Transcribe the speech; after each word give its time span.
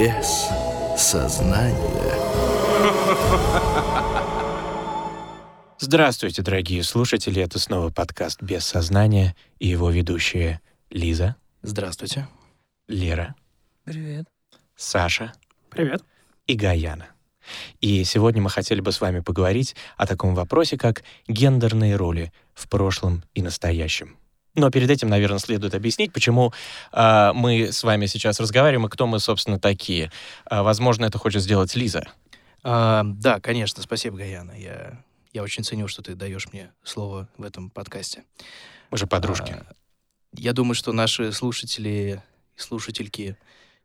без 0.00 0.48
сознания. 0.96 2.14
Здравствуйте, 5.78 6.40
дорогие 6.40 6.82
слушатели. 6.84 7.42
Это 7.42 7.58
снова 7.58 7.90
подкаст 7.90 8.42
«Без 8.42 8.64
сознания» 8.64 9.36
и 9.58 9.68
его 9.68 9.90
ведущие 9.90 10.62
Лиза, 10.88 11.36
Здравствуйте. 11.60 12.28
Лера, 12.88 13.34
Привет. 13.84 14.24
Саша 14.74 15.34
Привет. 15.68 16.02
и 16.46 16.54
Гаяна. 16.54 17.08
И 17.82 18.02
сегодня 18.04 18.40
мы 18.40 18.48
хотели 18.48 18.80
бы 18.80 18.92
с 18.92 19.02
вами 19.02 19.20
поговорить 19.20 19.76
о 19.98 20.06
таком 20.06 20.34
вопросе, 20.34 20.78
как 20.78 21.02
гендерные 21.28 21.96
роли 21.96 22.32
в 22.54 22.70
прошлом 22.70 23.22
и 23.34 23.42
настоящем. 23.42 24.16
Но 24.54 24.70
перед 24.70 24.90
этим, 24.90 25.08
наверное, 25.08 25.38
следует 25.38 25.74
объяснить, 25.74 26.12
почему 26.12 26.52
а, 26.92 27.32
мы 27.32 27.72
с 27.72 27.84
вами 27.84 28.06
сейчас 28.06 28.40
разговариваем 28.40 28.86
и 28.86 28.90
кто 28.90 29.06
мы, 29.06 29.20
собственно, 29.20 29.60
такие. 29.60 30.10
А, 30.46 30.62
возможно, 30.62 31.04
это 31.04 31.18
хочет 31.18 31.42
сделать 31.42 31.74
Лиза. 31.76 32.04
А, 32.62 33.02
да, 33.04 33.40
конечно, 33.40 33.82
спасибо, 33.82 34.18
Гаяна. 34.18 34.52
Я, 34.52 35.02
я 35.32 35.42
очень 35.42 35.62
ценю, 35.62 35.88
что 35.88 36.02
ты 36.02 36.14
даешь 36.14 36.48
мне 36.52 36.72
слово 36.82 37.28
в 37.38 37.44
этом 37.44 37.70
подкасте. 37.70 38.24
Мы 38.90 38.98
же 38.98 39.06
подружки. 39.06 39.52
А, 39.52 39.72
я 40.34 40.52
думаю, 40.52 40.74
что 40.74 40.92
наши 40.92 41.32
слушатели 41.32 42.22
и 42.56 42.60
слушательки 42.60 43.36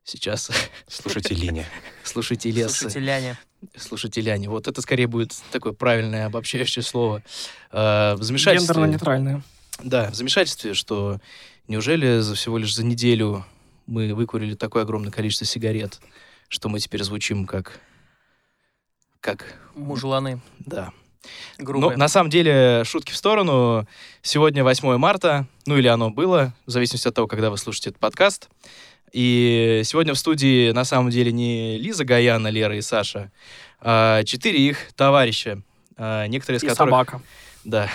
сейчас... 0.03 0.51
Слушайте, 0.87 1.35
Линия. 1.35 1.65
Слушатели... 2.03 2.67
Слушателяне. 2.67 3.37
Слушателяне. 3.77 4.49
Вот 4.49 4.67
это 4.67 4.81
скорее 4.81 5.07
будет 5.07 5.35
такое 5.51 5.73
правильное 5.73 6.25
обобщающее 6.25 6.83
слово. 6.83 7.23
А, 7.71 8.15
в 8.15 8.23
замешательстве... 8.23 8.73
Гендерно-нейтральные. 8.73 9.43
Да, 9.83 10.09
в 10.11 10.15
замешательстве, 10.15 10.73
что 10.73 11.19
неужели 11.67 12.19
за 12.19 12.35
всего 12.35 12.57
лишь 12.57 12.75
за 12.75 12.83
неделю 12.83 13.45
мы 13.87 14.13
выкурили 14.13 14.55
такое 14.55 14.83
огромное 14.83 15.11
количество 15.11 15.45
сигарет, 15.45 15.99
что 16.47 16.69
мы 16.69 16.79
теперь 16.79 17.03
звучим 17.03 17.45
как... 17.45 17.79
Как... 19.19 19.59
Мужланы. 19.75 20.39
Да. 20.59 20.91
Но 21.57 21.65
Грубые. 21.65 21.97
на 21.97 22.07
самом 22.07 22.29
деле, 22.29 22.83
шутки 22.85 23.11
в 23.11 23.15
сторону. 23.15 23.87
Сегодня 24.21 24.63
8 24.63 24.97
марта, 24.97 25.47
ну 25.65 25.77
или 25.77 25.87
оно 25.87 26.11
было, 26.11 26.53
в 26.65 26.71
зависимости 26.71 27.07
от 27.07 27.15
того, 27.15 27.27
когда 27.27 27.49
вы 27.49 27.57
слушаете 27.57 27.89
этот 27.89 27.99
подкаст. 27.99 28.49
И 29.11 29.81
сегодня 29.85 30.13
в 30.13 30.17
студии 30.17 30.71
на 30.71 30.83
самом 30.83 31.09
деле 31.09 31.31
не 31.31 31.77
Лиза 31.77 32.05
Гаяна, 32.05 32.49
Лера 32.49 32.77
и 32.77 32.81
Саша, 32.81 33.31
а 33.79 34.23
четыре 34.23 34.59
их 34.59 34.93
товарища, 34.93 35.61
а, 35.97 36.27
некоторые 36.27 36.57
из 36.57 36.63
И 36.63 36.67
которых... 36.67 36.89
собака. 36.89 37.21
Да. 37.63 37.89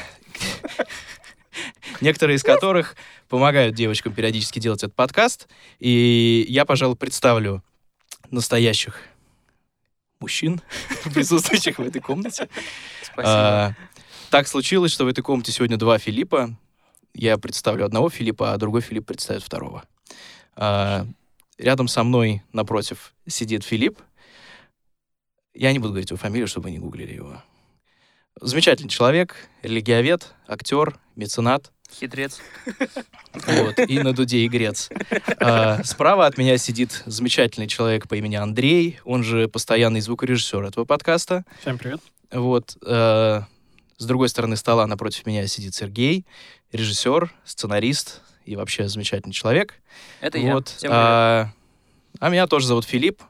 Некоторые 2.01 2.37
из 2.37 2.43
которых 2.43 2.97
помогают 3.29 3.75
девочкам 3.75 4.12
периодически 4.15 4.59
делать 4.59 4.83
этот 4.83 4.95
подкаст. 4.95 5.48
И 5.79 6.47
я, 6.48 6.65
пожалуй, 6.65 6.97
представлю 6.97 7.62
настоящих 8.31 9.03
мужчин, 10.21 10.61
присутствующих 11.15 11.78
в 11.78 11.83
этой 11.83 12.01
комнате. 12.01 12.48
Спасибо. 13.03 13.25
А, 13.27 13.75
Так 14.31 14.48
случилось, 14.48 14.93
что 14.93 15.05
в 15.05 15.09
этой 15.09 15.23
комнате 15.23 15.53
сегодня 15.53 15.77
два 15.77 15.98
Филиппа. 15.98 16.56
Я 17.12 17.39
представлю 17.39 17.84
одного 17.84 18.09
Филиппа, 18.09 18.53
а 18.53 18.56
другой 18.56 18.81
Филипп 18.83 19.06
представит 19.06 19.43
второго. 19.43 19.84
А, 20.56 21.06
Рядом 21.61 21.89
со 21.89 22.05
мной, 22.05 22.43
напротив, 22.55 23.12
сидит 23.27 23.65
Филипп. 23.65 23.98
Я 25.53 25.73
не 25.73 25.78
буду 25.78 25.91
говорить 25.91 26.09
его 26.09 26.17
фамилию, 26.17 26.47
чтобы 26.48 26.65
вы 26.65 26.71
не 26.71 26.78
гуглили 26.78 27.12
его. 27.12 27.43
Замечательный 28.42 28.88
человек, 28.88 29.36
религиовед, 29.62 30.33
актер, 30.48 30.98
меценат. 31.14 31.70
Хитрец. 31.92 32.41
Вот, 33.34 33.78
и 33.78 33.98
на 33.98 34.14
дуде 34.14 34.47
игрец. 34.47 34.88
А, 35.38 35.84
справа 35.84 36.27
от 36.27 36.38
меня 36.38 36.56
сидит 36.56 37.02
замечательный 37.05 37.66
человек 37.69 38.08
по 38.08 38.14
имени 38.14 38.36
Андрей, 38.36 38.98
он 39.05 39.24
же 39.24 39.47
постоянный 39.47 40.00
звукорежиссер 40.00 40.64
этого 40.64 40.86
подкаста. 40.86 41.44
Всем 41.60 41.76
привет. 41.76 42.00
Вот. 42.32 42.78
э, 42.82 43.42
с 43.98 44.04
другой 44.06 44.31
стороны 44.31 44.56
стола 44.56 44.86
напротив 44.86 45.26
меня 45.26 45.47
сидит 45.47 45.75
Сергей, 45.75 46.25
режиссер, 46.72 47.31
сценарист 47.44 48.22
и 48.47 48.56
вообще 48.56 48.88
замечательный 48.88 49.34
человек. 49.34 49.75
Это 50.22 50.38
я. 50.38 50.54
вот. 50.54 50.69
Всем 50.69 50.91
привет. 50.91 50.94
а, 50.94 51.53
а 52.20 52.28
меня 52.31 52.47
тоже 52.47 52.66
зовут 52.66 52.86
Филипп. 52.86 53.22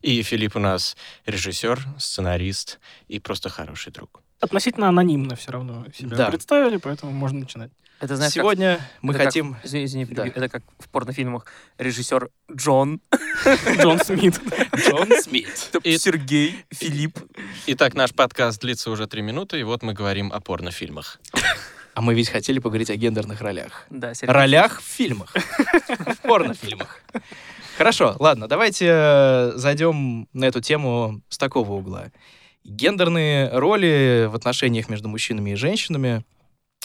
И 0.00 0.22
Филипп 0.22 0.56
у 0.56 0.60
нас 0.60 0.96
режиссер, 1.26 1.86
сценарист 1.98 2.80
и 3.08 3.18
просто 3.18 3.50
хороший 3.50 3.92
друг. 3.92 4.22
Относительно 4.40 4.88
анонимно 4.88 5.36
все 5.36 5.52
равно 5.52 5.84
себя 5.96 6.16
Да. 6.16 6.26
представили, 6.30 6.76
поэтому 6.78 7.12
можно 7.12 7.40
начинать. 7.40 7.70
Это 8.00 8.16
знаешь, 8.16 8.32
как- 8.32 8.42
Сегодня 8.42 8.80
мы 9.02 9.12
это 9.12 9.18
как- 9.18 9.26
хотим... 9.28 9.56
извини, 9.62 9.84
извини, 9.84 10.04
Да. 10.06 10.26
Это 10.26 10.48
как 10.48 10.62
в 10.78 10.88
порнофильмах 10.88 11.44
режиссер 11.76 12.30
Джон, 12.50 13.00
Джон 13.78 13.98
Смит. 14.00 14.40
Джон 14.74 15.08
Смит. 15.22 15.70
И- 15.82 15.98
Сергей, 15.98 16.64
Филипп. 16.70 17.18
Итак, 17.66 17.94
наш 17.94 18.14
подкаст 18.14 18.60
длится 18.62 18.90
уже 18.90 19.06
три 19.06 19.20
минуты, 19.20 19.60
и 19.60 19.62
вот 19.64 19.82
мы 19.82 19.92
говорим 19.92 20.32
о 20.32 20.40
порнофильмах. 20.40 21.20
А 21.92 22.02
мы 22.02 22.14
ведь 22.14 22.28
хотели 22.30 22.60
поговорить 22.60 22.88
о 22.88 22.94
гендерных 22.94 23.40
ролях. 23.40 23.84
Да, 23.90 24.14
Сергей. 24.14 24.32
Ролях 24.32 24.80
в 24.80 24.84
фильмах. 24.84 25.34
В 25.34 26.18
порнофильмах. 26.22 27.00
Хорошо, 27.76 28.14
ладно, 28.20 28.46
давайте 28.46 28.86
э, 28.88 29.52
зайдем 29.56 30.28
на 30.32 30.44
эту 30.44 30.60
тему 30.60 31.20
с 31.28 31.36
такого 31.36 31.72
угла. 31.72 32.12
Гендерные 32.64 33.50
роли 33.50 34.28
в 34.30 34.34
отношениях 34.34 34.88
между 34.88 35.08
мужчинами 35.08 35.50
и 35.50 35.54
женщинами. 35.54 36.24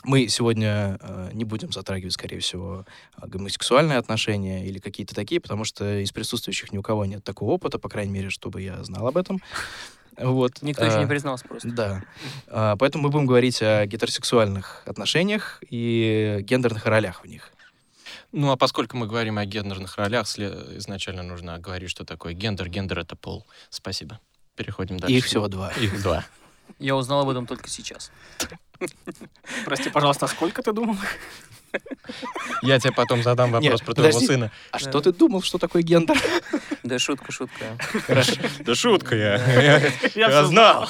Мы 0.03 0.27
сегодня 0.27 0.97
э, 1.01 1.29
не 1.33 1.45
будем 1.45 1.71
затрагивать, 1.71 2.13
скорее 2.13 2.39
всего, 2.39 2.85
э, 3.17 3.27
гомосексуальные 3.27 3.97
отношения 3.97 4.65
или 4.65 4.79
какие-то 4.79 5.15
такие, 5.15 5.41
потому 5.41 5.63
что 5.63 5.99
из 5.99 6.11
присутствующих 6.11 6.71
ни 6.71 6.77
у 6.77 6.81
кого 6.81 7.05
нет 7.05 7.23
такого 7.23 7.51
опыта, 7.51 7.79
по 7.79 7.89
крайней 7.89 8.11
мере, 8.11 8.29
чтобы 8.29 8.61
я 8.61 8.83
знал 8.83 9.07
об 9.07 9.17
этом. 9.17 9.41
Вот. 10.17 10.61
Никто 10.61 10.85
еще 10.85 10.97
э, 10.97 11.01
не 11.01 11.07
признался 11.07 11.45
просто. 11.47 11.69
да. 11.71 12.03
А, 12.47 12.75
Поэтому 12.77 13.05
мы 13.05 13.09
будем 13.09 13.25
говорить 13.25 13.61
о 13.61 13.85
гетеросексуальных 13.85 14.83
отношениях 14.85 15.61
и 15.69 16.39
гендерных 16.41 16.85
ролях 16.85 17.23
в 17.23 17.27
них. 17.27 17.51
Ну, 18.31 18.51
а 18.51 18.57
поскольку 18.57 18.97
мы 18.97 19.07
говорим 19.07 19.37
о 19.37 19.45
гендерных 19.45 19.97
ролях, 19.97 20.27
изначально 20.27 21.23
нужно 21.23 21.57
говорить, 21.59 21.89
что 21.89 22.05
такое 22.05 22.33
гендер. 22.33 22.69
Гендер— 22.69 22.99
это 22.99 23.15
пол. 23.15 23.45
Спасибо. 23.69 24.19
Переходим 24.55 24.97
дальше. 24.99 25.15
Их 25.15 25.25
всего 25.25 25.47
два. 25.47 25.71
Их 25.73 26.01
два. 26.01 26.23
Я 26.79 26.95
узнал 26.95 27.21
об 27.21 27.29
этом 27.29 27.45
только 27.47 27.69
сейчас. 27.69 28.11
Прости, 29.65 29.89
пожалуйста, 29.89 30.25
а 30.25 30.27
сколько 30.29 30.61
ты 30.61 30.73
думал? 30.73 30.97
Я 32.61 32.79
тебе 32.79 32.93
потом 32.93 33.21
задам 33.21 33.51
вопрос 33.51 33.63
Нет, 33.71 33.83
про 33.85 33.93
твоего 33.93 34.11
подожди. 34.13 34.27
сына. 34.27 34.51
А 34.71 34.79
Да. 34.79 34.79
что 34.79 35.01
ты 35.01 35.11
думал, 35.11 35.41
что 35.41 35.57
такое 35.57 35.81
гендер? 35.83 36.17
Да 36.83 36.99
шутка, 36.99 37.31
шутка. 37.31 37.77
Да 38.59 38.75
шутка 38.75 39.15
я. 39.15 39.35
Я 40.15 40.29
всё 40.29 40.45
знал. 40.45 40.89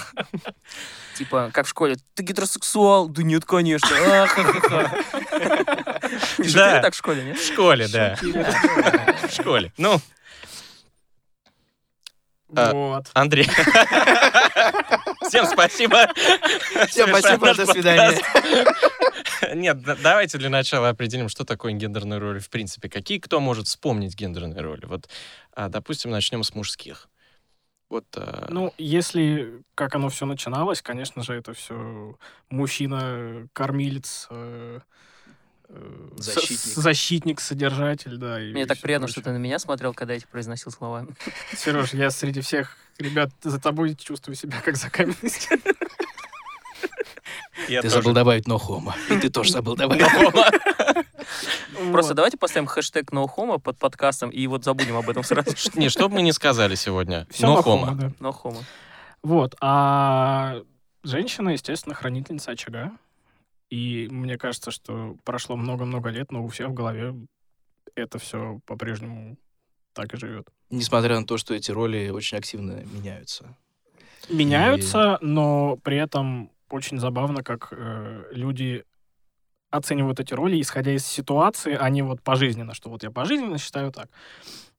Типа, 1.18 1.50
как 1.54 1.66
в 1.66 1.70
школе, 1.70 1.96
ты 2.14 2.24
гетеросексуал? 2.24 3.08
Да 3.08 3.24
нет, 3.24 3.46
конечно. 3.46 3.88
А, 3.92 4.28
ха-ха-ха. 4.28 4.98
Не 6.38 6.44
шутили 6.44 6.54
Да. 6.54 6.82
так 6.82 6.94
в 6.94 6.98
школе, 6.98 7.24
нет? 7.24 7.38
В 7.40 7.48
школе, 7.54 7.88
да. 7.88 8.16
В 9.28 9.32
школе. 9.34 9.72
Ну, 9.78 10.00
Вот. 12.56 13.06
Андрей. 13.14 13.46
Всем 15.28 15.46
спасибо. 15.46 16.08
Всем 16.88 17.10
спасибо, 17.10 17.54
до 17.54 17.66
свидания. 17.66 18.20
Нет, 19.54 19.82
да- 19.82 19.98
давайте 20.02 20.38
для 20.38 20.50
начала 20.50 20.90
определим, 20.90 21.30
что 21.30 21.44
такое 21.46 21.74
гендерные 21.74 22.20
роли 22.20 22.40
в 22.40 22.50
принципе. 22.50 22.90
Какие, 22.90 23.20
кто 23.20 23.40
может 23.40 23.68
вспомнить 23.68 24.16
гендерные 24.16 24.62
роли? 24.62 24.86
Вот, 24.86 25.10
а, 25.54 25.70
допустим, 25.70 26.12
начнем 26.12 26.44
с 26.44 26.54
мужских. 26.56 27.08
Вот, 27.90 28.06
а, 28.16 28.48
Ну, 28.50 28.74
если 28.78 29.62
как 29.76 29.96
оно 29.96 30.10
все 30.10 30.26
начиналось, 30.26 30.82
конечно 30.82 31.24
же, 31.24 31.34
это 31.34 31.54
все 31.54 32.18
мужчина, 32.50 33.48
кормилец, 33.54 34.28
э, 34.30 34.80
э, 34.80 34.82
Защитник. 36.18 36.60
с- 36.60 36.76
защитник, 36.76 37.42
содержатель, 37.42 38.18
да. 38.18 38.38
Мне 38.38 38.66
так 38.66 38.80
приятно, 38.80 39.08
что 39.08 39.16
прочее. 39.22 39.34
ты 39.34 39.40
на 39.40 39.42
меня 39.44 39.60
смотрел, 39.60 39.94
когда 39.94 40.14
я 40.14 40.18
эти 40.18 40.26
произносил 40.28 40.72
слова. 40.72 41.06
Сереж, 41.56 41.94
я 41.94 42.10
среди 42.12 42.42
всех 42.42 42.78
ребят 42.98 43.30
за 43.44 43.60
тобой 43.60 43.96
чувствую 43.96 44.36
себя 44.36 44.62
как 44.64 44.78
за 44.78 44.90
каменной 44.90 45.30
стеной. 45.30 45.62
я 47.68 47.82
Ты 47.82 47.90
тоже- 47.90 47.96
забыл 48.02 48.14
добавить 48.14 48.48
no 48.48 48.58
homo. 48.60 48.94
И 49.10 49.20
ты 49.20 49.30
тоже 49.30 49.52
забыл 49.52 49.76
добавить 49.76 50.06
Просто 51.92 52.12
Вот. 52.12 52.16
давайте 52.16 52.38
поставим 52.38 52.68
хэштег 52.68 53.12
NoHomo 53.12 53.60
под 53.60 53.78
подкастом 53.78 54.30
и 54.30 54.48
вот 54.48 54.64
забудем 54.64 54.96
об 54.96 55.10
этом 55.10 55.24
сразу. 55.24 55.52
Не, 55.76 55.90
что 55.90 56.08
бы 56.08 56.16
мы 56.16 56.22
не 56.22 56.32
сказали 56.32 56.76
сегодня. 56.76 57.28
Хомо. 57.40 57.62
хомо, 57.62 57.96
да. 57.96 58.08
NoHomo. 58.20 58.64
Вот, 59.24 59.56
а 59.60 60.62
женщина, 61.04 61.50
естественно, 61.50 61.96
хранительница 61.96 62.52
очага. 62.52 62.92
И 63.70 64.08
мне 64.12 64.38
кажется, 64.38 64.72
что 64.72 65.18
прошло 65.24 65.56
много-много 65.56 66.10
лет, 66.10 66.32
но 66.32 66.44
у 66.44 66.48
всех 66.48 66.70
в 66.70 66.74
голове 66.74 67.16
это 67.96 68.20
все 68.20 68.60
по-прежнему 68.66 69.38
так 69.94 70.14
и 70.14 70.18
живет. 70.18 70.48
Несмотря 70.70 71.20
на 71.20 71.26
то, 71.26 71.38
что 71.38 71.54
эти 71.54 71.72
роли 71.72 72.10
очень 72.10 72.38
активно 72.38 72.84
меняются. 72.84 73.58
Меняются, 74.30 75.18
но 75.22 75.78
при 75.78 75.98
этом 75.98 76.52
очень 76.70 77.00
забавно, 77.00 77.44
как 77.44 77.70
э, 77.72 78.26
люди 78.32 78.84
оценивают 79.70 80.20
эти 80.20 80.34
роли, 80.34 80.60
исходя 80.60 80.92
из 80.92 81.06
ситуации, 81.06 81.76
а 81.80 81.90
не 81.90 82.02
вот 82.02 82.22
пожизненно, 82.22 82.74
что 82.74 82.90
вот 82.90 83.04
я 83.04 83.12
пожизненно 83.12 83.58
считаю 83.58 83.92
так. 83.92 84.10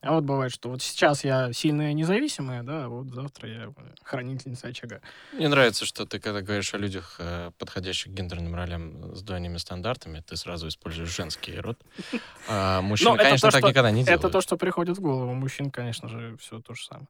А 0.02 0.12
вот 0.12 0.24
бывает, 0.24 0.52
что 0.52 0.68
вот 0.68 0.82
сейчас 0.82 1.24
я 1.24 1.52
сильная 1.52 1.92
независимая, 1.92 2.62
да, 2.62 2.84
а 2.84 2.88
вот 2.88 3.08
завтра 3.08 3.48
я 3.48 3.64
э, 3.64 3.70
хранительница 4.02 4.68
очага. 4.68 5.00
Мне 5.32 5.48
нравится, 5.48 5.84
что 5.86 6.04
ты, 6.04 6.20
когда 6.20 6.42
говоришь 6.42 6.72
о 6.74 6.78
людях, 6.78 7.16
э, 7.18 7.50
подходящих 7.58 8.12
к 8.12 8.14
гендерным 8.14 8.54
ролям 8.54 9.16
с 9.16 9.22
двойными 9.22 9.56
стандартами, 9.56 10.22
ты 10.26 10.36
сразу 10.36 10.68
используешь 10.68 11.08
женский 11.14 11.58
род. 11.58 11.78
А 12.48 12.82
мужчины, 12.82 13.12
Ну, 13.12 13.16
конечно, 13.16 13.48
то, 13.48 13.52
так 13.52 13.60
что- 13.60 13.68
никогда 13.70 13.90
не 13.90 14.04
делают. 14.04 14.20
Это 14.24 14.30
то, 14.32 14.40
что 14.40 14.56
приходит 14.56 14.98
в 14.98 15.00
голову. 15.00 15.32
Мужчин, 15.34 15.70
конечно 15.70 16.08
же, 16.08 16.36
все 16.36 16.60
то 16.60 16.74
же 16.74 16.84
самое. 16.84 17.08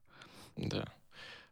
Да. 0.55 0.85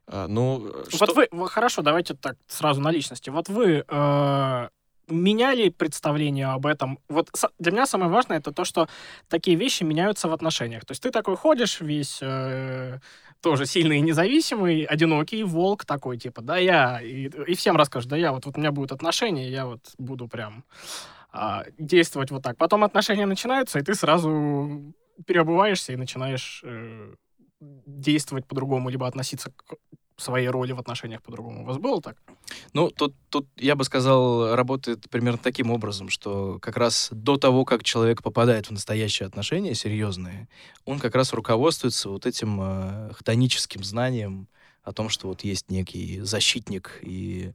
А, 0.08 0.28
ну, 0.28 0.68
э, 0.68 0.84
что... 0.90 1.06
Вот 1.06 1.16
вы, 1.16 1.28
вы- 1.32 1.50
хорошо, 1.50 1.82
давайте 1.82 2.14
так 2.16 2.38
сразу 2.48 2.80
на 2.82 2.92
личности. 2.92 3.30
Вот 3.30 3.50
вы 3.50 3.84
э, 3.88 4.70
меняли 5.08 5.70
представление 5.70 6.48
об 6.48 6.66
этом? 6.66 7.00
Вот 7.10 7.30
для 7.60 7.72
меня 7.72 7.86
самое 7.86 8.12
важное 8.12 8.38
это 8.38 8.52
то, 8.52 8.66
что 8.66 8.88
такие 9.30 9.58
вещи 9.58 9.84
меняются 9.84 10.28
в 10.28 10.34
отношениях. 10.34 10.86
То 10.86 10.92
есть 10.92 11.04
ты 11.04 11.12
такой 11.12 11.36
ходишь 11.36 11.82
весь 11.82 12.20
э, 12.22 13.00
тоже 13.42 13.66
сильный 13.66 14.00
и 14.00 14.02
независимый, 14.02 14.84
одинокий 14.84 15.44
волк 15.44 15.86
такой, 15.86 16.18
типа, 16.18 16.42
да 16.42 16.58
я, 16.58 17.00
и, 17.02 17.30
и 17.48 17.56
всем 17.56 17.78
расскажешь, 17.78 18.10
да 18.10 18.18
я, 18.18 18.32
вот, 18.32 18.46
вот 18.46 18.58
у 18.58 18.60
меня 18.60 18.72
будут 18.72 18.92
отношения, 18.92 19.50
я 19.50 19.66
вот 19.66 19.82
буду 19.98 20.28
прям 20.28 20.64
а, 21.32 21.66
действовать 21.78 22.32
вот 22.32 22.44
так. 22.44 22.58
Потом 22.58 22.84
отношения 22.84 23.26
начинаются, 23.26 23.80
и 23.80 23.84
ты 23.84 23.94
сразу 23.94 24.94
переобуваешься 25.26 25.94
и 25.94 25.96
начинаешь 25.98 26.62
э, 26.66 27.14
действовать 27.60 28.46
по-другому, 28.46 28.90
либо 28.90 29.08
относиться 29.08 29.52
к 29.52 29.76
своей 30.22 30.48
роли 30.48 30.72
в 30.72 30.80
отношениях 30.80 31.22
по-другому. 31.22 31.64
У 31.64 31.66
вас 31.66 31.78
было 31.78 32.02
так? 32.02 32.16
Ну, 32.74 32.90
тут, 32.90 33.14
тут, 33.30 33.48
я 33.58 33.76
бы 33.76 33.84
сказал, 33.84 34.56
работает 34.56 35.10
примерно 35.10 35.38
таким 35.38 35.72
образом, 35.72 36.10
что 36.10 36.58
как 36.62 36.78
раз 36.78 37.10
до 37.12 37.38
того, 37.38 37.66
как 37.66 37.84
человек 37.84 38.24
попадает 38.24 38.68
в 38.68 38.72
настоящие 38.72 39.28
отношения 39.28 39.76
серьезные, 39.76 40.48
он 40.86 41.00
как 41.00 41.16
раз 41.16 41.34
руководствуется 41.34 42.10
вот 42.10 42.26
этим 42.26 42.60
э, 42.62 43.12
хтоническим 43.14 43.84
знанием 43.84 44.48
о 44.84 44.94
том, 44.94 45.10
что 45.10 45.28
вот 45.28 45.44
есть 45.44 45.70
некий 45.70 46.22
защитник 46.22 47.00
и 47.02 47.52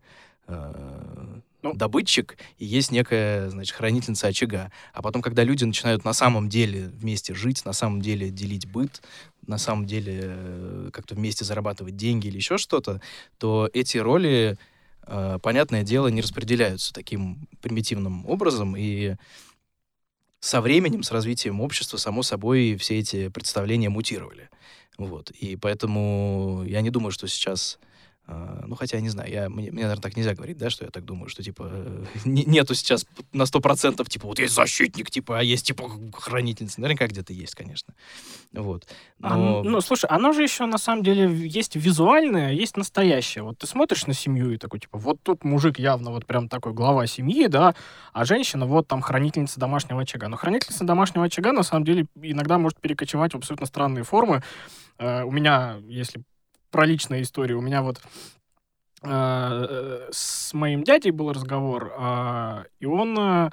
э, 0.48 1.40
Ну. 1.62 1.74
добытчик, 1.74 2.36
и 2.58 2.64
есть 2.64 2.90
некая, 2.90 3.50
значит, 3.50 3.76
хранительница 3.76 4.28
очага. 4.28 4.72
А 4.92 5.02
потом, 5.02 5.22
когда 5.22 5.44
люди 5.44 5.64
начинают 5.64 6.04
на 6.04 6.12
самом 6.14 6.48
деле 6.48 6.88
вместе 6.88 7.34
жить, 7.34 7.64
на 7.64 7.72
самом 7.74 8.00
деле 8.00 8.30
делить 8.30 8.66
быт, 8.66 9.02
на 9.50 9.58
самом 9.58 9.84
деле 9.84 10.20
э, 10.22 10.90
как-то 10.92 11.14
вместе 11.14 11.44
зарабатывать 11.44 11.96
деньги 11.96 12.28
или 12.28 12.36
еще 12.36 12.56
что-то, 12.56 13.02
то 13.38 13.68
эти 13.74 13.98
роли, 13.98 14.56
э, 15.02 15.38
понятное 15.42 15.82
дело, 15.82 16.08
не 16.08 16.22
распределяются 16.22 16.94
таким 16.94 17.46
примитивным 17.60 18.24
образом, 18.26 18.76
и 18.76 19.16
со 20.38 20.62
временем, 20.62 21.02
с 21.02 21.10
развитием 21.10 21.60
общества, 21.60 21.98
само 21.98 22.22
собой, 22.22 22.76
все 22.76 22.98
эти 22.98 23.28
представления 23.28 23.90
мутировали. 23.90 24.48
Вот. 24.96 25.30
И 25.32 25.56
поэтому 25.56 26.64
я 26.66 26.80
не 26.80 26.90
думаю, 26.90 27.10
что 27.10 27.28
сейчас... 27.28 27.78
э, 28.26 28.62
Ну, 28.66 28.74
хотя, 28.76 28.96
я 28.96 29.02
не 29.02 29.08
знаю, 29.08 29.30
я, 29.30 29.48
мне, 29.48 29.70
мне, 29.70 29.82
наверное, 29.82 30.02
так 30.02 30.16
нельзя 30.16 30.34
говорить, 30.34 30.56
да, 30.56 30.70
что 30.70 30.84
я 30.84 30.90
так 30.90 31.04
думаю, 31.04 31.28
что, 31.28 31.42
типа, 31.42 31.68
э, 31.70 32.04
не- 32.24 32.44
нету 32.44 32.74
сейчас 32.74 33.06
на 33.32 33.44
100%, 33.44 34.08
типа, 34.08 34.26
вот 34.26 34.38
есть 34.38 34.54
защитник, 34.54 35.10
типа, 35.10 35.38
а 35.38 35.42
есть, 35.42 35.66
типа, 35.66 35.90
хранительница. 36.12 36.80
Наверняка 36.80 37.06
где-то 37.06 37.32
есть, 37.32 37.54
конечно. 37.54 37.94
Вот. 38.52 38.86
А, 39.22 39.36
Но... 39.36 39.62
ну, 39.62 39.80
слушай, 39.80 40.06
оно 40.06 40.32
же 40.32 40.42
еще 40.42 40.66
на 40.66 40.78
самом 40.78 41.02
деле 41.02 41.32
есть 41.48 41.76
визуальное, 41.76 42.48
а 42.48 42.52
есть 42.52 42.76
настоящее. 42.76 43.44
Вот 43.44 43.58
ты 43.58 43.66
смотришь 43.66 44.06
на 44.06 44.14
семью 44.14 44.52
и 44.52 44.56
такой, 44.56 44.80
типа, 44.80 44.98
вот 44.98 45.22
тут 45.22 45.44
мужик 45.44 45.78
явно 45.78 46.10
вот 46.10 46.26
прям 46.26 46.48
такой 46.48 46.72
глава 46.72 47.06
семьи, 47.06 47.46
да, 47.46 47.74
а 48.12 48.24
женщина 48.24 48.66
вот 48.66 48.88
там 48.88 49.00
хранительница 49.02 49.58
домашнего 49.60 50.02
очага. 50.02 50.28
Но 50.28 50.36
хранительница 50.36 50.84
домашнего 50.84 51.24
очага 51.24 51.52
на 51.52 51.62
самом 51.62 51.84
деле 51.84 52.06
иногда 52.20 52.58
может 52.58 52.80
перекочевать 52.80 53.32
в 53.32 53.36
абсолютно 53.36 53.66
странные 53.66 54.04
формы. 54.04 54.42
Э, 54.98 55.22
у 55.24 55.30
меня, 55.30 55.78
если 55.88 56.22
про 56.70 56.86
личные 56.86 57.22
истории, 57.22 57.54
у 57.54 57.60
меня 57.60 57.82
вот 57.82 58.00
э, 59.02 60.08
с 60.10 60.52
моим 60.54 60.84
дядей 60.84 61.10
был 61.10 61.32
разговор, 61.32 61.92
а, 61.96 62.64
и 62.78 62.86
он... 62.86 63.18
э, 63.18 63.50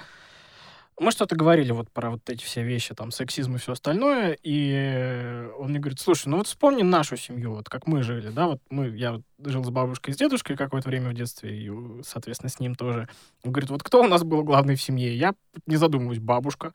мы 1.00 1.12
что-то 1.12 1.36
говорили 1.36 1.72
вот 1.72 1.92
про 1.92 2.10
вот 2.10 2.28
эти 2.28 2.44
все 2.44 2.64
вещи, 2.64 2.96
там, 2.96 3.12
сексизм 3.12 3.56
и 3.56 3.60
все 3.60 3.74
остальное, 3.74 4.36
и 4.42 5.48
он 5.60 5.70
мне 5.70 5.80
говорит, 5.80 6.00
слушай, 6.00 6.28
ну 6.28 6.38
вот 6.38 6.48
вспомни 6.48 6.82
нашу 6.82 7.18
семью, 7.18 7.54
вот 7.54 7.70
как 7.70 7.86
мы 7.86 8.02
жили, 8.02 8.30
да, 8.30 8.48
вот 8.48 8.62
мы, 8.72 8.88
я 8.90 9.22
жил 9.44 9.64
с 9.64 9.70
бабушкой 9.70 10.12
и 10.12 10.16
с 10.16 10.18
дедушкой 10.18 10.58
какое-то 10.58 10.90
время 10.90 11.12
в 11.12 11.14
детстве, 11.14 11.56
и, 11.56 11.72
соответственно, 12.04 12.50
с 12.50 12.60
ним 12.60 12.74
тоже. 12.74 13.08
Он 13.44 13.52
говорит, 13.52 13.70
вот 13.70 13.84
кто 13.84 14.02
у 14.02 14.08
нас 14.08 14.24
был 14.24 14.44
главный 14.44 14.76
в 14.76 14.82
семье? 14.82 15.16
Я, 15.16 15.36
не 15.68 15.76
задумываюсь, 15.76 16.20
бабушка. 16.20 16.74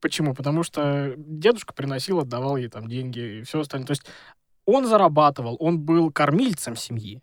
Почему? 0.00 0.32
Потому 0.32 0.62
что 0.62 1.12
дедушка 1.16 1.74
приносил, 1.74 2.20
отдавал 2.20 2.56
ей 2.56 2.68
там 2.68 2.88
деньги 2.88 3.40
и 3.40 3.42
все 3.42 3.60
остальное. 3.60 3.86
То 3.86 3.92
есть 3.92 4.06
он 4.68 4.86
зарабатывал, 4.86 5.56
он 5.60 5.80
был 5.80 6.12
кормильцем 6.12 6.76
семьи. 6.76 7.22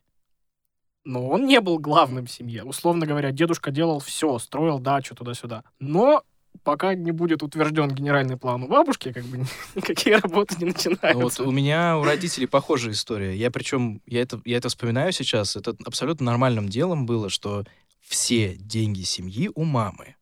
Но 1.03 1.29
он 1.29 1.45
не 1.45 1.61
был 1.61 1.77
главным 1.77 2.25
в 2.25 2.31
семье. 2.31 2.63
Условно 2.63 3.05
говоря, 3.05 3.31
дедушка 3.31 3.69
делал 3.69 3.99
все, 3.99 4.39
строил 4.39 4.79
дачу 4.79 5.13
туда-сюда. 5.13 5.63
Но 5.79 6.23
пока 6.63 6.95
не 6.95 7.11
будет 7.11 7.43
утвержден 7.43 7.89
генеральный 7.89 8.35
план 8.35 8.63
у 8.63 8.67
бабушки, 8.67 9.13
как 9.13 9.23
бы 9.25 9.45
никакие 9.75 10.15
работы 10.17 10.55
не 10.57 10.65
начинаются. 10.65 11.13
вот 11.13 11.39
у 11.39 11.51
меня 11.51 11.99
у 11.99 12.03
родителей 12.03 12.47
похожая 12.47 12.93
история. 12.93 13.35
Я 13.35 13.51
причем, 13.51 14.01
я 14.07 14.23
это, 14.23 14.41
я 14.43 14.57
это 14.57 14.69
вспоминаю 14.69 15.11
сейчас, 15.11 15.55
это 15.55 15.75
абсолютно 15.85 16.25
нормальным 16.25 16.67
делом 16.67 17.05
было, 17.05 17.29
что 17.29 17.63
все 18.01 18.55
деньги 18.55 19.03
семьи 19.03 19.51
у 19.53 19.65
мамы. 19.65 20.15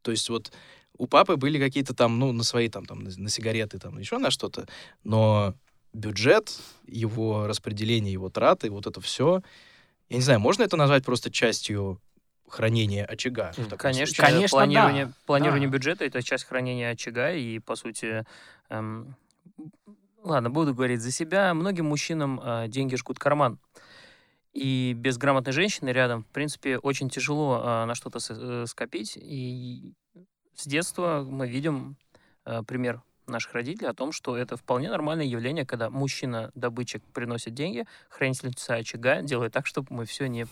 То 0.00 0.12
есть 0.12 0.30
вот 0.30 0.50
у 0.96 1.06
папы 1.06 1.36
были 1.36 1.58
какие-то 1.58 1.92
там, 1.92 2.18
ну, 2.18 2.32
на 2.32 2.42
свои 2.42 2.70
там, 2.70 2.86
там 2.86 3.00
на, 3.00 3.10
на 3.14 3.28
сигареты, 3.28 3.78
там, 3.78 3.98
еще 3.98 4.16
на 4.16 4.30
что-то, 4.30 4.66
но 5.02 5.54
бюджет, 5.94 6.58
его 6.86 7.46
распределение, 7.46 8.12
его 8.12 8.28
траты, 8.28 8.70
вот 8.70 8.86
это 8.86 9.00
все, 9.00 9.42
я 10.10 10.16
не 10.16 10.22
знаю, 10.22 10.40
можно 10.40 10.62
это 10.64 10.76
назвать 10.76 11.04
просто 11.04 11.30
частью 11.30 12.00
хранения 12.48 13.04
очага? 13.06 13.52
Конечно, 13.78 14.06
случае? 14.06 14.26
Конечно, 14.26 14.56
планирование, 14.58 15.06
да. 15.06 15.12
планирование 15.26 15.68
Да. 15.68 15.72
бюджета 15.72 16.04
это 16.04 16.22
часть 16.22 16.44
хранения 16.44 16.90
очага, 16.90 17.32
и 17.32 17.58
по 17.58 17.74
сути, 17.76 18.24
эм, 18.68 19.16
ладно, 20.22 20.50
буду 20.50 20.74
говорить 20.74 21.00
за 21.00 21.10
себя. 21.10 21.54
Многим 21.54 21.86
мужчинам 21.86 22.40
э, 22.42 22.68
деньги 22.68 22.96
жгут 22.96 23.18
карман. 23.18 23.58
И 24.52 24.92
без 24.96 25.18
грамотной 25.18 25.52
женщины 25.52 25.88
рядом, 25.88 26.22
в 26.22 26.28
принципе, 26.28 26.78
очень 26.78 27.08
тяжело 27.08 27.60
э, 27.64 27.84
на 27.86 27.94
что-то 27.94 28.20
с- 28.20 28.30
э, 28.30 28.66
скопить. 28.66 29.16
И 29.16 29.92
с 30.54 30.66
детства 30.66 31.26
мы 31.28 31.48
видим 31.48 31.96
э, 32.44 32.62
пример 32.62 33.02
наших 33.26 33.54
родителей 33.54 33.88
о 33.88 33.94
том, 33.94 34.12
что 34.12 34.36
это 34.36 34.56
вполне 34.56 34.90
нормальное 34.90 35.26
явление, 35.26 35.64
когда 35.66 35.90
мужчина-добытчик 35.90 37.02
приносит 37.12 37.54
деньги, 37.54 37.86
хранительница 38.08 38.74
очага 38.74 39.22
делает 39.22 39.52
так, 39.52 39.66
чтобы 39.66 39.88
мы 39.90 40.04
все 40.04 40.26
не, 40.26 40.46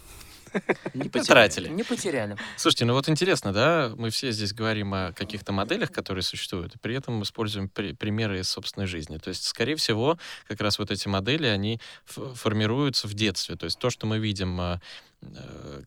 Не 0.95 1.03
Не 1.05 1.09
потеряли. 1.09 1.27
тратили. 1.27 1.69
не 1.69 1.83
потеряли. 1.83 2.37
Слушайте, 2.57 2.85
ну 2.85 2.95
вот 2.95 3.09
интересно, 3.09 3.53
да, 3.53 3.93
мы 3.97 4.11
все 4.11 4.31
здесь 4.33 4.53
говорим 4.53 4.93
о 4.95 5.13
каких-то 5.13 5.53
моделях, 5.53 5.91
которые 5.91 6.23
существуют, 6.23 6.75
и 6.75 6.79
при 6.79 6.95
этом 6.95 7.23
используем 7.23 7.69
при- 7.69 7.93
примеры 7.93 8.41
из 8.41 8.49
собственной 8.49 8.87
жизни. 8.87 9.19
То 9.19 9.29
есть, 9.29 9.45
скорее 9.45 9.77
всего, 9.77 10.19
как 10.49 10.61
раз 10.61 10.79
вот 10.79 10.91
эти 10.91 11.09
модели, 11.09 11.47
они 11.47 11.81
ф- 12.09 12.37
формируются 12.39 13.09
в 13.09 13.15
детстве. 13.15 13.57
То 13.57 13.65
есть 13.65 13.79
то, 13.79 13.91
что 13.91 14.07
мы 14.07 14.19
видим, 14.19 14.61
э, 14.61 14.79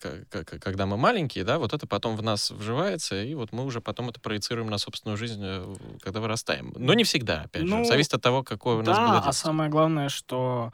э, 0.03 0.43
когда 0.59 0.85
мы 0.85 0.97
маленькие, 0.97 1.43
да, 1.43 1.57
вот 1.59 1.73
это 1.73 1.87
потом 1.87 2.15
в 2.15 2.23
нас 2.23 2.51
вживается, 2.51 3.21
и 3.21 3.33
вот 3.35 3.51
мы 3.51 3.63
уже 3.65 3.81
потом 3.81 4.09
это 4.09 4.19
проецируем 4.19 4.69
на 4.69 4.77
собственную 4.77 5.17
жизнь, 5.17 5.41
э, 5.43 5.75
когда 6.01 6.19
вырастаем. 6.19 6.73
Но 6.77 6.93
не 6.93 7.03
всегда, 7.03 7.41
опять 7.43 7.63
же. 7.63 7.67
Ну, 7.67 7.83
Зависит 7.85 8.13
от 8.13 8.21
того, 8.21 8.43
какое 8.43 8.75
у 8.75 8.81
нас 8.81 8.95
да, 8.97 9.07
было 9.07 9.17
а 9.19 9.23
детство. 9.25 9.31
самое 9.47 9.69
главное, 9.69 10.09
что 10.09 10.71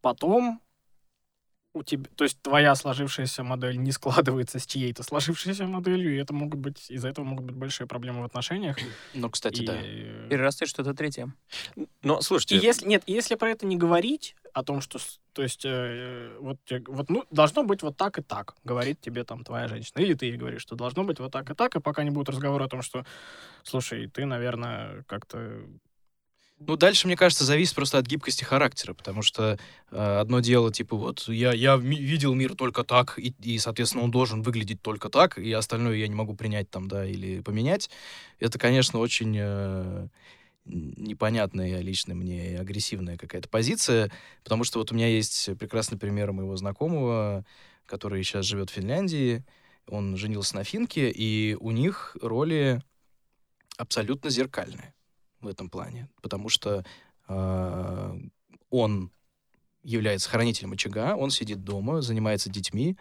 потом 0.00 0.60
у 1.74 1.82
тебя, 1.82 2.04
то 2.16 2.24
есть 2.24 2.40
твоя 2.42 2.74
сложившаяся 2.74 3.42
модель 3.44 3.78
не 3.78 3.92
складывается 3.92 4.58
с 4.58 4.66
чьей-то 4.66 5.02
сложившейся 5.02 5.66
моделью, 5.66 6.14
и 6.14 6.18
это 6.18 6.34
могут 6.34 6.60
быть, 6.60 6.90
из-за 6.90 7.08
этого 7.08 7.24
могут 7.24 7.46
быть 7.46 7.56
большие 7.56 7.86
проблемы 7.86 8.22
в 8.22 8.24
отношениях. 8.24 8.76
Ну, 9.14 9.30
кстати, 9.30 9.62
И, 9.62 9.66
да. 9.66 9.74
Перерастает 10.28 10.68
что-то 10.68 10.94
третье. 10.94 11.32
Но, 12.02 12.18
И 12.18 12.22
слушайте, 12.22 12.58
если 12.58 12.86
нет, 12.86 13.02
если 13.06 13.34
про 13.36 13.50
это 13.50 13.66
не 13.66 13.76
говорить, 13.76 14.34
о 14.52 14.62
том, 14.62 14.80
что, 14.80 14.98
то 15.32 15.42
есть, 15.42 15.64
э, 15.64 16.36
вот, 16.40 16.58
вот, 16.86 17.10
ну, 17.10 17.24
должно 17.30 17.64
быть 17.64 17.82
вот 17.82 17.96
так 17.96 18.18
и 18.18 18.22
так, 18.22 18.54
говорит 18.64 19.00
тебе 19.00 19.24
там 19.24 19.44
твоя 19.44 19.66
женщина, 19.66 20.00
или 20.00 20.14
ты 20.14 20.26
ей 20.26 20.36
говоришь, 20.36 20.62
что 20.62 20.76
должно 20.76 21.04
быть 21.04 21.20
вот 21.20 21.32
так 21.32 21.50
и 21.50 21.54
так, 21.54 21.74
и 21.74 21.80
пока 21.80 22.04
не 22.04 22.10
будет 22.10 22.28
разговора 22.28 22.64
о 22.64 22.68
том, 22.68 22.82
что, 22.82 23.04
слушай, 23.62 24.08
ты, 24.08 24.26
наверное, 24.26 25.04
как-то 25.04 25.62
Ну, 26.66 26.76
дальше, 26.76 27.06
мне 27.06 27.16
кажется, 27.16 27.44
зависит 27.44 27.74
просто 27.74 27.98
от 27.98 28.06
гибкости 28.06 28.44
характера, 28.44 28.94
потому 28.94 29.22
что 29.22 29.58
э, 29.90 30.18
одно 30.20 30.40
дело, 30.40 30.72
типа, 30.72 30.96
вот, 30.96 31.26
я, 31.28 31.52
я 31.52 31.76
ми- 31.76 31.96
видел 32.00 32.34
мир 32.34 32.54
только 32.54 32.84
так, 32.84 33.18
и, 33.18 33.34
и, 33.42 33.58
соответственно, 33.58 34.04
он 34.04 34.10
должен 34.10 34.42
выглядеть 34.42 34.80
только 34.80 35.08
так, 35.08 35.38
и 35.38 35.52
остальное 35.52 35.96
я 35.96 36.06
не 36.06 36.14
могу 36.14 36.34
принять 36.34 36.70
там, 36.70 36.86
да, 36.88 37.04
или 37.04 37.40
поменять. 37.40 37.90
Это, 38.38 38.58
конечно, 38.58 39.00
очень 39.00 39.36
э, 39.38 40.08
непонятная 40.64 41.80
лично 41.80 42.14
мне 42.14 42.52
и 42.52 42.54
агрессивная 42.54 43.16
какая-то 43.16 43.48
позиция, 43.48 44.12
потому 44.44 44.62
что 44.64 44.78
вот 44.78 44.92
у 44.92 44.94
меня 44.94 45.08
есть 45.08 45.50
прекрасный 45.58 45.98
пример 45.98 46.32
моего 46.32 46.56
знакомого, 46.56 47.44
который 47.86 48.22
сейчас 48.22 48.46
живет 48.46 48.70
в 48.70 48.74
Финляндии, 48.74 49.44
он 49.88 50.16
женился 50.16 50.54
на 50.54 50.64
финке, 50.64 51.10
и 51.10 51.56
у 51.58 51.72
них 51.72 52.16
роли 52.20 52.80
абсолютно 53.76 54.30
зеркальные. 54.30 54.94
В 55.42 55.48
этом 55.48 55.68
плане, 55.68 56.08
потому 56.22 56.48
что 56.48 56.84
э, 57.28 58.18
он 58.70 59.10
является 59.82 60.30
хранителем 60.30 60.72
очага, 60.72 61.16
он 61.16 61.30
сидит 61.30 61.64
дома, 61.64 62.02
занимается 62.02 62.50
детьми, 62.50 62.96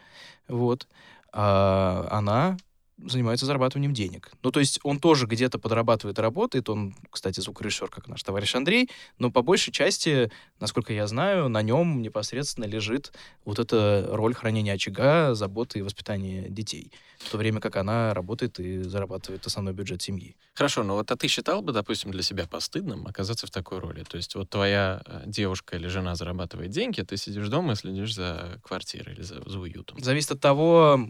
вот, 0.47 0.87
а 1.31 2.07
она 2.11 2.57
занимается 3.05 3.45
зарабатыванием 3.45 3.93
денег. 3.93 4.31
Ну, 4.43 4.51
то 4.51 4.59
есть 4.59 4.79
он 4.83 4.99
тоже 4.99 5.25
где-то 5.25 5.59
подрабатывает 5.59 6.17
и 6.19 6.21
работает. 6.21 6.69
Он, 6.69 6.95
кстати, 7.09 7.39
звукорежиссер, 7.39 7.89
как 7.89 8.07
наш 8.07 8.23
товарищ 8.23 8.55
Андрей, 8.55 8.89
но 9.17 9.31
по 9.31 9.41
большей 9.41 9.71
части, 9.71 10.31
насколько 10.59 10.93
я 10.93 11.07
знаю, 11.07 11.49
на 11.49 11.61
нем 11.61 12.01
непосредственно 12.01 12.65
лежит 12.65 13.13
вот 13.45 13.59
эта 13.59 14.07
роль 14.11 14.33
хранения 14.33 14.73
очага, 14.73 15.33
заботы 15.33 15.79
и 15.79 15.81
воспитания 15.81 16.49
детей. 16.49 16.91
В 17.19 17.29
то 17.29 17.37
время 17.37 17.59
как 17.59 17.75
она 17.75 18.13
работает 18.13 18.59
и 18.59 18.81
зарабатывает 18.81 19.45
основной 19.45 19.73
бюджет 19.73 20.01
семьи. 20.01 20.35
Хорошо, 20.53 20.83
но 20.83 20.95
вот 20.95 21.11
а 21.11 21.15
ты 21.15 21.27
считал 21.27 21.61
бы, 21.61 21.71
допустим, 21.71 22.11
для 22.11 22.23
себя 22.23 22.47
постыдным 22.47 23.07
оказаться 23.07 23.47
в 23.47 23.51
такой 23.51 23.79
роли? 23.79 24.03
То 24.03 24.17
есть 24.17 24.35
вот 24.35 24.49
твоя 24.49 25.01
э, 25.05 25.23
девушка 25.25 25.77
или 25.77 25.87
жена 25.87 26.15
зарабатывает 26.15 26.71
деньги, 26.71 27.01
а 27.01 27.05
ты 27.05 27.17
сидишь 27.17 27.47
дома 27.47 27.73
и 27.73 27.75
следишь 27.75 28.15
за 28.15 28.59
квартирой 28.63 29.13
или 29.13 29.21
за, 29.21 29.47
за 29.47 29.59
уютом. 29.59 29.99
Зависит 29.99 30.31
от 30.31 30.39
того, 30.39 31.07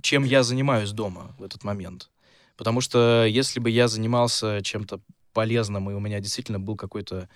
чем 0.00 0.24
я 0.24 0.42
занимаюсь 0.42 0.92
дома 0.92 1.31
в 1.38 1.42
этот 1.42 1.64
момент. 1.64 2.10
Потому 2.56 2.80
что 2.80 3.24
если 3.24 3.60
бы 3.60 3.70
я 3.70 3.88
занимался 3.88 4.62
чем-то 4.62 5.00
полезным, 5.32 5.90
и 5.90 5.94
у 5.94 6.00
меня 6.00 6.20
действительно 6.20 6.60
был 6.60 6.76
какой-то, 6.76 7.28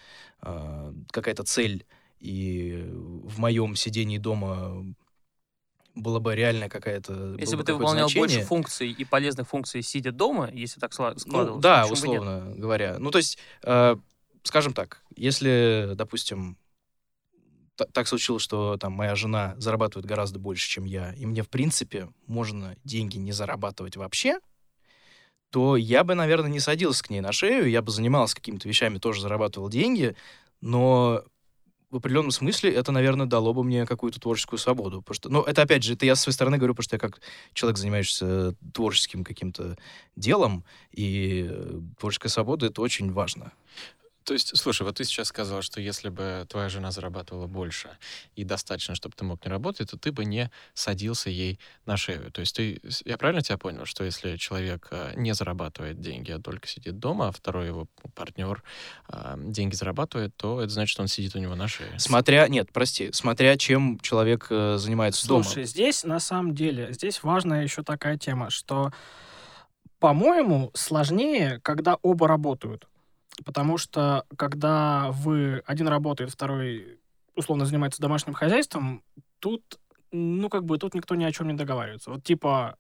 э, 0.43 0.93
какая-то 1.11 1.45
цель, 1.45 1.87
и 2.21 2.85
в 2.89 3.39
моем 3.39 3.77
сидении 3.77 4.19
дома 4.19 4.85
была 5.95 6.21
бы 6.21 6.35
реальная 6.35 6.69
какая-то... 6.69 7.37
Если 7.39 7.57
бы 7.57 7.65
ты 7.65 7.75
выполнял 7.75 8.05
больше 8.05 8.19
значение. 8.19 8.47
функций 8.47 8.91
и 8.91 9.05
полезных 9.05 9.49
функций, 9.49 9.83
сидя 9.83 10.13
дома, 10.13 10.51
если 10.53 10.79
так 10.79 10.93
Ну, 10.99 11.19
складывалось, 11.19 11.63
да, 11.63 11.83
бы 11.83 11.89
нет? 11.89 11.99
условно 11.99 12.55
говоря. 12.57 12.97
Ну, 12.99 13.11
то 13.11 13.19
есть, 13.19 13.39
э, 13.63 13.97
скажем 14.43 14.75
так, 14.75 15.03
если, 15.17 15.93
допустим, 15.95 16.59
так 17.77 18.09
случилось, 18.09 18.43
что 18.43 18.77
там 18.77 18.93
моя 18.93 19.15
жена 19.15 19.55
зарабатывает 19.59 20.07
гораздо 20.07 20.39
больше, 20.39 20.69
чем 20.69 20.85
я, 20.85 21.13
и 21.15 21.27
мне, 21.27 21.43
в 21.43 21.49
принципе, 21.49 22.09
можно 22.27 22.77
деньги 22.85 23.17
не 23.19 23.33
зарабатывать 23.33 23.97
вообще, 23.97 24.41
то 25.51 25.77
я 25.77 26.05
бы, 26.05 26.15
наверное, 26.15 26.51
не 26.51 26.61
садился 26.61 27.05
к 27.05 27.11
ней 27.11 27.21
на 27.21 27.33
шею, 27.33 27.69
я 27.71 27.83
бы 27.83 27.91
занимался 27.91 28.35
какими-то 28.35 28.69
вещами, 28.69 28.99
тоже 28.99 29.21
зарабатывал 29.21 29.69
деньги, 29.69 30.17
но 30.61 31.23
в 31.91 31.97
определенном 31.97 32.33
смысле 32.33 32.73
это, 32.73 32.91
наверное, 32.91 33.27
дало 33.27 33.55
бы 33.55 33.63
мне 33.63 33.87
какую-то 33.87 34.21
творческую 34.21 34.59
свободу. 34.59 35.03
Потому 35.03 35.15
что, 35.15 35.29
ну, 35.29 35.43
это, 35.43 35.63
опять 35.63 35.85
же, 35.85 35.95
это 35.95 36.05
я 36.05 36.17
с 36.17 36.21
своей 36.21 36.35
стороны 36.35 36.59
говорю, 36.59 36.75
потому 36.75 36.85
что 36.85 36.97
я 36.97 37.01
как 37.01 37.21
человек, 37.53 37.79
занимающийся 37.79 38.55
творческим 38.75 39.23
каким-то 39.25 39.79
делом, 40.17 40.65
и 40.91 41.47
э, 41.49 41.81
творческая 41.99 42.29
свобода— 42.29 42.67
это 42.67 42.83
очень 42.83 43.13
важно. 43.13 43.53
То 44.27 44.33
есть, 44.33 44.57
слушай, 44.57 44.83
вот 44.83 44.97
ты 44.97 45.05
сейчас 45.05 45.29
сказал, 45.29 45.63
что 45.63 45.81
если 45.81 46.09
бы 46.09 46.45
твоя 46.49 46.69
жена 46.69 46.91
зарабатывала 46.91 47.47
больше 47.47 47.91
и 48.35 48.43
достаточно, 48.43 48.97
чтобы 48.97 49.15
ты 49.17 49.25
мог 49.25 49.45
не 49.45 49.51
работать, 49.51 49.91
то 49.93 49.97
ты 49.97 50.11
бы 50.11 50.25
не 50.25 50.51
садился 50.75 51.31
ей 51.31 51.61
на 51.87 51.97
шею. 51.97 52.33
То 52.33 52.41
есть 52.41 52.57
ты, 52.57 52.81
я 53.05 53.19
правильно 53.19 53.41
тебя 53.41 53.57
понял, 53.57 53.85
что 53.85 54.03
если 54.03 54.37
человек 54.37 54.89
э, 54.91 55.13
не 55.15 55.33
зарабатывает 55.33 56.01
деньги, 56.01 56.33
а 56.33 56.41
только 56.41 56.67
сидит 56.67 56.99
дома, 56.99 57.29
а 57.29 57.31
второй 57.31 57.69
его 57.69 57.87
партнер 58.17 58.65
а, 59.07 59.37
деньги 59.39 59.77
зарабатывает, 59.77 60.35
то 60.37 60.61
это 60.61 60.73
значит, 60.73 60.91
что 60.91 61.03
он 61.03 61.09
сидит 61.09 61.37
у 61.37 61.39
него 61.39 61.55
на 61.55 61.69
шее. 61.69 61.97
Смотря, 62.01 62.49
нет, 62.49 62.73
прости, 62.73 63.13
смотря 63.13 63.57
чем 63.57 64.01
человек 64.01 64.49
э, 64.51 64.77
занимается 64.77 65.29
дома. 65.29 65.45
Слушай, 65.45 65.67
здесь 65.67 66.03
на 66.03 66.19
самом 66.19 66.53
деле, 66.53 66.93
здесь 66.93 67.23
важная 67.23 67.63
еще 67.63 67.85
такая 67.85 68.19
тема, 68.19 68.51
что, 68.51 68.91
по-моему, 70.01 70.73
сложнее, 70.75 71.61
когда 71.63 71.95
оба 72.03 72.27
работают. 72.27 72.89
Потому 73.45 73.77
что, 73.79 74.25
когда 74.37 75.09
вы 75.13 75.63
один 75.67 75.89
работает, 75.89 76.31
второй 76.31 76.99
условно 77.35 77.67
занимается 77.67 78.01
домашним 78.01 78.35
хозяйством, 78.35 79.03
тут, 79.41 79.63
ну, 80.11 80.49
как 80.49 80.65
бы, 80.65 80.79
тут 80.79 80.95
никто 80.95 81.15
ни 81.15 81.25
о 81.25 81.33
чем 81.33 81.49
не 81.49 81.55
договаривается. 81.55 82.11
Вот 82.11 82.25
типа, 82.25 82.77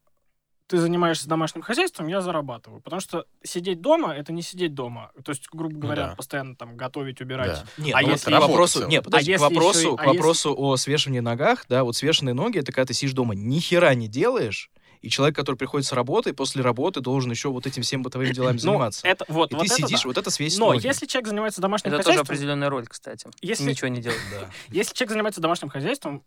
ты 0.66 0.78
занимаешься 0.78 1.28
домашним 1.28 1.62
хозяйством, 1.62 2.08
я 2.08 2.20
зарабатываю. 2.20 2.80
Потому 2.80 3.00
что 3.00 3.26
сидеть 3.44 3.80
дома— 3.80 4.12
это 4.16 4.32
не 4.32 4.42
сидеть 4.42 4.74
дома. 4.74 5.12
То 5.24 5.30
есть, 5.30 5.46
грубо 5.52 5.76
говоря, 5.78 6.08
да. 6.08 6.14
постоянно 6.16 6.56
там 6.56 6.76
готовить, 6.76 7.20
убирать. 7.20 7.62
Да. 7.76 7.84
Нет, 7.84 7.94
А 7.94 8.00
ну 8.00 8.06
вот 8.08 8.12
если 8.14 8.30
к 8.34 8.40
вопросу, 8.40 8.88
нет, 8.88 9.04
подожди, 9.04 9.32
А 9.32 9.38
к 9.38 9.40
если 9.42 9.54
вопросу, 9.54 9.78
еще 9.78 9.92
и- 9.92 9.96
к 9.96 10.00
а 10.00 10.04
если- 10.06 10.16
вопросу 10.16 10.54
о 10.58 10.76
свешивании 10.76 11.20
ногах, 11.20 11.66
да, 11.68 11.84
вот 11.84 11.94
свешенные 11.96 12.34
ноги, 12.34 12.58
это 12.58 12.72
когда 12.72 12.86
ты 12.86 12.94
сидишь 12.94 13.12
дома, 13.12 13.34
ни 13.36 13.58
хера 13.60 13.94
не 13.94 14.08
делаешь, 14.08 14.70
и 15.02 15.08
человек, 15.10 15.36
который 15.36 15.56
приходит 15.56 15.86
с 15.86 15.92
работы, 15.92 16.32
после 16.32 16.62
работы 16.62 17.00
должен 17.00 17.30
еще 17.30 17.48
вот 17.50 17.66
этим 17.66 17.82
всем 17.82 18.02
бытовым 18.02 18.32
делами 18.32 18.56
Ну, 18.56 18.58
заниматься. 18.72 19.06
это, 19.06 19.24
вот, 19.28 19.52
и 19.52 19.54
вот 19.54 19.66
ты 19.66 19.66
это 19.66 19.74
сидишь, 19.76 20.02
да. 20.02 20.08
вот 20.08 20.16
это 20.18 20.30
свесить 20.30 20.58
Но 20.58 20.72
ноги. 20.72 20.86
если 20.86 21.06
человек 21.06 21.28
занимается 21.28 21.60
домашним 21.60 21.88
Это 21.92 21.98
тоже 22.02 22.08
хозяйством, 22.18 22.34
определенная 22.34 22.68
роль, 22.70 22.86
кстати. 22.86 23.28
Если- 23.40 23.64
Ничего 23.64 23.88
не 23.88 24.00
делать. 24.00 24.18
Да. 24.30 24.50
Если 24.68 24.94
человек 24.94 25.10
занимается 25.12 25.40
домашним 25.40 25.68
хозяйством, 25.68 26.22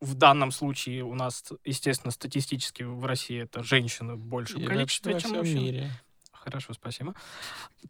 в 0.00 0.14
данном 0.14 0.52
случае 0.52 1.02
у 1.04 1.14
нас, 1.14 1.42
естественно, 1.64 2.12
статистически 2.12 2.84
в 2.84 3.04
России 3.04 3.42
это 3.42 3.62
женщины 3.64 4.14
в 4.14 4.24
большем 4.24 4.62
И 4.62 4.64
количестве, 4.66 5.12
чем 5.14 5.30
всем 5.30 5.36
мужчин. 5.38 5.56
мире. 5.58 5.90
Хорошо, 6.32 6.72
спасибо. 6.72 7.14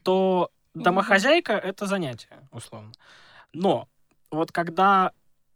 То 0.02 0.50
домохозяйка— 0.74 1.52
это 1.54 1.86
занятие, 1.86 2.48
условно. 2.50 2.92
Но 3.52 3.88
вот 4.30 4.52
когда 4.52 5.12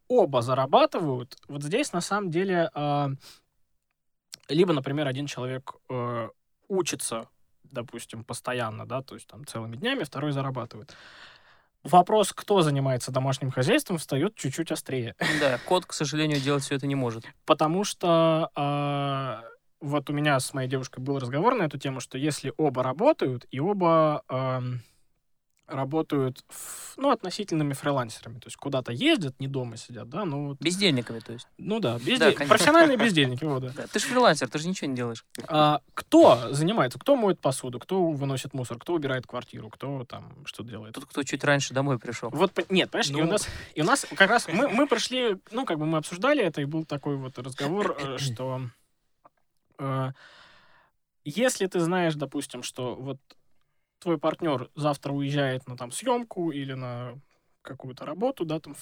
оба 0.09 0.43
зарабатывают, 0.43 1.37
вот 1.49 1.62
здесь 1.62 1.93
на 1.93 2.00
самом 2.02 2.31
деле 2.31 2.71
а, 2.75 3.11
либо, 4.49 4.73
например, 4.73 5.07
один 5.07 5.27
человек 5.27 5.75
э, 5.89 6.29
учится, 6.69 7.29
допустим, 7.65 8.25
постоянно, 8.25 8.87
да, 8.87 9.03
то 9.03 9.15
есть 9.15 9.27
там 9.27 9.47
целыми 9.47 9.77
днями, 9.77 10.05
второй 10.05 10.33
зарабатывает. 10.33 10.95
Вопрос, 11.83 12.33
кто 12.33 12.63
занимается 12.63 13.11
домашним 13.11 13.51
хозяйством, 13.51 13.99
встает 13.99 14.37
чуть-чуть 14.37 14.71
острее. 14.71 15.17
Да, 15.41 15.59
кот, 15.67 15.85
к 15.85 15.93
сожалению, 15.93 16.41
делать 16.41 16.63
все 16.63 16.77
это 16.77 16.87
не 16.87 16.95
может. 16.95 17.25
Потому 17.45 17.83
что 17.83 18.51
а, 18.55 19.43
вот 19.81 20.09
у 20.09 20.13
меня 20.13 20.39
с 20.39 20.55
моей 20.55 20.69
девушкой 20.69 21.01
был 21.01 21.19
разговор 21.19 21.57
на 21.57 21.65
эту 21.65 21.79
тему, 21.79 21.99
что 21.99 22.19
если 22.19 22.53
оба 22.57 22.85
работают, 22.85 23.47
и 23.51 23.59
оба 23.59 24.23
ам, 24.29 24.81
работают 25.73 26.45
в- 26.49 26.95
ну, 26.99 27.11
относительными 27.11 27.73
фрилансерами, 27.73 28.35
то 28.38 28.47
есть 28.47 28.57
куда-то 28.57 28.93
ездят, 28.93 29.38
не 29.41 29.49
дома 29.49 29.76
сидят, 29.76 30.09
да, 30.09 30.25
ну, 30.25 30.49
вот, 30.49 30.59
Бездельниками, 30.61 31.19
то 31.21 31.33
есть. 31.33 31.47
ну 31.59 31.81
да, 31.81 31.97
бездел- 31.99 32.37
Да, 32.38 32.47
профессиональные 32.47 32.97
бездельники, 33.05 33.45
вот, 33.45 33.62
да. 33.62 33.73
Да, 33.75 33.87
ты 33.87 33.99
же 33.99 34.07
фрилансер, 34.07 34.49
ты 34.49 34.59
же 34.59 34.69
ничего 34.69 34.91
не 34.91 34.97
делаешь. 34.97 35.25
А, 35.49 35.81
кто 35.95 36.52
занимается, 36.52 36.99
кто 36.99 37.17
моет 37.17 37.41
посуду, 37.41 37.79
кто 37.79 38.11
выносит 38.11 38.52
мусор, 38.55 38.79
кто 38.79 38.93
убирает 38.95 39.26
квартиру, 39.26 39.71
кто 39.71 40.05
там 40.05 40.45
что 40.45 40.62
делает. 40.62 40.95
Тут 40.95 41.07
кто 41.07 41.23
чуть 41.23 41.43
раньше 41.45 41.73
домой 41.75 41.99
пришел. 41.99 42.29
Вот, 42.31 42.52
нет, 42.71 42.91
понимаешь, 42.91 43.11
и 43.11 43.14
у 43.14 43.25
Ну. 43.25 43.33
нас, 43.33 43.49
и 43.75 43.83
у 43.83 43.85
нас 43.85 44.07
как 44.17 44.29
раз 44.31 44.49
мы, 44.49 44.69
мы 44.69 44.87
пришли, 44.87 45.38
ну, 45.50 45.64
как 45.64 45.79
бы 45.79 45.87
мы 45.87 45.99
обсуждали 45.99 46.43
это, 46.45 46.61
и 46.61 46.64
был 46.67 46.85
такой 46.85 47.17
вот 47.17 47.38
разговор, 47.38 47.97
э, 47.99 48.19
что 48.19 48.62
э, 49.79 50.12
если 51.25 51.67
ты 51.67 51.81
знаешь, 51.81 52.14
допустим, 52.14 52.62
что 52.62 52.95
вот 52.95 53.19
твой 54.02 54.18
партнер 54.18 54.71
завтра 54.75 55.12
уезжает 55.12 55.66
на 55.68 55.76
там 55.76 55.92
съемку 55.92 56.50
или 56.50 56.75
на 56.75 57.18
какую-то 57.62 58.04
работу, 58.04 58.44
да, 58.44 58.61
там, 58.61 58.75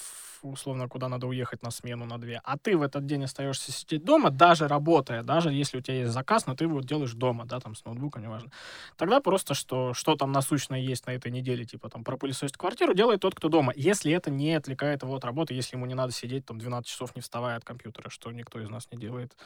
условно, 0.42 0.88
куда 0.88 1.08
надо 1.08 1.26
уехать 1.26 1.62
на 1.62 1.70
смену 1.70 2.06
на 2.06 2.18
две, 2.18 2.40
а 2.44 2.56
ты 2.58 2.76
в 2.76 2.82
этот 2.82 3.06
день 3.06 3.24
остаешься 3.24 3.72
сидеть 3.72 4.04
дома, 4.04 4.30
даже 4.30 4.66
работая, 4.68 5.22
даже 5.22 5.52
если 5.52 5.78
у 5.78 5.80
тебя 5.80 6.00
есть 6.00 6.12
заказ, 6.12 6.46
но 6.46 6.54
ты 6.54 6.64
его 6.64 6.80
делаешь 6.80 7.12
дома, 7.12 7.44
да, 7.44 7.60
там, 7.60 7.74
с 7.74 7.84
ноутбука, 7.84 8.20
неважно. 8.20 8.50
Тогда 8.96 9.20
просто, 9.20 9.54
что, 9.54 9.94
что 9.94 10.16
там 10.16 10.32
насущное 10.32 10.80
есть 10.80 11.06
на 11.06 11.10
этой 11.12 11.30
неделе, 11.30 11.64
типа, 11.64 11.90
там, 11.90 12.04
пропылесосить 12.04 12.56
квартиру, 12.56 12.94
делает 12.94 13.20
тот, 13.20 13.34
кто 13.34 13.48
дома, 13.48 13.72
если 13.76 14.12
это 14.12 14.30
не 14.30 14.54
отвлекает 14.54 15.02
его 15.02 15.14
от 15.14 15.24
работы, 15.24 15.54
если 15.54 15.76
ему 15.76 15.86
не 15.86 15.94
надо 15.94 16.12
сидеть, 16.12 16.46
там, 16.46 16.58
12 16.58 16.90
часов 16.90 17.14
не 17.14 17.22
вставая 17.22 17.56
от 17.56 17.64
компьютера, 17.64 18.08
что 18.10 18.32
никто 18.32 18.60
из 18.60 18.70
нас 18.70 18.88
не 18.90 18.98
делает. 18.98 19.36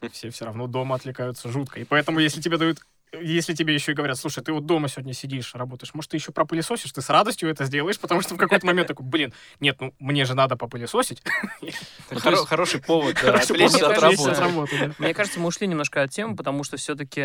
Все 0.12 0.30
все 0.30 0.44
равно 0.46 0.66
дома 0.66 0.96
отвлекаются 0.96 1.48
жутко. 1.48 1.80
И 1.80 1.84
поэтому, 1.84 2.18
если 2.18 2.40
тебе 2.40 2.56
дают 2.58 2.78
если 3.20 3.54
тебе 3.54 3.74
еще 3.74 3.92
и 3.92 3.94
говорят, 3.94 4.18
слушай, 4.18 4.42
ты 4.42 4.52
вот 4.52 4.66
дома 4.66 4.88
сегодня 4.88 5.12
сидишь, 5.12 5.54
работаешь, 5.54 5.92
может, 5.94 6.10
ты 6.10 6.16
еще 6.16 6.32
пропылесосишь, 6.32 6.92
ты 6.92 7.02
с 7.02 7.08
радостью 7.10 7.50
это 7.50 7.64
сделаешь, 7.64 7.98
потому 7.98 8.20
что 8.22 8.34
в 8.34 8.38
какой-то 8.38 8.64
момент 8.66 8.88
такой, 8.88 9.04
блин, 9.06 9.32
нет, 9.60 9.76
ну, 9.80 9.94
мне 9.98 10.24
же 10.24 10.34
надо 10.34 10.56
попылесосить. 10.56 11.22
Хоро- 12.10 12.46
Хороший 12.46 12.80
повод 12.80 13.16
отвлечься 13.22 13.78
повод 13.78 13.92
от 14.32 14.38
работы. 14.38 14.94
Мне 14.98 15.14
кажется, 15.14 15.40
мы 15.40 15.46
ушли 15.48 15.66
немножко 15.66 16.02
от 16.02 16.10
темы, 16.10 16.36
потому 16.36 16.64
что 16.64 16.76
все-таки 16.76 17.20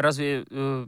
разве 0.00 0.44
э, 0.50 0.86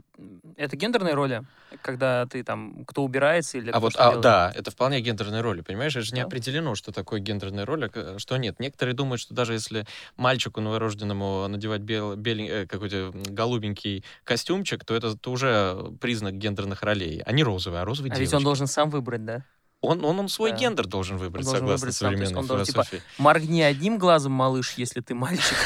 это 0.57 0.75
гендерные 0.75 1.13
роли, 1.13 1.43
когда 1.81 2.25
ты 2.25 2.43
там, 2.43 2.85
кто 2.85 3.03
убирается 3.03 3.57
или 3.57 3.69
А 3.71 3.77
кто 3.77 3.81
вот, 3.81 3.93
а, 3.97 4.03
делает? 4.09 4.21
да, 4.23 4.51
это 4.55 4.71
вполне 4.71 4.99
гендерные 5.01 5.41
роли, 5.41 5.61
понимаешь? 5.61 5.95
Это 5.95 6.05
же 6.05 6.13
не 6.13 6.21
Да. 6.21 6.27
определено, 6.27 6.75
что 6.75 6.91
такое 6.91 7.19
гендерная 7.19 7.65
роль, 7.65 7.85
а 7.85 7.89
к- 7.89 8.19
что 8.19 8.37
нет. 8.37 8.59
Некоторые 8.59 8.95
думают, 8.95 9.21
что 9.21 9.33
даже 9.33 9.53
если 9.53 9.85
мальчику 10.17 10.61
новорожденному 10.61 11.47
надевать 11.47 11.81
бел, 11.81 12.15
белень- 12.15 12.49
э, 12.49 12.67
какой-то 12.67 13.11
голубенький 13.13 14.03
костюмчик, 14.23 14.83
то 14.85 14.95
это 14.95 15.17
то 15.17 15.31
уже 15.31 15.91
признак 16.01 16.35
гендерных 16.37 16.81
ролей. 16.83 17.21
А 17.25 17.31
не 17.31 17.43
розовый, 17.43 17.79
а 17.81 17.85
розовый 17.85 18.11
А 18.11 18.17
ведь 18.19 18.33
он 18.33 18.39
девочки. 18.39 18.43
должен 18.45 18.67
сам 18.67 18.89
выбрать, 18.89 19.23
да? 19.25 19.45
Он, 19.81 20.05
он, 20.05 20.19
он 20.19 20.29
свой 20.29 20.51
Да. 20.51 20.57
гендер 20.57 20.85
должен 20.85 21.17
выбрать, 21.17 21.45
Он 21.47 21.53
согласно 21.55 21.75
выбрать 21.87 21.95
сам, 21.95 22.09
современной 22.11 22.35
он 22.39 22.45
должен, 22.47 22.65
типа, 22.67 22.83
философии. 22.83 23.01
Моргни 23.17 23.61
одним 23.61 23.97
глазом, 23.97 24.31
малыш, 24.31 24.73
если 24.77 25.01
ты 25.01 25.15
мальчик. 25.15 25.57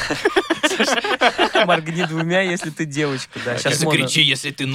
Моргни 1.65 2.03
двумя, 2.05 2.41
если 2.41 2.69
ты 2.69 2.85
девочка. 2.85 3.39
Да, 3.43 3.57
сейчас 3.57 3.81
модно. 3.83 3.99
если 4.23 4.51
ты 4.51 4.65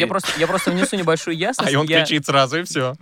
Я 0.00 0.06
просто, 0.08 0.28
я 0.38 0.46
просто 0.48 0.70
внесу 0.72 0.96
небольшую 0.96 1.36
ясность. 1.36 1.72
А 1.72 1.78
он 1.78 1.86
Я- 1.86 2.00
кричит 2.04 2.26
сразу, 2.26 2.58
и 2.60 2.64
все. 2.64 2.96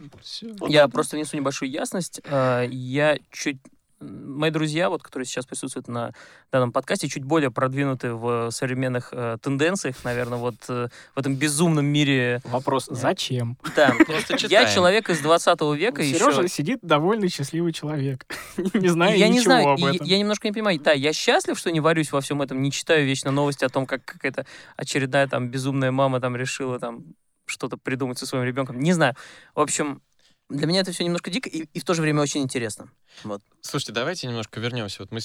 Я 0.69 0.89
просто 0.89 1.17
внесу 1.17 1.37
небольшую 1.37 1.71
ясность. 1.71 2.21
Э, 2.25 2.67
Я 2.71 3.19
чуть... 3.31 3.57
Мои 4.03 4.51
друзья, 4.51 4.91
вот, 4.91 5.03
которые 5.03 5.27
сейчас 5.27 5.47
присутствуют 5.47 5.89
на 5.89 6.13
данном 6.51 6.73
подкасте, 6.73 7.09
чуть 7.09 7.25
более 7.25 7.51
продвинуты 7.51 8.13
в 8.15 8.51
современных 8.51 9.11
э, 9.13 9.39
тенденциях, 9.41 9.97
наверное, 10.05 10.39
вот 10.39 10.57
э, 10.69 10.89
в 11.15 11.19
этом 11.19 11.35
безумном 11.35 11.87
мире. 11.87 12.41
Вопрос, 12.45 12.87
зачем? 12.91 13.57
Да, 13.77 13.95
Просто 14.07 14.37
я 14.49 14.67
человек 14.67 15.09
из 15.11 15.21
20 15.21 15.61
века 15.77 16.03
Сережа 16.03 16.43
еще. 16.43 16.49
сидит 16.49 16.81
довольный, 16.83 17.29
счастливый 17.29 17.73
человек. 17.73 18.27
Не 18.75 18.89
знаю 18.89 19.17
я 19.17 19.29
не 19.29 19.35
ничего 19.35 19.45
знаю, 19.45 19.69
об 19.71 19.85
этом. 19.85 20.07
я 20.07 20.19
немножко 20.19 20.49
не 20.49 20.53
понимаю. 20.53 20.81
Да, 20.81 20.93
я 20.93 21.13
счастлив, 21.13 21.59
что 21.59 21.71
не 21.71 21.81
варюсь 21.81 22.13
во 22.13 22.21
всем 22.21 22.43
этом, 22.43 22.61
не 22.63 22.71
читаю 22.71 23.07
вечно 23.07 23.31
новости 23.31 23.65
о 23.65 23.69
том, 23.69 23.87
как 23.87 24.05
какая-то 24.05 24.47
очередная 24.77 25.27
там 25.29 25.49
безумная 25.49 25.93
мама 25.93 26.21
там 26.21 26.37
решила 26.37 26.79
там 26.79 27.05
что-то 27.47 27.77
придумать 27.77 28.19
со 28.19 28.27
своим 28.27 28.45
ребенком. 28.45 28.81
Не 28.81 28.93
знаю. 28.93 29.15
В 29.55 29.61
общем, 29.61 30.03
для 30.49 30.67
меня 30.67 30.81
это 30.81 30.93
все 30.93 31.05
немножко 31.05 31.31
дико 31.31 31.49
и, 31.49 31.67
и 31.73 31.81
в 31.81 31.85
то 31.85 31.95
же 31.95 32.03
время 32.03 32.21
очень 32.23 32.43
интересно. 32.43 32.89
Вот. 33.25 33.43
Слушайте, 33.61 33.93
давайте 33.93 34.27
немножко 34.27 34.59
вернемся. 34.59 34.97
Вот 35.03 35.13
мы 35.13 35.21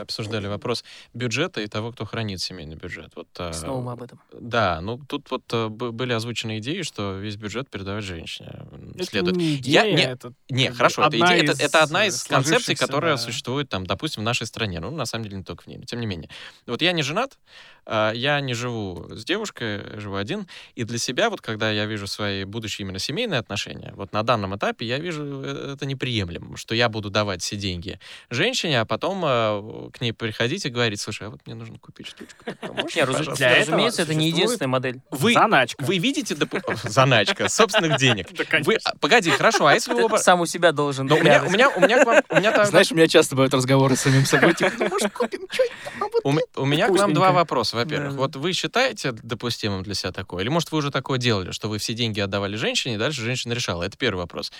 обсуждали 0.00 0.46
вопрос 0.46 0.84
бюджета 1.14 1.60
и 1.62 1.66
того, 1.66 1.90
кто 1.92 2.04
хранит 2.04 2.40
семейный 2.40 2.76
бюджет. 2.76 3.10
Вот, 3.16 3.26
а, 3.38 3.52
Снова 3.52 3.80
мы 3.80 3.92
об 3.92 4.02
этом. 4.02 4.20
Да, 4.32 4.80
ну 4.80 4.98
тут 4.98 5.28
вот 5.30 5.42
б- 5.52 5.90
были 5.90 6.12
озвучены 6.12 6.58
идеи, 6.58 6.82
что 6.82 7.18
весь 7.18 7.36
бюджет 7.36 7.68
передавать 7.70 8.04
женщине. 8.04 8.66
Это 8.94 9.04
Следует. 9.04 9.36
не 9.36 9.54
Я- 9.56 9.82
идея, 9.90 9.96
не- 9.96 10.02
это 10.12 10.32
Не, 10.48 10.70
хорошо, 10.70 11.02
это, 11.02 11.16
одна 11.16 11.26
идея- 11.36 11.42
это, 11.42 11.52
из, 11.52 11.60
это 11.60 11.82
одна 11.82 12.04
э, 12.04 12.08
из 12.08 12.22
концепций, 12.22 12.76
которая 12.76 13.14
да. 13.14 13.18
существует, 13.18 13.68
там, 13.68 13.84
допустим, 13.84 14.22
в 14.22 14.24
нашей 14.24 14.46
стране. 14.46 14.78
Ну, 14.78 14.90
на 14.92 15.04
самом 15.06 15.24
деле, 15.24 15.38
не 15.38 15.44
только 15.44 15.62
в 15.62 15.66
ней, 15.66 15.78
но 15.78 15.84
тем 15.84 15.98
не 16.00 16.06
менее. 16.06 16.28
Вот 16.66 16.82
я 16.82 16.92
не 16.92 17.02
женат, 17.02 17.38
а, 17.86 18.12
я 18.12 18.40
не 18.40 18.54
живу 18.54 19.08
с 19.10 19.24
девушкой, 19.24 19.98
живу 20.00 20.14
один, 20.16 20.46
и 20.76 20.84
для 20.84 20.98
себя, 20.98 21.30
вот 21.30 21.40
когда 21.40 21.70
я 21.72 21.86
вижу 21.86 22.06
свои 22.06 22.44
будущие 22.44 22.84
именно 22.84 23.00
семейные 23.00 23.40
отношения, 23.40 23.92
вот 23.96 24.12
на 24.12 24.22
данном 24.22 24.54
этапе 24.56 24.86
я 24.86 24.98
вижу 24.98 25.24
э, 25.42 25.72
это 25.74 25.84
неприемлемым, 25.84 26.56
что 26.56 26.73
я 26.74 26.88
буду 26.88 27.10
давать 27.10 27.42
все 27.42 27.56
деньги 27.56 27.98
женщине, 28.30 28.80
а 28.80 28.84
потом 28.84 29.22
а, 29.24 29.90
к 29.92 30.00
ней 30.00 30.12
приходить 30.12 30.64
и 30.66 30.68
говорить, 30.68 31.00
слушай, 31.00 31.26
а 31.28 31.30
вот 31.30 31.40
мне 31.46 31.54
нужно 31.54 31.78
купить 31.78 32.08
штучку. 32.08 32.44
Не, 32.46 33.02
разу- 33.02 33.12
пожалуйста?» 33.18 33.34
Для 33.36 33.50
этого 33.50 33.72
разумеется, 33.76 34.02
это 34.02 34.14
не 34.14 34.28
единственная 34.28 34.68
модель. 34.68 35.00
Вы, 35.10 35.32
Заначка. 35.34 35.82
вы 35.84 35.98
видите 35.98 36.36
заначка 36.84 37.48
собственных 37.48 37.98
денег? 37.98 38.28
Вы, 38.64 38.76
а, 38.84 38.96
погоди, 38.98 39.30
хорошо, 39.30 39.66
а 39.66 39.74
если 39.74 39.92
вы 39.94 40.04
оба... 40.04 40.16
сам 40.24 40.40
у 40.40 40.46
себя 40.46 40.72
должен. 40.72 41.06
Но 41.06 41.16
у 41.16 41.20
меня, 41.20 41.42
у 41.44 41.50
меня, 41.50 41.68
у 41.70 41.80
меня 41.80 42.02
к 42.02 42.06
вам, 42.06 42.22
у 42.28 42.36
меня 42.36 42.52
та- 42.52 42.64
Знаешь, 42.64 42.90
у 42.92 42.94
меня 42.94 43.08
часто 43.08 43.34
бывают 43.34 43.54
разговоры 43.54 43.96
с 43.96 44.00
самим 44.00 44.24
собой, 44.24 44.54
типа, 44.54 44.72
ну, 44.78 44.88
может, 44.88 45.12
купим 45.12 45.46
что-нибудь? 45.50 46.20
У, 46.24 46.30
м- 46.30 46.38
у 46.56 46.64
меня 46.66 46.88
к 46.88 46.90
вам 46.92 47.12
два 47.12 47.32
вопроса. 47.32 47.76
Во-первых, 47.76 48.14
вот 48.14 48.36
вы 48.36 48.52
считаете 48.52 49.12
допустимым 49.12 49.82
для 49.82 49.94
себя 49.94 50.12
такое? 50.12 50.42
Или, 50.42 50.48
может, 50.50 50.72
вы 50.72 50.78
уже 50.78 50.90
такое 50.90 51.18
делали, 51.18 51.50
что 51.50 51.68
вы 51.68 51.78
все 51.78 51.94
деньги 51.94 52.20
отдавали 52.20 52.56
женщине, 52.56 52.94
и 52.94 52.98
дальше 52.98 53.22
женщина 53.22 53.52
решала? 53.52 53.82
Это 53.84 53.96
первый 53.96 54.20
вопрос. 54.20 54.52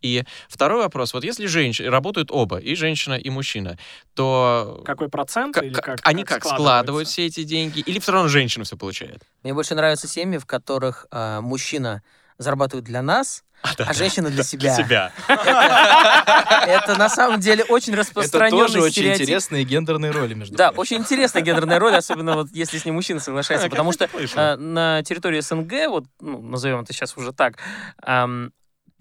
И 0.00 0.24
второй 0.48 0.82
вопрос. 0.82 1.14
Вот 1.14 1.24
если 1.24 1.46
женщины 1.62 1.90
работают 1.90 2.30
оба, 2.30 2.58
и 2.58 2.74
женщина, 2.74 3.14
и 3.14 3.30
мужчина, 3.30 3.78
то 4.14 4.82
Какой 4.84 5.08
процент? 5.08 5.54
как- 5.54 5.64
или 5.64 5.74
как- 5.74 6.00
они 6.02 6.24
как 6.24 6.44
складывают 6.44 7.08
все 7.08 7.26
эти 7.26 7.44
деньги? 7.44 7.80
Или 7.80 7.98
все 7.98 8.12
равно 8.12 8.28
женщина 8.28 8.64
все 8.64 8.76
получает? 8.76 9.22
Мне 9.42 9.54
больше 9.54 9.74
нравятся 9.74 10.08
семьи, 10.08 10.38
в 10.38 10.46
которых 10.46 11.06
а, 11.10 11.40
мужчина 11.40 12.02
зарабатывает 12.38 12.84
для 12.84 13.02
нас, 13.02 13.44
а 13.62 13.94
женщина 13.94 14.28
для 14.30 14.42
себя. 14.42 14.74
Себя. 14.76 15.12
Это 15.28 16.96
на 16.98 17.08
самом 17.08 17.38
деле 17.40 17.62
очень 17.64 17.92
Это 17.92 18.02
распространенный 18.02 18.58
тоже 18.66 18.82
очень 18.82 19.12
интересные 19.12 19.64
гендерные 19.64 20.10
роли, 20.10 20.34
между 20.34 20.56
Да, 20.56 20.68
прочим. 20.72 20.80
очень 20.80 20.96
интересная 20.98 21.42
гендерная 21.42 21.78
роль, 21.78 21.94
особенно 21.94 22.34
вот 22.34 22.48
если 22.52 22.78
с 22.78 22.84
ним 22.84 22.96
мужчина 22.96 23.20
соглашается, 23.20 23.68
А, 23.68 23.70
потому 23.70 23.92
что 23.92 24.08
а, 24.34 24.56
на 24.56 25.02
территории 25.04 25.38
СНГ, 25.40 25.72
вот 25.90 26.04
ну, 26.20 26.42
назовем 26.42 26.80
это 26.80 26.92
сейчас 26.92 27.16
уже 27.16 27.32
так, 27.32 27.58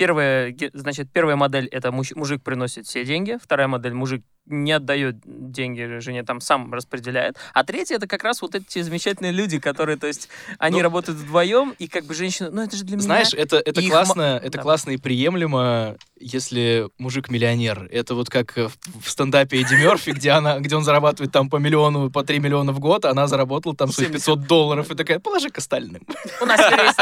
первая, 0.01 0.56
значит, 0.73 1.12
первая 1.12 1.36
модель 1.36 1.67
это 1.67 1.91
муж- 1.91 2.15
мужик 2.15 2.41
приносит 2.41 2.88
все 2.88 3.06
деньги, 3.06 3.38
вторая 3.39 3.67
модель 3.67 3.93
мужик 3.93 4.25
не 4.45 4.71
отдает 4.71 5.17
деньги 5.23 5.99
жене, 5.99 6.23
там 6.23 6.41
сам 6.41 6.73
распределяет, 6.73 7.38
а 7.54 7.63
третья 7.63 7.95
это 7.95 8.08
как 8.08 8.23
раз 8.23 8.41
вот 8.41 8.56
эти 8.56 8.82
замечательные 8.82 9.32
люди, 9.32 9.60
которые, 9.60 9.97
то 9.97 10.08
есть, 10.08 10.30
они 10.58 10.77
Ну, 10.77 10.84
работают 10.84 11.19
вдвоем, 11.19 11.75
и 11.80 11.88
как 11.88 12.06
бы 12.06 12.13
женщина, 12.13 12.49
ну 12.51 12.62
это 12.63 12.75
же 12.75 12.84
для 12.84 12.97
меня. 12.97 13.04
Знаешь, 13.06 13.34
это, 13.34 13.58
это 13.58 13.82
их 13.82 13.89
классно, 13.89 14.23
ма- 14.23 14.39
это 14.43 14.58
да. 14.58 14.62
классно 14.62 14.91
и 14.91 14.97
приемлемо, 14.97 15.95
если 16.19 16.89
мужик 16.97 17.30
миллионер. 17.30 17.88
Это 17.91 18.15
вот 18.15 18.30
как 18.30 18.56
в, 18.58 18.71
в 19.01 19.10
стендапе 19.10 19.62
Эдди 19.62 19.75
Мерфи, 19.75 20.12
где, 20.12 20.32
она, 20.32 20.60
где 20.60 20.75
он 20.75 20.84
зарабатывает 20.84 21.32
там 21.32 21.49
по 21.49 21.58
миллиону, 21.58 22.10
по 22.12 22.23
3 22.23 22.39
миллиона 22.39 22.71
в 22.73 22.80
год, 22.80 23.06
а 23.06 23.12
она 23.12 23.27
заработала 23.27 23.75
там 23.75 23.91
свои 23.91 24.08
500 24.08 24.47
долларов, 24.47 24.91
и 24.91 24.95
такая, 24.95 25.19
положи 25.19 25.49
к 25.49 25.58
остальным. 25.60 26.06
У 26.41 26.45
нас 26.45 26.60
есть 26.60 26.97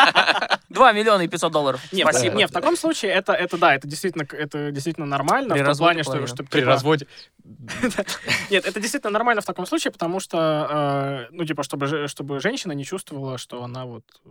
2 0.70 0.92
миллиона 0.92 1.22
и 1.24 1.28
500 1.28 1.52
долларов. 1.52 1.82
Нет, 1.92 2.08
Спасибо. 2.08 2.36
не, 2.36 2.48
в 2.48 2.52
таком 2.52 2.78
случае 2.78 3.12
это, 3.12 3.34
это 3.34 3.58
да, 3.58 3.76
это 3.76 3.88
действительно, 3.88 4.26
это 4.32 4.72
действительно 4.72 5.06
нормально. 5.06 5.54
При 5.56 5.64
в 5.64 5.66
том 5.66 5.78
плане, 5.78 6.04
что, 6.04 6.28
что 6.28 6.44
При 6.44 6.60
типа, 6.60 6.72
разводе. 6.72 7.08
Нет, 8.50 8.66
это 8.66 8.80
действительно 8.80 9.12
нормально 9.12 9.42
в 9.42 9.46
таком 9.46 9.66
случае, 9.66 9.92
потому 9.92 10.20
что, 10.20 11.28
э, 11.28 11.28
ну, 11.32 11.46
типа, 11.46 11.64
чтобы, 11.64 12.08
чтобы 12.08 12.40
женщина 12.40 12.74
не 12.74 12.86
чувствовала, 12.86 13.38
что 13.38 13.64
она 13.64 13.86
вот, 13.86 14.04
э, 14.26 14.30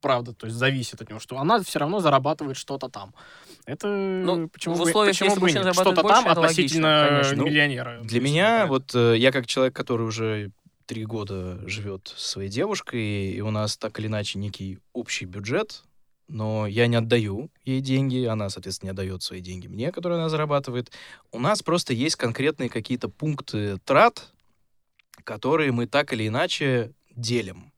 правда, 0.00 0.34
то 0.34 0.46
есть 0.46 0.58
зависит 0.58 1.00
от 1.00 1.08
него, 1.08 1.20
что 1.20 1.38
она 1.38 1.62
все 1.62 1.78
равно 1.78 2.00
зарабатывает 2.00 2.56
что-то 2.56 2.88
там. 2.88 3.14
Это 3.64 3.88
Ну, 3.88 4.48
почему 4.48 4.74
в 4.74 4.78
бы, 4.78 4.84
условиях, 4.84 5.14
почему 5.14 5.30
если 5.30 5.40
бы 5.40 5.52
нет? 5.52 5.74
Что-то 5.74 6.02
больше, 6.02 6.22
там 6.22 6.26
это 6.26 6.40
логично, 6.40 6.40
относительно 6.40 7.06
конечно. 7.08 7.36
Ну, 7.36 7.44
миллионера. 7.44 8.00
Для 8.02 8.20
меня, 8.20 8.66
вот 8.66 8.94
э, 8.94 9.16
я 9.16 9.32
как 9.32 9.46
человек, 9.46 9.74
который 9.74 10.06
уже 10.06 10.50
три 10.86 11.04
года 11.04 11.60
живет 11.68 12.12
со 12.16 12.28
своей 12.30 12.48
девушкой, 12.48 13.30
и 13.30 13.40
у 13.40 13.50
нас 13.50 13.76
так 13.76 13.98
или 14.00 14.06
иначе 14.06 14.38
некий 14.38 14.78
общий 14.92 15.26
бюджет, 15.26 15.82
но 16.28 16.66
я 16.66 16.86
не 16.86 16.96
отдаю 16.96 17.50
ей 17.64 17.80
деньги, 17.80 18.24
она, 18.24 18.50
соответственно, 18.50 18.88
не 18.88 18.92
отдает 18.92 19.22
свои 19.22 19.40
деньги 19.40 19.66
мне, 19.66 19.90
которые 19.90 20.18
она 20.18 20.28
зарабатывает. 20.28 20.92
У 21.32 21.38
нас 21.40 21.62
просто 21.62 21.92
есть 21.94 22.16
конкретные 22.16 22.68
какие-то 22.68 23.08
пункты 23.08 23.78
трат, 23.84 24.32
которые 25.24 25.72
мы 25.72 25.86
так 25.86 26.12
или 26.12 26.28
иначе 26.28 26.92
делим. 27.14 27.72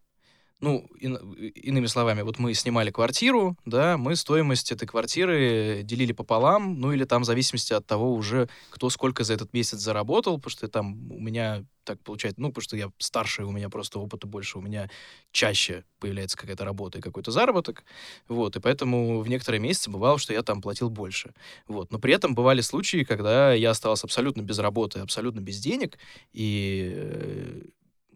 Ну, 0.61 0.87
ин- 1.01 1.17
иными 1.55 1.87
словами, 1.87 2.21
вот 2.21 2.39
мы 2.39 2.53
снимали 2.53 2.91
квартиру, 2.91 3.57
да, 3.65 3.97
мы 3.97 4.15
стоимость 4.15 4.73
этой 4.73 4.87
квартиры 4.87 5.81
делили 5.85 6.13
пополам, 6.13 6.79
ну 6.79 6.93
или 6.93 7.05
там 7.05 7.23
в 7.23 7.25
зависимости 7.25 7.73
от 7.73 7.87
того 7.87 8.13
уже, 8.13 8.47
кто 8.69 8.91
сколько 8.91 9.25
за 9.25 9.33
этот 9.33 9.55
месяц 9.55 9.79
заработал, 9.79 10.37
потому 10.37 10.51
что 10.51 10.69
там 10.69 11.11
у 11.11 11.19
меня 11.19 11.65
так 11.91 12.01
получается, 12.05 12.41
ну, 12.41 12.49
потому 12.49 12.63
что 12.63 12.77
я 12.77 12.91
старше, 12.99 13.45
у 13.45 13.51
меня 13.51 13.69
просто 13.69 13.99
опыта 13.99 14.27
больше, 14.27 14.59
у 14.59 14.61
меня 14.61 14.89
чаще 15.33 15.85
появляется 15.99 16.37
какая-то 16.37 16.65
работа 16.65 16.99
и 16.99 17.03
какой-то 17.03 17.31
заработок, 17.33 17.85
вот, 18.29 18.57
и 18.57 18.61
поэтому 18.61 19.21
в 19.21 19.29
некоторые 19.29 19.61
месяцы 19.61 19.91
бывало, 19.91 20.19
что 20.19 20.33
я 20.33 20.43
там 20.43 20.63
платил 20.63 20.89
больше, 20.89 21.35
вот, 21.67 21.91
но 21.91 21.99
при 21.99 22.15
этом 22.15 22.35
бывали 22.35 22.61
случаи, 22.61 23.05
когда 23.05 23.53
я 23.53 23.71
оставался 23.71 24.07
абсолютно 24.07 24.43
без 24.43 24.59
работы, 24.59 25.01
абсолютно 25.01 25.41
без 25.41 25.59
денег, 25.59 25.99
и 26.33 26.93
э, 26.95 27.63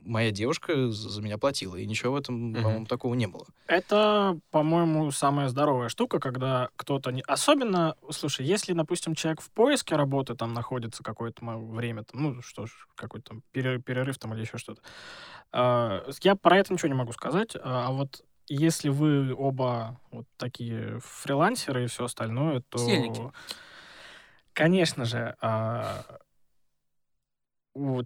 моя 0.05 0.31
девушка 0.31 0.91
за 0.91 1.21
меня 1.23 1.39
платила, 1.39 1.77
и 1.77 1.87
ничего 1.87 2.13
в 2.13 2.17
этом, 2.17 2.51
Мгм. 2.53 2.63
по-моему, 2.63 2.87
такого 2.87 3.15
не 3.15 3.27
было. 3.27 3.47
Это, 3.67 4.39
по-моему, 4.51 5.11
самая 5.11 5.49
здоровая 5.49 5.89
штука, 5.89 6.21
когда 6.21 6.69
кто-то 6.77 7.11
не... 7.11 7.23
Особенно, 7.23 7.97
слушай, 8.11 8.45
если, 8.45 8.73
допустим, 8.73 9.15
человек 9.15 9.41
в 9.41 9.51
поиске 9.51 9.97
работы 9.97 10.35
там 10.35 10.53
находится 10.55 11.03
какое-то 11.03 11.45
время, 11.45 12.05
там, 12.05 12.23
ну 12.23 12.43
что 12.43 12.67
ж, 12.67 12.71
какой-то 12.95 13.31
там 13.31 13.43
пере- 13.53 13.81
перерыв 13.81 14.19
там 14.19 14.35
или 14.35 14.43
еще 14.43 14.59
что-то. 14.59 14.83
А, 15.53 16.05
Я 16.23 16.37
про 16.37 16.59
это 16.59 16.73
ничего 16.73 16.89
не 16.89 16.95
могу 16.95 17.13
сказать, 17.13 17.57
а 17.57 17.87
а 17.87 17.91
вот 17.91 18.23
если 18.47 18.91
вы 18.91 19.35
оба 19.35 19.99
вот 20.11 20.27
такие 20.37 21.01
фрилансеры 21.03 21.85
и 21.85 21.87
все 21.87 22.05
остальное, 22.05 22.61
то... 22.69 22.79
Сельники. 22.79 23.31
Конечно 24.53 25.05
же, 25.05 25.35
а, 25.41 26.19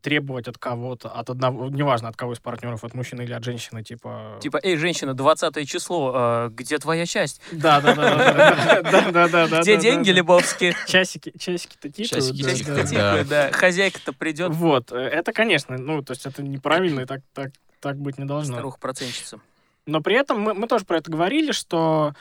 требовать 0.02 0.48
от 0.48 0.57
кого-то, 0.57 1.11
от 1.11 1.28
одного, 1.28 1.68
неважно 1.68 2.09
от 2.09 2.16
кого 2.16 2.33
из 2.33 2.38
партнеров, 2.38 2.85
от 2.85 2.94
мужчины 2.94 3.22
или 3.22 3.33
от 3.33 3.44
женщины, 3.44 3.83
типа... 3.83 4.38
Типа, 4.40 4.59
эй, 4.62 4.76
женщина, 4.76 5.12
20 5.14 5.68
число, 5.68 6.12
а, 6.14 6.48
где 6.48 6.78
твоя 6.78 7.04
часть? 7.04 7.42
Да, 7.52 7.81
да, 7.81 7.94
да, 7.94 9.48
да. 9.48 9.61
Где 9.61 9.76
деньги, 9.76 10.11
да. 10.11 10.16
Лебовски? 10.16 10.74
Часики, 10.87 11.33
часики-то 11.38 11.90
тикают. 11.90 12.24
Часики 12.37 12.70
да, 12.70 12.85
тикают, 12.85 13.28
да. 13.28 13.52
Хозяйка-то 13.52 14.12
придет, 14.12 14.52
Вот, 14.54 14.90
э, 14.92 14.96
это, 14.96 15.33
конечно, 15.33 15.76
ну, 15.76 16.02
то 16.02 16.12
есть 16.12 16.24
это 16.24 16.42
неправильно, 16.42 17.00
и 17.00 17.04
так, 17.04 17.20
так, 17.35 17.50
так 17.81 17.98
быть 17.98 18.18
не 18.18 18.24
должно. 18.24 18.54
старуха-процентщица. 18.54 19.40
Но 19.85 20.00
при 20.00 20.16
этом 20.16 20.40
мы, 20.40 20.54
мы 20.54 20.66
тоже 20.66 20.85
про 20.85 20.98
это 20.98 21.11
говорили, 21.11 21.52
что 21.52 22.09
А, 22.09 22.14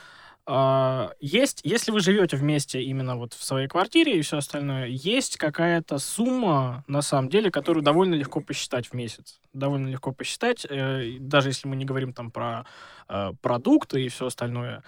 Есть, 1.19 1.59
если 1.65 1.91
вы 1.91 1.99
живете 1.99 2.37
вместе 2.37 2.81
именно 2.81 3.17
вот 3.17 3.33
в 3.33 3.43
своей 3.43 3.67
квартире 3.67 4.17
и 4.17 4.21
все 4.21 4.37
остальное, 4.37 4.85
есть 4.87 5.35
какая-то 5.35 5.97
сумма, 5.97 6.85
на 6.87 7.01
самом 7.01 7.29
деле, 7.29 7.51
которую 7.51 7.83
довольно 7.83 8.15
легко 8.15 8.39
посчитать 8.39 8.87
в 8.87 8.93
месяц. 8.93 9.41
Довольно 9.51 9.89
легко 9.89 10.13
посчитать, 10.13 10.65
э, 10.69 11.17
даже 11.19 11.49
если 11.49 11.67
мы 11.67 11.75
не 11.75 11.83
говорим 11.83 12.13
там 12.13 12.31
про 12.31 12.65
э, 13.09 13.33
продукты 13.41 14.05
и 14.05 14.07
все 14.07 14.27
остальное, 14.27 14.83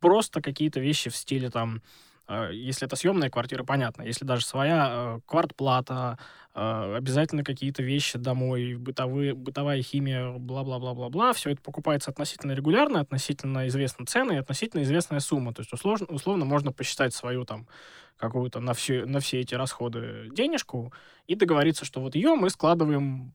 просто 0.00 0.40
какие-то 0.40 0.80
вещи 0.80 1.10
в 1.10 1.16
стиле 1.16 1.50
там, 1.50 1.82
если 2.28 2.86
это 2.86 2.96
съемная 2.96 3.28
квартира, 3.28 3.64
понятно, 3.64 4.02
если 4.02 4.24
даже 4.24 4.46
своя 4.46 4.88
э, 4.90 5.20
квартплата, 5.26 6.18
э, 6.54 6.96
обязательно 6.96 7.44
какие-то 7.44 7.82
вещи 7.82 8.18
домой, 8.18 8.76
бытовые, 8.76 9.34
бытовая 9.34 9.82
химия, 9.82 10.32
бла-бла-бла-бла-бла, 10.32 11.34
все 11.34 11.50
это 11.50 11.60
покупается 11.60 12.10
относительно 12.10 12.52
регулярно, 12.52 13.00
относительно 13.00 13.68
известны 13.68 14.06
цены 14.06 14.32
и 14.34 14.36
относительно 14.36 14.82
известная 14.82 15.20
сумма. 15.20 15.52
То 15.52 15.60
есть 15.60 15.72
условно, 15.72 16.06
условно 16.08 16.44
можно 16.46 16.72
посчитать 16.72 17.12
свою 17.12 17.44
там 17.44 17.68
какую-то 18.16 18.60
на 18.60 18.72
все, 18.72 19.04
на 19.04 19.20
все 19.20 19.40
эти 19.40 19.54
расходы 19.54 20.30
денежку 20.32 20.94
и 21.26 21.34
договориться, 21.34 21.84
что 21.84 22.00
вот 22.00 22.14
ее 22.14 22.36
мы 22.36 22.48
складываем 22.48 23.34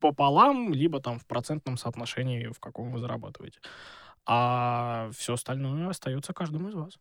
пополам, 0.00 0.72
либо 0.72 1.00
там 1.00 1.18
в 1.18 1.26
процентном 1.26 1.76
соотношении, 1.76 2.48
в 2.48 2.58
каком 2.58 2.90
вы 2.90 2.98
зарабатываете. 2.98 3.60
А 4.24 5.10
все 5.16 5.34
остальное 5.34 5.88
остается 5.88 6.32
каждому 6.32 6.68
из 6.68 6.74
вас. 6.74 6.98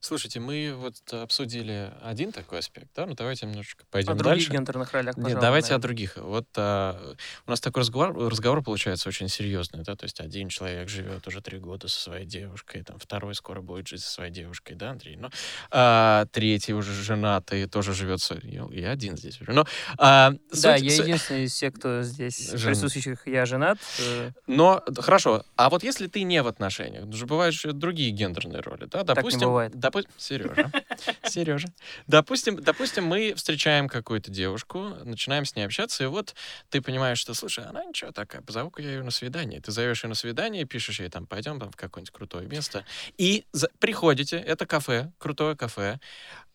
Слушайте, 0.00 0.38
мы 0.38 0.74
вот 0.76 0.94
обсудили 1.12 1.92
один 2.04 2.30
такой 2.30 2.60
аспект, 2.60 2.86
да? 2.94 3.04
Ну 3.04 3.14
давайте 3.14 3.46
немножечко 3.46 3.84
пойдем 3.90 4.12
О 4.12 4.14
других 4.14 4.34
дальше. 4.44 4.52
гендерных 4.52 4.92
ролях, 4.92 5.16
Нет, 5.16 5.24
пожалуй, 5.24 5.40
давайте 5.42 5.66
о 5.66 5.70
наверное. 5.72 5.82
других. 5.82 6.16
Вот 6.18 6.46
а, 6.56 7.14
у 7.46 7.50
нас 7.50 7.60
такой 7.60 7.80
разговор, 7.80 8.16
разговор 8.30 8.62
получается 8.62 9.08
очень 9.08 9.28
серьезный, 9.28 9.82
да, 9.82 9.96
то 9.96 10.04
есть 10.04 10.20
один 10.20 10.50
человек 10.50 10.88
живет 10.88 11.26
уже 11.26 11.40
три 11.42 11.58
года 11.58 11.88
со 11.88 12.00
своей 12.00 12.26
девушкой, 12.26 12.84
там 12.84 13.00
второй 13.00 13.34
скоро 13.34 13.60
будет 13.60 13.88
жить 13.88 14.00
со 14.00 14.08
своей 14.10 14.30
девушкой, 14.30 14.76
да, 14.76 14.90
Андрей? 14.92 15.16
Ну, 15.16 15.30
а, 15.72 16.26
третий 16.30 16.74
уже 16.74 16.92
женатый, 16.94 17.66
тоже 17.66 17.92
живет, 17.92 18.20
со- 18.20 18.38
я, 18.44 18.66
я 18.70 18.90
один 18.92 19.16
здесь 19.16 19.40
уже. 19.40 19.50
Но, 19.52 19.66
а, 19.98 20.30
Да, 20.30 20.76
суть- 20.76 20.84
я 20.84 20.90
суть- 20.90 21.06
единственный 21.08 21.44
из 21.44 21.52
всех, 21.52 21.74
кто 21.74 22.02
здесь 22.02 22.52
Жен- 22.52 22.68
присутствующих, 22.72 23.26
я 23.26 23.44
женат. 23.46 23.78
э, 23.98 24.30
Но 24.46 24.80
хорошо, 24.96 25.44
а 25.56 25.68
вот 25.70 25.82
если 25.82 26.06
ты 26.06 26.22
не 26.22 26.40
в 26.40 26.46
отношениях, 26.46 27.04
ну 27.04 27.12
же 27.14 27.26
бывают 27.26 27.52
же 27.56 27.72
другие 27.72 28.12
гендерные 28.12 28.60
роли, 28.60 28.84
да? 28.84 29.00
не 29.00 29.04
Допустим, 29.04 29.40
бывает. 29.48 29.72
Допу- 29.90 30.06
Сережа, 30.16 30.70
Сережа, 31.24 31.68
допустим, 32.06 32.56
допустим, 32.56 33.04
мы 33.04 33.34
встречаем 33.34 33.88
какую-то 33.88 34.30
девушку, 34.30 34.94
начинаем 35.04 35.44
с 35.44 35.54
ней 35.56 35.62
общаться, 35.64 36.04
и 36.04 36.06
вот 36.06 36.34
ты 36.70 36.80
понимаешь, 36.80 37.18
что, 37.18 37.34
слушай, 37.34 37.64
она 37.64 37.84
ничего 37.84 38.12
такая, 38.12 38.42
позову-ка 38.42 38.82
я 38.82 38.90
ее 38.92 39.02
на 39.02 39.10
свидание. 39.10 39.60
Ты 39.60 39.72
зовешь 39.72 40.04
ее 40.04 40.08
на 40.08 40.14
свидание, 40.14 40.64
пишешь 40.64 41.00
ей 41.00 41.08
там, 41.08 41.26
пойдем 41.26 41.58
там 41.60 41.70
в 41.70 41.76
какое-нибудь 41.76 42.12
крутое 42.12 42.46
место, 42.48 42.84
и 43.16 43.44
за- 43.52 43.70
приходите, 43.78 44.36
это 44.38 44.66
кафе, 44.66 45.12
крутое 45.18 45.56
кафе, 45.56 45.98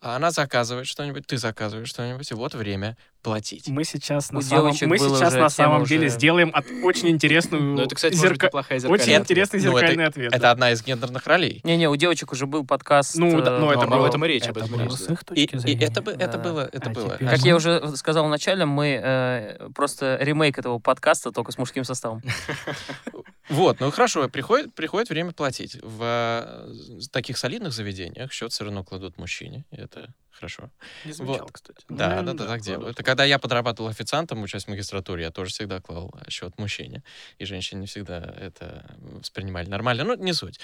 а 0.04 0.16
она 0.16 0.30
заказывает 0.30 0.86
что-нибудь, 0.86 1.26
ты 1.26 1.38
заказываешь 1.38 1.88
что-нибудь, 1.88 2.30
и 2.30 2.34
вот 2.34 2.54
время 2.54 2.96
платить. 3.22 3.68
Мы 3.68 3.84
сейчас 3.84 4.28
У 4.30 4.34
на 4.34 4.42
самом, 4.42 4.66
мы 4.82 4.98
сейчас 4.98 5.32
на 5.32 5.48
самом 5.48 5.84
деле 5.84 6.08
уже- 6.08 6.14
сделаем 6.16 6.50
от, 6.52 6.66
очень 6.82 7.08
интересную 7.08 7.62
Ну, 7.62 7.82
это, 7.82 7.94
кстати, 7.94 8.14
может 8.14 8.32
быть 8.32 8.38
зерка- 8.42 8.46
неплохая 8.48 8.78
зеркальная 8.80 9.02
очень 9.02 9.12
ответ. 9.14 9.30
интересный 9.30 9.60
Ну, 9.62 9.70
это- 9.70 9.78
зеркальный 9.80 10.04
ответ. 10.06 10.32
Это 10.34 10.42
да. 10.42 10.50
одна 10.50 10.72
из 10.72 10.82
гендерных 10.84 11.26
ролей. 11.26 11.60
Не-не, 11.64 11.88
у 11.88 11.96
девочек 11.96 12.32
уже 12.32 12.46
был 12.46 12.66
подкаст. 12.66 13.16
Ну, 13.16 13.40
да, 13.40 13.56
э, 13.56 13.58
но 13.58 13.70
это 13.72 13.86
но 13.86 13.96
об 13.96 14.00
было- 14.02 14.08
этом 14.08 14.24
и 14.26 14.28
речь, 14.28 14.42
об 14.46 14.50
это 14.58 14.66
этом 14.66 14.74
и 14.74 14.78
было 14.78 14.84
речь, 14.90 14.92
с 14.98 15.06
да. 15.06 15.12
их 15.14 15.22
И, 15.22 15.24
точки 15.24 15.54
и 15.54 15.58
зрения. 15.58 15.86
это, 15.86 16.10
это 16.10 16.38
было, 16.38 16.68
это 16.70 16.90
А 16.90 16.92
было. 16.92 17.14
теперь- 17.14 17.28
Как 17.30 17.38
я 17.40 17.56
уже 17.56 17.96
сказал 17.96 18.26
вначале, 18.26 18.66
мы 18.66 19.00
э, 19.02 19.68
просто 19.74 20.18
ремейк 20.20 20.58
этого 20.58 20.78
подкаста, 20.78 21.32
только 21.32 21.50
с 21.50 21.56
мужским 21.56 21.84
составом. 21.84 22.20
Вот, 23.48 23.80
ну 23.80 23.90
хорошо, 23.90 24.28
приходит, 24.28 24.74
приходит 24.74 25.10
время 25.10 25.32
платить. 25.32 25.76
В 25.82 26.00
э, 26.02 27.00
таких 27.12 27.36
солидных 27.36 27.72
заведениях 27.72 28.32
счет 28.32 28.52
все 28.52 28.64
равно 28.64 28.84
кладут 28.84 29.18
мужчине, 29.18 29.64
это 29.70 30.12
хорошо. 30.30 30.70
Не 31.04 31.12
замечал, 31.12 31.42
Вот. 31.42 31.52
кстати. 31.52 31.84
Ну, 31.88 31.96
Да, 31.96 32.22
да, 32.22 32.32
да, 32.32 32.46
так 32.46 32.60
делают. 32.60 32.92
Это 32.94 33.02
когда 33.02 33.24
я 33.24 33.38
подрабатывал 33.38 33.88
официантом, 33.90 34.42
учась 34.42 34.64
в 34.64 34.68
магистратуре, 34.68 35.24
я 35.24 35.30
тоже 35.30 35.50
всегда 35.50 35.80
клал 35.80 36.14
счет 36.28 36.58
мужчине. 36.58 37.02
И 37.38 37.44
женщины 37.44 37.80
не 37.80 37.86
всегда 37.86 38.18
это 38.18 38.96
воспринимали 38.98 39.68
нормально. 39.68 40.04
Ну, 40.04 40.14
не 40.16 40.32
суть. 40.32 40.58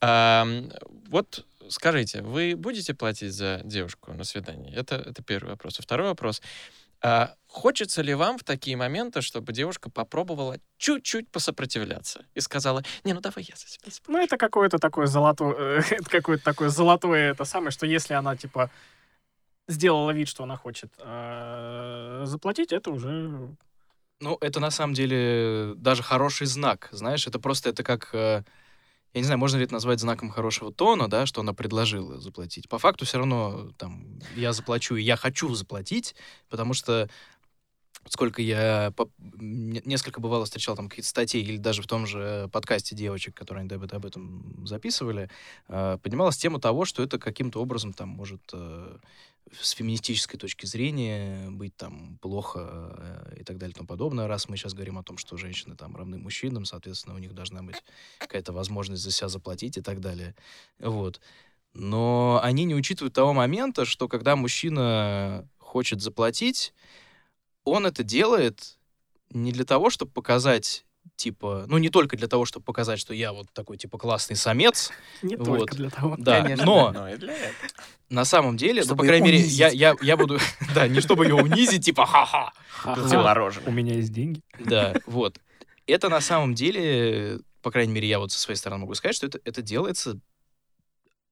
Ам, 0.00 0.70
вот 1.08 1.46
скажите, 1.68 2.22
вы 2.22 2.54
будете 2.56 2.94
платить 2.94 3.32
за 3.32 3.60
девушку 3.64 4.12
на 4.12 4.24
свидание? 4.24 4.74
Это, 4.74 4.96
это 4.96 5.22
первый 5.22 5.50
вопрос. 5.50 5.78
Второй 5.78 6.08
вопрос. 6.08 6.42
А 7.00 7.34
хочется 7.54 8.02
ли 8.02 8.14
вам 8.14 8.36
в 8.36 8.44
такие 8.44 8.76
моменты, 8.76 9.22
чтобы 9.22 9.52
девушка 9.52 9.88
попробовала 9.88 10.58
чуть-чуть 10.76 11.30
посопротивляться 11.30 12.24
и 12.34 12.40
сказала, 12.40 12.82
не, 13.04 13.12
ну 13.12 13.20
давай 13.20 13.44
я 13.48 13.54
за 13.54 13.68
себя 13.68 13.90
спрошу». 13.90 14.12
Ну, 14.12 14.22
это 14.22 14.36
какое-то 14.36 14.78
такое 14.78 15.06
золотое, 15.06 15.84
это 15.90 16.10
какое-то 16.10 16.44
такое 16.44 16.68
золотое 16.68 17.30
это 17.30 17.44
самое, 17.44 17.70
что 17.70 17.86
если 17.86 18.14
она, 18.14 18.36
типа, 18.36 18.70
сделала 19.68 20.10
вид, 20.10 20.28
что 20.28 20.42
она 20.42 20.56
хочет 20.56 20.92
э, 20.98 22.22
заплатить, 22.26 22.72
это 22.72 22.90
уже... 22.90 23.56
Ну, 24.20 24.38
это 24.40 24.60
на 24.60 24.70
самом 24.70 24.94
деле 24.94 25.74
даже 25.76 26.02
хороший 26.02 26.46
знак, 26.46 26.88
знаешь, 26.90 27.26
это 27.26 27.38
просто, 27.38 27.70
это 27.70 27.84
как, 27.84 28.10
э, 28.14 28.42
я 29.12 29.20
не 29.20 29.24
знаю, 29.24 29.38
можно 29.38 29.58
ли 29.58 29.64
это 29.64 29.74
назвать 29.74 30.00
знаком 30.00 30.30
хорошего 30.30 30.72
тона, 30.72 31.08
да, 31.08 31.24
что 31.24 31.40
она 31.40 31.52
предложила 31.52 32.18
заплатить. 32.20 32.68
По 32.68 32.78
факту 32.78 33.04
все 33.04 33.18
равно, 33.18 33.70
там, 33.78 34.18
я 34.34 34.52
заплачу, 34.52 34.96
и 34.96 35.02
я 35.02 35.16
хочу 35.16 35.54
заплатить, 35.54 36.16
потому 36.48 36.74
что 36.74 37.08
сколько 38.08 38.42
я 38.42 38.92
по- 38.96 39.10
не- 39.18 39.82
несколько 39.84 40.20
бывало 40.20 40.44
встречал 40.44 40.76
там 40.76 40.88
какие-то 40.88 41.08
статьи 41.08 41.40
или 41.40 41.56
даже 41.56 41.82
в 41.82 41.86
том 41.86 42.06
же 42.06 42.48
подкасте 42.52 42.94
девочек, 42.94 43.34
которые 43.34 43.62
они 43.62 43.70
об 43.74 44.06
этом 44.06 44.66
записывали, 44.66 45.30
э, 45.68 45.98
поднималась 46.02 46.36
тема 46.36 46.60
того, 46.60 46.84
что 46.84 47.02
это 47.02 47.18
каким-то 47.18 47.60
образом 47.60 47.92
там 47.92 48.08
может 48.08 48.42
э, 48.52 48.98
с 49.60 49.70
феминистической 49.70 50.38
точки 50.38 50.66
зрения 50.66 51.50
быть 51.50 51.76
там 51.76 52.18
плохо 52.20 52.94
э, 52.96 53.36
и 53.40 53.44
так 53.44 53.58
далее 53.58 53.72
и 53.72 53.76
тому 53.76 53.86
подобное. 53.86 54.26
Раз 54.26 54.48
мы 54.48 54.56
сейчас 54.56 54.74
говорим 54.74 54.98
о 54.98 55.02
том, 55.02 55.18
что 55.18 55.36
женщины 55.36 55.76
там 55.76 55.96
равны 55.96 56.18
мужчинам, 56.18 56.64
соответственно, 56.64 57.14
у 57.14 57.18
них 57.18 57.34
должна 57.34 57.62
быть 57.62 57.76
какая-то 58.18 58.52
возможность 58.52 59.02
за 59.02 59.10
себя 59.10 59.28
заплатить 59.28 59.76
и 59.76 59.82
так 59.82 60.00
далее. 60.00 60.34
Вот. 60.78 61.20
Но 61.74 62.40
они 62.42 62.64
не 62.64 62.74
учитывают 62.74 63.14
того 63.14 63.32
момента, 63.32 63.84
что 63.84 64.08
когда 64.08 64.36
мужчина 64.36 65.48
хочет 65.58 66.00
заплатить, 66.00 66.72
он 67.64 67.86
это 67.86 68.02
делает 68.02 68.78
не 69.30 69.52
для 69.52 69.64
того, 69.64 69.90
чтобы 69.90 70.12
показать 70.12 70.84
типа, 71.16 71.64
ну 71.68 71.76
не 71.78 71.90
только 71.90 72.16
для 72.16 72.28
того, 72.28 72.44
чтобы 72.46 72.64
показать, 72.64 72.98
что 72.98 73.12
я 73.12 73.32
вот 73.32 73.46
такой 73.52 73.76
типа 73.76 73.98
классный 73.98 74.36
самец, 74.36 74.90
Не 75.22 75.36
Вот. 75.36 75.44
только 75.58 75.74
для 75.76 75.90
того. 75.90 76.16
да, 76.18 76.42
Конечно. 76.42 76.64
но 76.64 76.92
Ну, 76.92 77.08
и 77.08 77.16
для 77.16 77.34
этого. 77.34 77.54
на 78.08 78.24
самом 78.24 78.56
деле, 78.56 78.80
ну, 78.80 78.86
Чтобы 78.86 79.00
по 79.00 79.06
крайней 79.06 79.26
мере, 79.26 79.38
я, 79.40 79.68
я, 79.68 79.96
я 80.00 80.16
буду, 80.16 80.38
да, 80.74 80.88
не 80.88 81.00
чтобы 81.00 81.24
ее 81.26 81.34
унизить, 81.34 81.84
типа 81.84 82.06
ха-ха. 82.06 82.52
У 83.66 83.70
меня 83.72 83.94
есть 83.94 84.12
деньги. 84.12 84.40
да, 84.58 84.94
вот. 85.06 85.38
Это 85.86 86.08
на 86.08 86.20
самом 86.22 86.54
деле, 86.54 87.40
по 87.60 87.70
крайней 87.70 87.92
мере, 87.92 88.08
я 88.08 88.18
вот 88.18 88.32
со 88.32 88.38
своей 88.38 88.56
стороны 88.56 88.80
могу 88.82 88.94
сказать, 88.94 89.14
что 89.14 89.26
это, 89.26 89.38
это 89.44 89.60
делается 89.60 90.18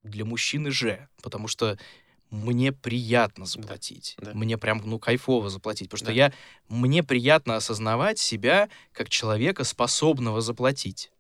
для 0.02 0.24
мужчины 0.26 0.70
же, 0.70 1.08
потому 1.22 1.48
что 1.48 1.78
мне 2.32 2.72
приятно 2.72 3.44
заплатить. 3.44 4.16
да. 4.18 4.32
Мне 4.32 4.56
прям, 4.56 4.80
ну, 4.84 4.98
кайфово 4.98 5.50
заплатить. 5.50 5.90
Потому 5.90 5.98
что 5.98 6.06
Да. 6.06 6.12
я... 6.12 6.32
Мне 6.68 7.02
приятно 7.02 7.56
осознавать 7.56 8.18
себя 8.18 8.70
как 8.92 9.10
человека, 9.10 9.64
способного 9.64 10.40
заплатить. 10.40 11.12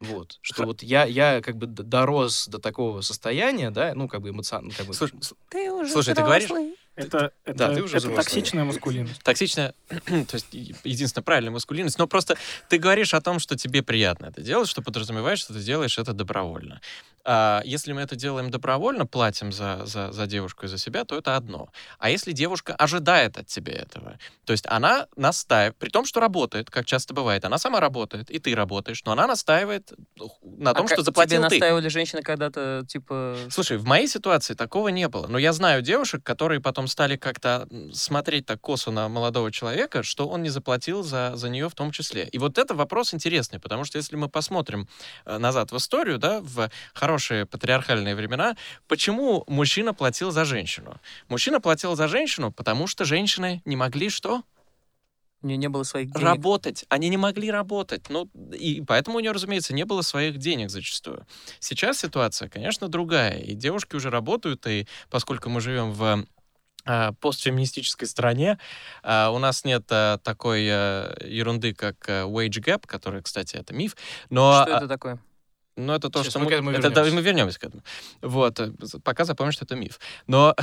Вот. 0.00 0.38
Что 0.42 0.64
вот 0.66 0.82
я, 0.82 1.04
я 1.06 1.40
как 1.40 1.56
бы 1.56 1.66
дорос 1.66 2.46
до 2.48 2.58
такого 2.58 3.00
состояния, 3.00 3.70
да, 3.70 3.94
ну, 3.94 4.06
как 4.06 4.20
бы 4.20 4.28
эмоционально... 4.28 4.74
Как 4.74 4.86
бы, 4.86 4.92
Слушай, 4.92 5.18
Ты 5.48 5.72
уже 5.72 5.90
Слушай, 5.90 6.14
ты 6.14 6.22
говоришь- 6.22 6.50
Это, 6.96 7.32
это, 7.44 7.58
Да, 7.58 7.74
ты 7.74 7.82
уже 7.82 7.96
это 7.96 8.06
взрослый. 8.08 8.24
токсичная 8.24 8.64
маскулинность. 8.64 9.22
токсичная, 9.22 9.74
то 9.88 10.34
есть 10.34 10.46
единственная 10.52 11.24
правильная 11.24 11.50
маскулинность, 11.52 11.98
но 11.98 12.06
просто 12.06 12.36
ты 12.68 12.78
говоришь 12.78 13.14
о 13.14 13.20
том, 13.20 13.38
что 13.40 13.56
тебе 13.56 13.82
приятно 13.82 14.26
это 14.26 14.40
делать, 14.42 14.68
что 14.68 14.82
подразумеваешь, 14.82 15.40
что 15.40 15.52
ты 15.54 15.60
делаешь 15.60 15.98
это 15.98 16.12
добровольно. 16.12 16.80
А 17.26 17.62
если 17.64 17.92
мы 17.94 18.02
это 18.02 18.16
делаем 18.16 18.50
добровольно, 18.50 19.06
платим 19.06 19.50
за, 19.50 19.86
за, 19.86 20.12
за 20.12 20.26
девушку 20.26 20.66
и 20.66 20.68
за 20.68 20.76
себя, 20.76 21.06
то 21.06 21.16
это 21.16 21.36
одно. 21.36 21.70
А 21.98 22.10
если 22.10 22.32
девушка 22.32 22.74
ожидает 22.74 23.38
от 23.38 23.46
тебя 23.46 23.72
этого, 23.72 24.18
то 24.44 24.52
есть 24.52 24.66
она 24.68 25.06
настаивает, 25.16 25.74
при 25.78 25.88
том, 25.88 26.04
что 26.04 26.20
работает, 26.20 26.68
как 26.70 26.84
часто 26.84 27.14
бывает, 27.14 27.46
она 27.46 27.56
сама 27.56 27.80
работает, 27.80 28.30
и 28.30 28.38
ты 28.38 28.54
работаешь, 28.54 29.02
но 29.06 29.12
она 29.12 29.26
настаивает 29.26 29.90
на 30.42 30.74
том, 30.74 30.84
А 30.84 30.88
что 30.88 31.02
заплатил 31.02 31.38
Тебе 31.38 31.48
ты. 31.48 31.54
настаивали 31.54 31.88
женщины 31.88 32.20
когда-то, 32.20 32.84
типа... 32.86 33.36
Слушай, 33.48 33.78
в 33.78 33.86
моей 33.86 34.06
ситуации 34.06 34.52
такого 34.52 34.88
не 34.88 35.08
было. 35.08 35.26
Но 35.26 35.38
я 35.38 35.54
знаю 35.54 35.80
девушек, 35.80 36.22
которые 36.22 36.60
потом 36.60 36.83
стали 36.88 37.16
как-то 37.16 37.68
смотреть 37.92 38.46
так 38.46 38.60
косо 38.60 38.90
на 38.90 39.08
молодого 39.08 39.50
человека, 39.52 40.02
что 40.02 40.28
он 40.28 40.42
не 40.42 40.48
заплатил 40.48 41.02
за, 41.02 41.32
за 41.34 41.48
нее 41.48 41.68
в 41.68 41.74
том 41.74 41.90
числе. 41.90 42.28
И 42.32 42.38
вот 42.38 42.58
это 42.58 42.74
вопрос 42.74 43.14
интересный, 43.14 43.60
потому 43.60 43.84
что 43.84 43.98
если 43.98 44.16
мы 44.16 44.28
посмотрим 44.28 44.88
э, 45.24 45.38
назад 45.38 45.72
в 45.72 45.76
историю, 45.76 46.18
да, 46.18 46.40
в 46.40 46.70
хорошие 46.92 47.46
патриархальные 47.46 48.14
времена, 48.14 48.56
почему 48.88 49.44
мужчина 49.46 49.94
платил 49.94 50.30
за 50.30 50.44
женщину? 50.44 51.00
Мужчина 51.28 51.60
платил 51.60 51.96
за 51.96 52.08
женщину, 52.08 52.52
потому 52.52 52.86
что 52.86 53.04
женщины 53.04 53.62
не 53.64 53.76
могли 53.76 54.08
что? 54.08 54.42
У 55.44 55.46
нее 55.46 55.58
не 55.58 55.68
было 55.68 55.82
своих 55.82 56.10
денег. 56.10 56.24
работать. 56.24 56.86
Они 56.88 57.10
не 57.10 57.18
могли 57.18 57.50
работать. 57.50 58.08
Ну, 58.08 58.30
и 58.58 58.80
поэтому 58.80 59.18
у 59.18 59.20
нее, 59.20 59.32
разумеется, 59.32 59.74
не 59.74 59.84
было 59.84 60.00
своих 60.00 60.38
денег 60.38 60.70
зачастую. 60.70 61.26
Сейчас 61.60 61.98
ситуация, 61.98 62.48
конечно, 62.48 62.88
другая. 62.88 63.40
И 63.40 63.52
девушки 63.52 63.94
уже 63.94 64.08
работают, 64.08 64.66
и 64.66 64.86
поскольку 65.10 65.50
мы 65.50 65.60
живем 65.60 65.92
в 65.92 66.24
постфеминистической 67.20 68.06
стране, 68.06 68.58
а, 69.02 69.30
у 69.30 69.38
нас 69.38 69.64
нет 69.64 69.84
а, 69.90 70.18
такой 70.18 70.64
ерунды, 70.64 71.74
как 71.74 72.08
wage 72.08 72.60
gap, 72.62 72.86
который, 72.86 73.22
кстати, 73.22 73.56
это 73.56 73.74
миф, 73.74 73.96
но... 74.30 74.64
Что 74.64 74.74
а, 74.74 74.78
это 74.78 74.88
такое? 74.88 75.18
ну, 75.76 75.92
это 75.92 76.08
то, 76.08 76.22
Сейчас 76.22 76.32
что 76.32 76.38
мы 76.38 76.44
мы... 76.44 76.50
к 76.50 76.54
этому 76.54 76.70
это, 76.70 76.82
да, 76.82 77.02
вернемся. 77.02 77.14
мы 77.14 77.22
вернемся 77.22 77.60
к 77.60 77.64
этому. 77.64 77.82
Вот. 78.22 78.60
э, 78.60 78.72
Пока 79.02 79.24
запомни, 79.24 79.50
что 79.50 79.64
это 79.64 79.74
миф. 79.74 79.98
Но 80.26 80.54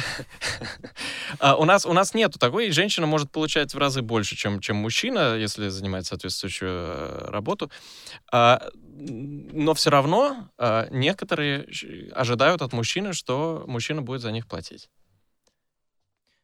а, 1.40 1.56
у 1.58 1.66
нас, 1.66 1.86
у 1.86 1.94
нас 1.94 2.14
нету 2.14 2.40
такой, 2.40 2.68
и 2.68 2.72
женщина 2.72 3.08
может 3.08 3.30
получать 3.32 3.74
в 3.74 3.78
разы 3.78 4.02
больше, 4.02 4.36
чем, 4.36 4.60
чем 4.62 4.78
мужчина, 4.78 5.36
если 5.36 5.68
занимает 5.68 6.06
соответствующую 6.06 6.72
э, 6.72 7.26
работу. 7.30 7.70
А, 8.32 8.70
но 8.94 9.74
все 9.74 9.90
равно 9.90 10.50
некоторые 10.92 11.68
ожидают 12.14 12.62
от 12.62 12.72
мужчины, 12.72 13.14
что 13.14 13.64
мужчина 13.66 14.02
будет 14.04 14.22
за 14.22 14.32
них 14.32 14.48
платить. 14.48 14.90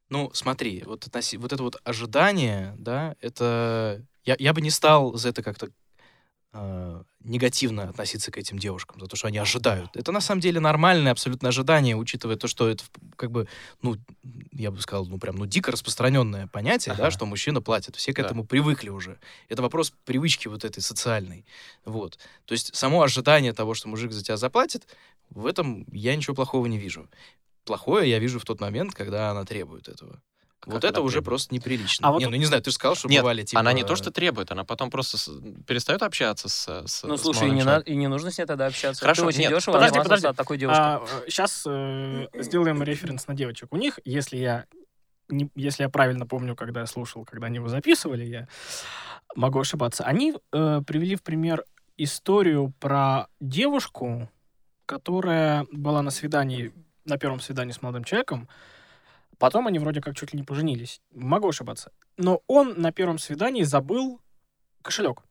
Ну, 0.09 0.31
смотри, 0.33 0.83
вот, 0.85 1.05
относи- 1.05 1.37
вот 1.37 1.51
это 1.53 1.63
вот 1.63 1.81
ожидание, 1.83 2.75
да, 2.77 3.15
это... 3.21 4.03
Я, 4.23 4.35
я 4.39 4.53
бы 4.53 4.61
не 4.61 4.69
стал 4.71 5.15
за 5.15 5.29
это 5.29 5.41
как-то 5.43 5.69
э, 6.53 7.03
негативно 7.23 7.83
относиться 7.89 8.31
к 8.31 8.37
этим 8.37 8.57
девушкам, 8.57 8.99
за 8.99 9.07
то, 9.07 9.15
что 9.15 9.27
они 9.27 9.37
ожидают. 9.37 9.95
Это 9.95 10.11
на 10.11 10.21
самом 10.21 10.41
деле 10.41 10.59
нормальное 10.59 11.11
абсолютно 11.11 11.49
ожидание, 11.49 11.95
учитывая 11.95 12.35
то, 12.35 12.47
что 12.47 12.67
это 12.69 12.83
как 13.15 13.31
бы, 13.31 13.47
ну, 13.81 13.95
я 14.51 14.71
бы 14.71 14.81
сказал, 14.81 15.05
ну, 15.05 15.17
прям, 15.17 15.35
ну, 15.35 15.45
дико 15.45 15.71
распространенное 15.71 16.47
понятие, 16.47 16.95
да, 16.95 17.03
Ага. 17.03 17.11
что 17.11 17.25
мужчина 17.25 17.61
платит. 17.61 17.95
Все 17.95 18.11
к 18.13 18.17
Да. 18.17 18.23
этому 18.23 18.45
привыкли 18.45 18.89
уже. 18.89 19.19
Это 19.49 19.61
вопрос 19.61 19.93
привычки 20.05 20.47
вот 20.47 20.63
этой 20.65 20.81
социальной. 20.81 21.45
Вот. 21.85 22.17
То 22.45 22.53
есть 22.53 22.75
само 22.75 23.01
ожидание 23.01 23.53
того, 23.53 23.73
что 23.73 23.87
мужик 23.87 24.11
за 24.11 24.23
тебя 24.23 24.37
заплатит, 24.37 24.87
в 25.29 25.45
этом 25.45 25.85
я 25.91 26.15
ничего 26.15 26.33
плохого 26.35 26.65
не 26.65 26.77
вижу. 26.77 27.09
Плохое 27.67 28.09
я 28.09 28.19
вижу 28.19 28.39
в 28.39 28.45
тот 28.45 28.59
момент, 28.61 28.93
когда 28.95 29.29
она 29.31 29.43
требует 29.45 29.87
этого. 29.87 30.21
А 30.61 30.69
вот 30.71 30.81
как 30.81 30.89
это 30.89 30.99
она 30.99 31.05
уже 31.05 31.13
требует? 31.15 31.25
просто 31.25 31.53
неприлично. 31.53 32.07
А 32.07 32.11
вот- 32.11 32.19
Не, 32.19 32.25
ну 32.27 32.35
не 32.35 32.45
знаю, 32.45 32.61
ты 32.63 32.71
же 32.71 32.75
сказал, 32.75 32.95
что 32.95 33.07
Нет, 33.07 33.21
бывали 33.21 33.43
типа... 33.43 33.59
Она 33.59 33.71
не 33.73 33.83
то, 33.83 33.95
что 33.95 34.11
требует, 34.11 34.51
она 34.51 34.63
потом 34.65 34.89
просто 34.89 35.17
с- 35.17 35.29
перестает 35.67 36.01
общаться 36.01 36.49
с, 36.49 36.67
с 36.87 37.03
Ну, 37.03 37.15
с 37.15 37.21
слушай, 37.21 37.47
и 37.47 37.51
молодым 37.51 37.55
не, 37.57 37.63
на- 37.63 37.79
и 37.79 37.95
не 37.95 38.07
нужно 38.07 38.31
с 38.31 38.37
ней 38.37 38.45
тогда 38.45 38.65
общаться. 38.65 39.01
Хорошо, 39.01 39.21
Ты 39.21 39.27
очень 39.27 39.39
нет, 39.41 39.51
дешево 39.51 39.73
подожди, 39.75 39.99
подожди. 39.99 40.27
от 40.27 40.35
такой 40.35 40.57
девушки. 40.57 40.81
сейчас 41.29 41.61
сделаем 42.43 42.81
референс 42.83 43.27
на 43.27 43.35
девочек. 43.35 43.71
У 43.71 43.77
них, 43.77 43.99
если 44.03 44.37
я 44.37 44.65
не- 45.29 45.49
если 45.55 45.83
я 45.83 45.89
правильно 45.89 46.25
помню, 46.25 46.55
когда 46.55 46.81
я 46.81 46.85
слушал, 46.87 47.23
когда 47.23 47.47
они 47.47 47.57
его 47.57 47.67
записывали, 47.67 48.25
я 48.25 48.47
могу 49.35 49.59
ошибаться. 49.59 50.03
Они 50.05 50.33
э, 50.53 50.81
привели 50.87 51.15
в 51.15 51.21
пример 51.23 51.63
историю 51.97 52.73
про 52.79 53.27
девушку, 53.39 54.29
которая 54.85 55.65
была 55.71 56.01
на 56.01 56.11
свидании, 56.11 56.73
на 57.07 57.17
первом 57.17 57.39
свидании 57.39 57.71
с 57.73 57.81
молодым 57.81 58.03
человеком. 58.03 58.47
Потом 59.39 59.67
они 59.67 59.79
вроде 59.79 60.01
как 60.01 60.15
чуть 60.15 60.33
ли 60.33 60.39
не 60.39 60.43
поженились. 60.45 61.01
Могу 61.13 61.47
ошибаться. 61.49 61.91
Но 62.17 62.41
он 62.47 62.73
на 62.77 62.91
первом 62.91 63.17
свидании 63.19 63.63
забыл 63.63 64.19
кошелек. 64.81 65.21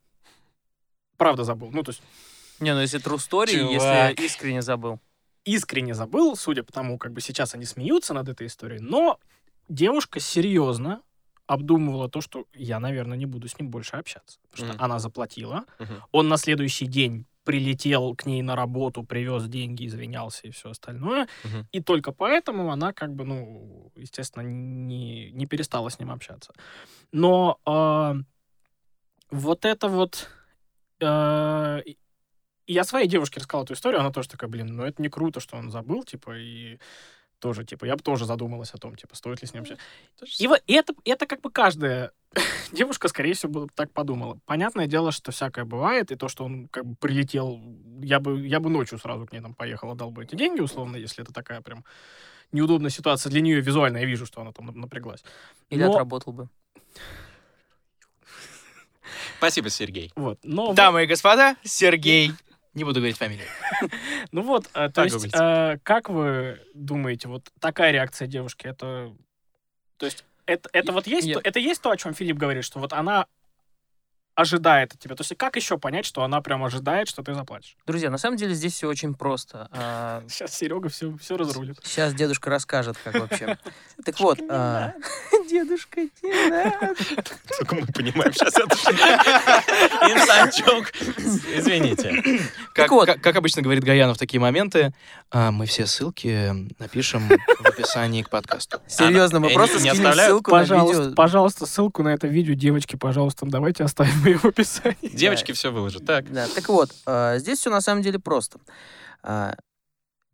Правда 1.17 1.45
забыл. 1.45 1.71
Ну, 1.73 1.83
то 1.83 1.91
есть 1.91 2.03
Не, 2.61 2.73
ну 2.75 2.81
если 2.81 3.01
true 3.01 3.17
story, 3.17 3.53
Чувак. 3.59 3.73
если 4.19 4.25
искренне 4.25 4.63
забыл. 4.63 5.01
искренне 5.45 5.95
забыл, 5.95 6.37
судя 6.37 6.63
по 6.63 6.73
тому, 6.73 6.99
как 6.99 7.13
бы 7.13 7.21
сейчас 7.21 7.55
они 7.55 7.65
смеются 7.65 8.15
над 8.15 8.29
этой 8.29 8.47
историей, 8.47 8.81
но 8.81 9.19
девушка 9.69 10.21
серьезно 10.21 11.01
обдумывала 11.47 12.09
то, 12.09 12.21
что 12.21 12.47
я, 12.55 12.81
наверное, 12.81 13.17
не 13.17 13.27
буду 13.27 13.49
с 13.49 13.59
ним 13.59 13.69
больше 13.71 13.97
общаться. 13.97 14.39
Потому 14.51 14.67
что 14.69 14.75
Мгм. 14.77 14.85
она 14.85 14.99
заплатила. 14.99 15.65
Мгм. 15.79 16.03
Он 16.13 16.29
на 16.29 16.37
следующий 16.39 16.87
день 16.87 17.27
прилетел 17.47 18.15
к 18.17 18.27
ней 18.27 18.43
на 18.43 18.57
работу, 18.57 19.05
привез 19.05 19.47
деньги, 19.49 19.87
извинялся 19.87 20.49
и 20.49 20.51
все 20.51 20.71
остальное. 20.71 21.29
Мгм. 21.45 21.67
И 21.73 21.81
только 21.81 22.13
поэтому 22.13 22.71
она, 22.73 22.93
как 22.93 23.15
бы, 23.15 23.25
ну, 23.25 23.93
естественно, 23.97 24.43
не, 24.43 25.31
не 25.31 25.47
перестала 25.47 25.89
с 25.89 25.99
ним 26.01 26.11
общаться. 26.11 26.53
Но 27.13 27.59
а, 27.65 28.17
вот 29.31 29.65
это 29.65 29.89
вот... 29.89 30.29
и- 31.01 31.97
я 32.69 32.85
своей 32.85 33.09
девушке 33.09 33.39
рассказал 33.39 33.65
эту 33.65 33.75
историю, 33.75 34.01
она 34.01 34.11
тоже 34.11 34.29
такая, 34.29 34.51
блин, 34.51 34.75
ну 34.75 34.83
это 34.83 35.01
не 35.01 35.09
круто, 35.09 35.39
что 35.39 35.57
он 35.57 35.71
забыл, 35.71 36.03
типа, 36.03 36.37
и 36.37 36.79
тоже, 37.39 37.65
типа, 37.65 37.85
я 37.85 37.97
бы 37.97 38.03
тоже 38.03 38.25
задумалась 38.25 38.73
о 38.73 38.79
том, 38.79 38.95
типа, 38.97 39.15
стоит 39.17 39.43
ли 39.43 39.49
с 39.49 39.53
ним 39.53 39.63
общаться. 39.63 39.85
И 40.39 40.47
вот 40.47 40.63
это, 40.67 40.95
это 41.05 41.27
как 41.27 41.41
бы 41.41 41.51
каждая 41.51 42.13
девушка, 42.73 43.09
скорее 43.09 43.35
всего, 43.35 43.53
бы 43.53 43.69
так 43.75 43.93
подумала. 43.93 44.39
Понятное 44.47 44.87
дело, 44.87 45.13
что 45.13 45.33
всякое 45.33 45.65
бывает, 45.65 46.11
и 46.11 46.17
то, 46.17 46.29
что 46.29 46.45
он 46.45 46.69
как 46.69 46.85
бы 46.85 46.97
прилетел, 46.97 47.61
я 48.01 48.21
бы, 48.21 48.47
я 48.47 48.61
бы 48.61 48.71
ночью 48.71 48.99
сразу 48.99 49.27
к 49.27 49.33
ней 49.33 49.41
там 49.41 49.55
поехал, 49.55 49.91
отдал 49.91 50.11
бы 50.11 50.25
эти 50.25 50.35
деньги, 50.35 50.61
условно, 50.61 50.97
если 50.97 51.23
это 51.23 51.33
такая 51.33 51.61
прям 51.61 51.85
неудобная 52.53 52.91
ситуация 52.91 53.31
для 53.31 53.41
нее 53.41 53.61
визуально, 53.61 53.99
я 53.99 54.07
вижу, 54.07 54.27
что 54.27 54.41
она 54.41 54.53
там 54.53 54.67
напряглась. 54.67 55.23
Или 55.71 55.83
Но- 55.83 55.91
отработал 55.91 56.33
бы. 56.33 56.49
Спасибо, 59.39 59.71
Сергей. 59.71 60.13
Вот. 60.17 60.39
Но 60.43 60.73
Дамы 60.73 61.05
и 61.05 61.07
господа, 61.07 61.57
Сергей. 61.63 62.33
Не 62.77 62.85
буду 62.85 63.01
говорить 63.01 63.17
фамилию. 63.17 63.49
Ну 64.33 64.43
вот, 64.43 64.69
э, 64.75 64.91
то 64.91 65.05
есть, 65.05 65.35
э, 65.35 65.79
как 65.83 66.11
вы 66.11 66.61
думаете, 66.75 67.27
вот 67.29 67.51
такая 67.59 67.91
реакция 67.91 68.29
девушки, 68.29 68.67
это, 68.67 69.15
то 69.97 70.07
есть, 70.07 70.25
это, 70.45 70.69
это 70.73 70.93
вот 70.93 71.07
есть, 71.07 71.27
это 71.27 71.59
есть 71.59 71.81
то, 71.81 71.91
о 71.91 71.97
чем 71.97 72.13
Филипп 72.13 72.37
говорит, 72.37 72.65
что 72.65 72.79
вот 72.79 72.93
она 72.93 73.27
ожидает 74.37 74.93
от 74.93 75.01
тебя. 75.01 75.17
То 75.17 75.23
есть, 75.23 75.35
как 75.37 75.57
еще 75.57 75.79
понять, 75.79 76.05
что 76.05 76.23
она 76.23 76.41
прям 76.43 76.63
ожидает, 76.63 77.09
что 77.09 77.23
ты 77.23 77.35
заплатишь? 77.35 77.75
Друзья, 77.87 78.11
на 78.11 78.19
самом 78.19 78.37
деле 78.37 78.55
здесь 78.55 78.75
все 78.75 78.87
очень 78.87 79.15
просто. 79.15 79.69
А, 79.73 80.23
Сейчас 80.29 80.55
Серега 80.55 80.91
все, 80.91 81.17
все 81.17 81.37
разрулит. 81.37 81.79
Сейчас 81.83 82.15
дедушка 82.15 82.51
расскажет, 82.51 82.97
как 83.03 83.19
вообще. 83.19 83.59
Так 84.05 84.21
вот, 84.21 84.39
а, 84.51 84.93
дедушка, 85.49 86.03
не 86.23 86.51
надо. 86.51 86.95
Только 87.59 87.75
мы 87.75 87.87
понимаем 87.87 88.33
сейчас 88.33 88.55
это. 88.55 88.77
Инсайд-джок. 90.13 90.93
Извините. 91.57 92.43
Как, 92.75 93.37
обычно 93.37 93.63
говорит 93.63 93.83
Гаяна 93.83 94.13
в 94.15 94.19
такие 94.19 94.39
моменты, 94.39 94.93
а, 95.31 95.51
мы 95.51 95.65
все 95.65 95.87
ссылки 95.87 96.53
напишем 96.79 97.29
в 97.29 97.67
описании 97.67 98.23
к 98.23 98.29
подкасту. 98.29 98.81
Серьезно, 98.87 99.41
мы 99.41 99.51
просто 99.55 99.81
не 99.81 99.91
скинем 99.91 100.13
ссылку 100.13 100.51
на 100.51 100.59
Пожалуйста, 100.59 101.03
видео. 101.03 101.15
пожалуйста, 101.15 101.67
ссылку 101.67 102.03
на 102.03 102.11
это 102.11 102.27
видео, 102.27 102.53
девочки, 102.53 102.97
пожалуйста, 102.97 103.47
давайте 103.47 103.83
оставим 103.83 104.26
ее 104.27 104.39
в 104.39 104.45
описании. 104.45 105.15
Девочки 105.15 105.53
все 105.53 105.71
выложат. 105.71 106.05
Так. 106.07 106.33
Да, 106.33 106.47
так 106.49 106.69
вот, 106.69 106.91
а, 107.07 107.39
здесь 107.39 107.59
все 107.59 107.71
на 107.71 107.81
самом 107.81 108.03
деле 108.03 108.19
просто. 108.19 108.59
А, 109.23 109.55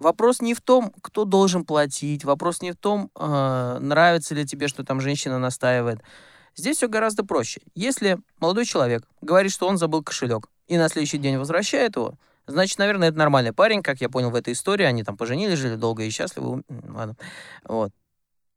Вопрос 0.03 0.41
не 0.41 0.53
в 0.53 0.61
том, 0.61 0.93
кто 1.01 1.25
должен 1.25 1.65
платить, 1.65 2.25
вопрос 2.25 2.61
не 2.61 2.73
в 2.73 2.77
том, 2.77 3.11
а, 3.15 3.79
нравится 3.79 4.35
ли 4.35 4.45
тебе, 4.45 4.67
что 4.67 4.83
там 4.83 5.01
женщина 5.01 5.39
настаивает. 5.39 6.01
Здесь 6.57 6.79
все 6.79 6.89
гораздо 6.89 7.25
проще. 7.25 7.61
Если 7.77 8.19
молодой 8.39 8.65
человек 8.65 9.05
говорит, 9.21 9.53
что 9.53 9.69
он 9.69 9.79
забыл 9.79 10.03
кошелек, 10.03 10.49
и 10.67 10.77
на 10.77 10.89
следующий 10.89 11.19
день 11.19 11.39
возвращает 11.39 11.95
его, 11.95 12.15
значит, 12.49 12.79
наверное, 12.79 13.11
это 13.11 13.19
нормальный 13.19 13.53
парень, 13.53 13.81
как 13.81 14.01
я 14.01 14.09
понял 14.09 14.31
в 14.31 14.35
этой 14.35 14.55
истории, 14.55 14.85
они 14.85 15.05
там 15.05 15.17
поженились, 15.17 15.59
жили 15.59 15.77
долго 15.77 16.03
и 16.03 16.11
счастливы. 16.11 16.65
Ладно. 16.69 17.17
Вот. 17.65 17.93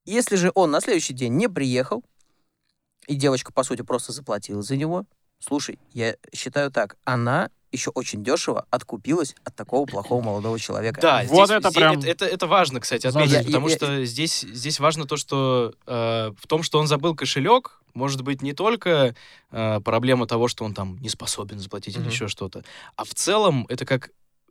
Если 0.03 0.37
же 0.37 0.51
он 0.55 0.71
на 0.71 0.81
следующий 0.81 1.13
день 1.13 1.33
не 1.33 1.47
приехал, 1.47 2.03
и 3.07 3.15
девочка, 3.15 3.53
по 3.53 3.63
сути, 3.63 3.83
просто 3.83 4.11
заплатила 4.11 4.63
за 4.63 4.77
него, 4.77 5.05
слушай, 5.45 5.79
я 5.93 6.15
считаю 6.33 6.71
так, 6.71 6.97
она 7.03 7.49
еще 7.71 7.89
очень 7.89 8.23
дешево 8.23 8.65
откупилась 8.69 9.35
от 9.43 9.53
такого 9.55 9.85
плохого 9.85 10.21
молодого 10.21 10.57
человека. 10.57 11.01
Да, 11.01 11.23
Вот 11.27 11.47
здесь- 11.47 11.57
это 11.57 11.69
здесь- 11.69 11.73
прям- 11.75 11.99
это, 11.99 12.07
это, 12.07 12.25
это 12.25 12.47
важно, 12.47 12.79
кстати, 12.79 13.05
отметить, 13.05 13.33
Я- 13.33 13.43
потому 13.43 13.67
я- 13.67 13.75
что 13.75 14.05
здесь, 14.05 14.41
здесь 14.41 14.79
важно 14.79 15.05
то, 15.05 15.17
что 15.17 15.73
э, 15.85 16.31
в 16.39 16.47
том, 16.47 16.63
что 16.63 16.79
он 16.79 16.87
забыл 16.87 17.15
кошелек, 17.15 17.81
может 17.93 18.21
быть 18.21 18.41
не 18.41 18.53
только 18.53 19.15
э, 19.51 19.79
проблема 19.81 20.25
того, 20.27 20.47
что 20.47 20.63
он 20.65 20.73
там 20.73 20.97
не 21.01 21.09
способен 21.09 21.59
заплатить 21.59 21.95
или 21.95 22.01
Мгм. 22.03 22.11
еще 22.11 22.27
что-то, 22.27 22.63
а 22.95 23.03
в 23.03 23.13
целом 23.13 23.65
это 23.69 23.85
как 23.85 24.09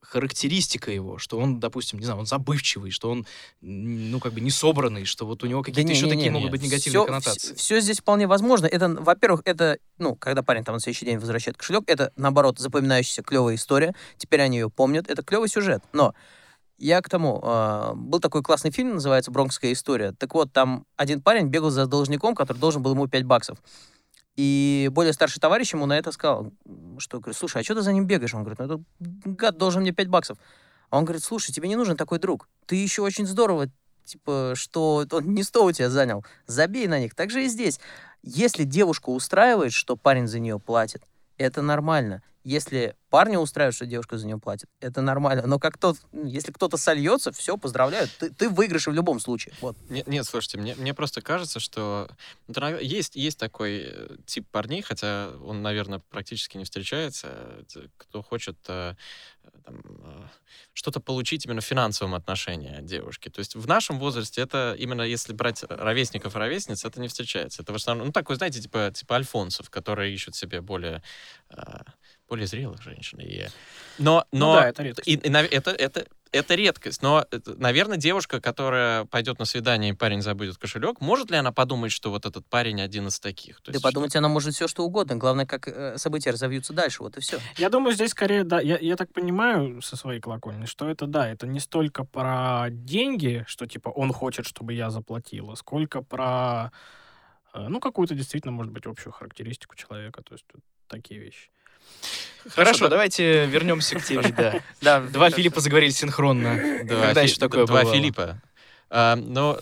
характеристика 0.09 0.91
его, 0.91 1.19
что 1.19 1.39
он, 1.39 1.61
допустим, 1.61 1.99
не 1.99 2.05
знаю, 2.05 2.21
он 2.21 2.27
забывчивый, 2.27 2.91
что 2.91 3.11
он, 3.11 3.27
ну, 3.61 4.21
как 4.21 4.33
бы 4.33 4.41
не 4.41 4.51
собранный, 4.51 5.05
что 5.05 5.27
вот 5.27 5.43
у 5.43 5.47
него 5.47 5.63
какие-то 5.63 5.93
еще 5.93 6.09
такие 6.09 6.31
могут 6.31 6.51
быть 6.51 6.63
негативные 6.63 7.07
коннотации. 7.07 7.55
Все, 7.55 7.81
здесь 7.81 8.01
вполне 8.01 8.27
возможно. 8.27 8.67
Это, 8.67 8.89
во-первых, 8.89 9.43
это, 9.45 9.79
ну, 9.99 10.15
когда 10.15 10.43
парень 10.43 10.65
там 10.65 10.75
на 10.75 10.81
следующий 10.81 11.07
день 11.07 11.19
возвращает 11.19 11.57
кошелек, 11.57 11.85
это, 11.87 12.13
наоборот, 12.17 12.59
запоминающаяся 12.59 13.23
клевая 13.23 13.57
история. 13.57 13.95
Теперь 14.17 14.41
они 14.41 14.59
ее 14.59 14.71
помнят. 14.71 15.09
Это 15.09 15.23
клевый 15.23 15.49
сюжет. 15.49 15.83
Но 15.93 16.15
я 16.79 17.01
к 17.01 17.09
тому, 17.09 17.41
а, 17.43 17.95
был 17.95 18.21
такой 18.21 18.43
классный 18.43 18.71
фильм, 18.71 18.95
называется 18.95 19.31
«Бронкская 19.31 19.73
история». 19.73 20.13
Так 20.13 20.35
вот, 20.35 20.53
там 20.53 20.85
один 20.97 21.23
парень 21.23 21.47
бегал 21.47 21.71
за 21.71 21.87
должником, 21.87 22.35
который 22.35 22.59
должен 22.59 22.83
был 22.83 22.93
ему 22.93 23.07
5 23.07 23.25
баксов. 23.25 23.59
И 24.37 24.89
более 24.93 25.13
старший 25.13 25.41
товарищ 25.41 25.73
ему 25.73 25.87
на 25.87 25.97
это 25.97 26.11
сказал, 26.11 26.53
что, 26.99 27.21
говорит, 27.21 27.37
слушай, 27.37 27.61
а 27.61 27.65
что 27.65 27.77
ты 27.77 27.83
за 27.83 27.93
ним 27.93 28.07
бегаешь? 28.07 28.35
Он 28.35 28.43
говорит, 28.43 28.59
ну, 28.59 28.65
этот 28.65 28.81
гад 29.37 29.57
должен 29.57 29.83
мне 29.83 29.93
5 29.93 30.09
баксов. 30.09 30.39
А 30.91 30.99
он 30.99 31.05
говорит, 31.05 31.23
слушай, 31.23 31.53
тебе 31.53 31.69
не 31.69 31.77
нужен 31.77 31.97
такой 31.97 32.19
друг. 32.19 32.49
Ты 32.67 32.77
еще 32.77 33.03
очень 33.03 33.27
здорово, 33.27 33.69
типа, 34.05 34.53
что 34.57 35.07
он 35.13 35.35
не 35.35 35.43
100 35.43 35.65
у 35.65 35.73
тебя 35.73 35.91
занял. 35.91 36.25
Забей 36.47 36.89
на 36.89 36.99
них. 36.99 37.15
Так 37.15 37.31
же 37.31 37.45
и 37.45 37.49
здесь. 37.49 37.79
Если 38.23 38.65
девушка 38.65 39.11
устраивает, 39.11 39.73
что 39.73 39.97
парень 39.97 40.27
за 40.27 40.41
нее 40.41 40.59
платит, 40.59 41.03
это 41.39 41.63
нормально. 41.63 42.23
Если 42.45 42.95
парня 43.09 43.39
устраивает, 43.39 43.75
что 43.75 43.87
девушка 43.87 44.19
за 44.19 44.27
него 44.27 44.39
платит, 44.39 44.69
это 44.81 45.01
нормально. 45.01 45.47
Но 45.47 45.59
как 45.59 45.79
тот, 45.79 45.97
если 46.13 46.53
кто-то 46.53 46.77
сольется, 46.77 47.33
все, 47.33 47.57
поздравляю, 47.57 48.07
ты, 48.19 48.29
ты 48.31 48.51
в 48.51 48.55
выигрыше 48.65 48.91
в 48.91 48.95
любом 48.95 49.21
случае. 49.21 49.55
Вот. 49.61 49.77
Нет, 49.89 50.07
нет, 50.07 50.27
слушайте, 50.27 50.59
мне, 50.59 50.75
мне 50.75 50.95
просто 50.95 51.23
кажется, 51.23 51.61
что 51.61 52.09
ну, 52.49 52.79
есть, 52.79 53.17
есть 53.17 53.39
такой 53.39 53.85
э, 53.87 54.17
тип 54.27 54.47
парней, 54.51 54.83
хотя 54.83 55.31
он, 55.43 55.63
наверное, 55.63 56.01
практически 56.11 56.57
не 56.57 56.65
встречается, 56.65 57.65
кто 57.97 58.23
хочет 58.23 58.59
э, 58.69 58.95
э, 59.67 59.73
что-то 60.73 61.01
получить 61.01 61.47
именно 61.47 61.61
в 61.61 61.65
финансовом 61.65 62.15
отношении 62.15 62.77
от 62.79 62.85
девушки. 62.85 63.29
То 63.29 63.39
есть 63.39 63.55
в 63.55 63.67
нашем 63.67 63.99
возрасте 63.99 64.41
это 64.41 64.75
именно, 64.79 65.03
если 65.03 65.33
брать 65.33 65.65
ровесников 65.69 66.37
и 66.37 66.39
ровесниц, 66.39 66.85
это 66.85 67.01
не 67.01 67.09
встречается. 67.09 67.63
Это 67.63 67.73
в 67.73 67.77
основном, 67.77 68.09
ну, 68.09 68.13
такой, 68.13 68.37
знаете, 68.37 68.61
типа, 68.61 68.91
типа 68.95 69.17
альфонсов, 69.17 69.71
которые 69.71 70.13
ищут 70.13 70.35
себе 70.35 70.61
более, 70.61 71.03
более 72.35 72.47
зрелых 72.49 72.83
женщин. 72.83 73.21
И, 73.21 73.47
но, 73.99 74.25
Ну 74.33 74.39
но 74.41 74.55
да, 74.57 74.69
это 74.69 74.83
редкость. 74.83 75.07
и, 75.09 75.15
и 75.15 75.31
это, 75.31 75.71
это, 75.71 76.07
это 76.33 76.55
редкость. 76.57 77.01
Но, 77.01 77.25
это, 77.31 77.55
наверное, 77.55 77.97
девушка, 77.97 78.41
которая 78.41 79.05
пойдет 79.05 79.39
на 79.39 79.45
свидание, 79.45 79.93
и 79.93 79.95
парень 79.95 80.21
забудет 80.21 80.59
кошелек, 80.59 81.01
может 81.01 81.31
ли 81.31 81.37
она 81.37 81.53
подумать, 81.53 81.93
что 81.93 82.11
вот 82.11 82.27
этот 82.27 82.45
парень 82.47 82.83
один 82.83 83.07
из 83.07 83.21
таких? 83.21 83.61
То 83.61 83.71
Да 83.71 83.77
есть, 83.77 83.85
подумать 83.85 84.17
она 84.17 84.29
может 84.29 84.53
все, 84.55 84.67
что 84.67 84.85
угодно. 84.85 85.15
Главное, 85.15 85.47
как 85.47 85.69
э, 85.69 85.97
события 85.97 86.31
разовьются 86.31 86.73
дальше. 86.73 87.05
Вот 87.05 87.17
и 87.17 87.21
все. 87.21 87.39
Я 87.57 87.71
думаю, 87.71 87.95
здесь 87.95 88.11
скорее, 88.11 88.43
да, 88.43 88.61
я, 88.61 88.79
я 88.79 88.97
так 88.97 89.13
понимаю 89.13 89.81
со 89.81 89.97
своей 89.97 90.21
колокольни, 90.21 90.67
что 90.67 90.89
это, 90.89 91.07
да, 91.07 91.29
это 91.29 91.47
не 91.47 91.61
столько 91.61 92.03
про 92.03 92.67
деньги, 92.71 93.45
что, 93.47 93.67
типа, 93.67 93.91
он 93.91 94.13
хочет, 94.13 94.45
чтобы 94.45 94.73
я 94.73 94.91
заплатила, 94.91 95.55
сколько 95.55 96.03
про, 96.03 96.73
э, 97.55 97.69
ну, 97.69 97.79
какую-то 97.79 98.17
действительно, 98.17 98.51
может 98.51 98.73
быть, 98.73 98.87
общую 98.87 99.13
характеристику 99.13 99.77
человека, 99.77 100.21
то 100.23 100.33
есть 100.33 100.47
вот 100.53 100.65
такие 100.89 101.21
вещи. 101.21 101.51
Хорошо, 102.51 102.89
давайте 102.89 103.47
вернемся 103.47 103.99
к 103.99 104.05
теме, 104.05 104.35
да. 104.37 104.61
Да, 104.81 105.01
Два 105.01 105.31
Филиппа 105.31 105.61
заговорили 105.61 105.91
синхронно. 105.91 106.59
Когда 106.87 107.23
еще 107.23 107.37
такое 107.37 107.67
Два 107.67 107.81
бывало? 107.81 107.95
Филиппа. 107.97 108.41
А, 108.91 109.17
но 109.17 109.59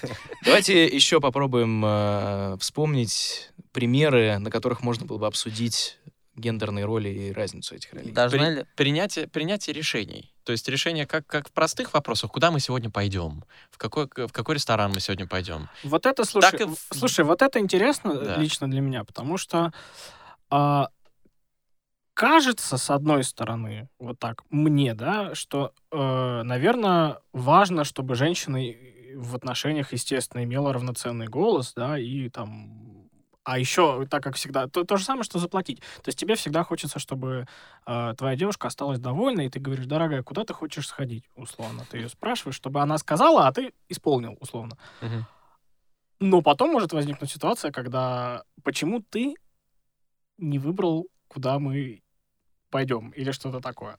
Давайте 0.44 0.86
еще 0.86 1.20
попробуем 1.20 1.82
э, 1.84 2.56
вспомнить 2.60 3.50
примеры, 3.72 4.38
на 4.38 4.50
которых 4.50 4.82
можно 4.82 5.06
было 5.06 5.18
бы 5.18 5.26
обсудить 5.26 5.98
гендерные 6.36 6.84
роли 6.84 7.08
и 7.08 7.32
разницу 7.32 7.76
этих 7.76 7.92
ролей. 7.92 8.12
При- 8.12 8.54
ли... 8.56 8.64
принятие, 8.76 9.28
принятие 9.28 9.72
решений. 9.72 10.34
То 10.42 10.52
есть 10.52 10.68
решение 10.68 11.06
как, 11.06 11.26
как 11.26 11.48
в 11.48 11.52
простых 11.52 11.94
вопросах, 11.94 12.30
куда 12.32 12.50
мы 12.50 12.60
сегодня 12.60 12.90
пойдем, 12.90 13.44
в 13.70 13.78
какой, 13.78 14.06
в 14.06 14.32
какой 14.32 14.56
ресторан 14.56 14.90
мы 14.92 15.00
сегодня 15.00 15.26
пойдем. 15.26 15.68
Вот 15.84 16.04
это, 16.06 16.24
слушай, 16.24 16.50
Так 16.50 16.60
и 16.60 16.66
слушай, 16.92 17.24
вот 17.24 17.40
это 17.40 17.60
интересно 17.60 18.14
Да. 18.14 18.36
лично 18.36 18.68
для 18.68 18.80
меня, 18.80 19.04
потому 19.04 19.38
что 19.38 19.72
а, 20.50 20.88
кажется, 22.14 22.78
с 22.78 22.90
одной 22.90 23.24
стороны, 23.24 23.88
вот 23.98 24.18
так, 24.18 24.42
мне, 24.50 24.94
да, 24.94 25.34
что, 25.34 25.72
наверное, 25.90 27.18
важно, 27.32 27.84
чтобы 27.84 28.14
женщина 28.14 28.58
в 29.16 29.36
отношениях, 29.36 29.92
естественно, 29.92 30.42
имела 30.42 30.72
равноценный 30.72 31.26
голос, 31.26 31.72
да, 31.74 31.98
и 31.98 32.28
там... 32.28 33.08
А 33.46 33.58
еще, 33.58 34.06
так 34.06 34.22
как 34.22 34.36
всегда, 34.36 34.68
то, 34.68 34.84
то 34.84 34.96
же 34.96 35.04
самое, 35.04 35.22
что 35.22 35.38
заплатить. 35.38 35.80
То 36.02 36.08
есть 36.08 36.18
тебе 36.18 36.34
всегда 36.34 36.64
хочется, 36.64 36.98
чтобы 36.98 37.46
э, 37.86 38.14
твоя 38.16 38.36
девушка 38.36 38.68
осталась 38.68 38.98
довольна, 38.98 39.42
и 39.42 39.50
ты 39.50 39.60
говоришь, 39.60 39.84
дорогая, 39.84 40.22
куда 40.22 40.44
ты 40.44 40.54
хочешь 40.54 40.88
сходить, 40.88 41.28
условно. 41.34 41.84
Ты 41.90 41.98
ее 41.98 42.08
спрашиваешь, 42.08 42.56
чтобы 42.56 42.80
она 42.80 42.96
сказала, 42.96 43.46
а 43.46 43.52
ты 43.52 43.74
исполнил, 43.90 44.38
условно. 44.40 44.78
Мгм. 45.02 45.26
Но 46.20 46.40
потом 46.40 46.70
может 46.72 46.94
возникнуть 46.94 47.30
ситуация, 47.30 47.70
когда 47.70 48.44
почему 48.62 49.02
ты 49.02 49.34
не 50.38 50.58
выбрал, 50.58 51.06
куда 51.28 51.58
мы 51.58 52.00
пойдем, 52.74 53.10
или 53.10 53.30
что-то 53.30 53.60
такое. 53.60 53.98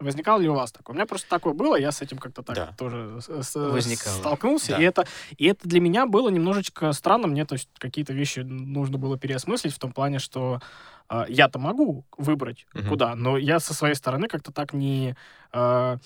Возникало 0.00 0.40
ли 0.40 0.48
у 0.48 0.54
вас 0.54 0.72
такое? 0.72 0.94
У 0.94 0.96
меня 0.96 1.04
просто 1.06 1.28
такое 1.28 1.52
было, 1.52 1.76
я 1.76 1.92
с 1.92 2.00
этим 2.00 2.16
как-то 2.16 2.42
так 2.42 2.56
Да. 2.56 2.74
тоже 2.78 3.20
с- 3.20 3.54
Возникало. 3.54 4.16
столкнулся, 4.16 4.68
Да. 4.72 4.78
и, 4.80 4.82
это, 4.84 5.04
и 5.36 5.44
это 5.46 5.68
для 5.68 5.78
меня 5.78 6.06
было 6.06 6.30
немножечко 6.30 6.90
странно, 6.92 7.26
мне 7.26 7.44
то 7.44 7.52
есть 7.52 7.68
какие-то 7.78 8.14
вещи 8.14 8.40
нужно 8.40 8.96
было 8.96 9.18
переосмыслить 9.18 9.74
в 9.74 9.78
том 9.78 9.92
плане, 9.92 10.20
что 10.20 10.60
а, 11.06 11.26
я-то 11.28 11.58
могу 11.58 12.06
выбрать 12.16 12.66
Мгм. 12.72 12.88
куда, 12.88 13.14
но 13.14 13.36
я 13.36 13.60
со 13.60 13.74
своей 13.74 13.94
стороны 13.94 14.26
как-то 14.26 14.52
так 14.52 14.72
не... 14.72 15.16
а, 15.52 15.98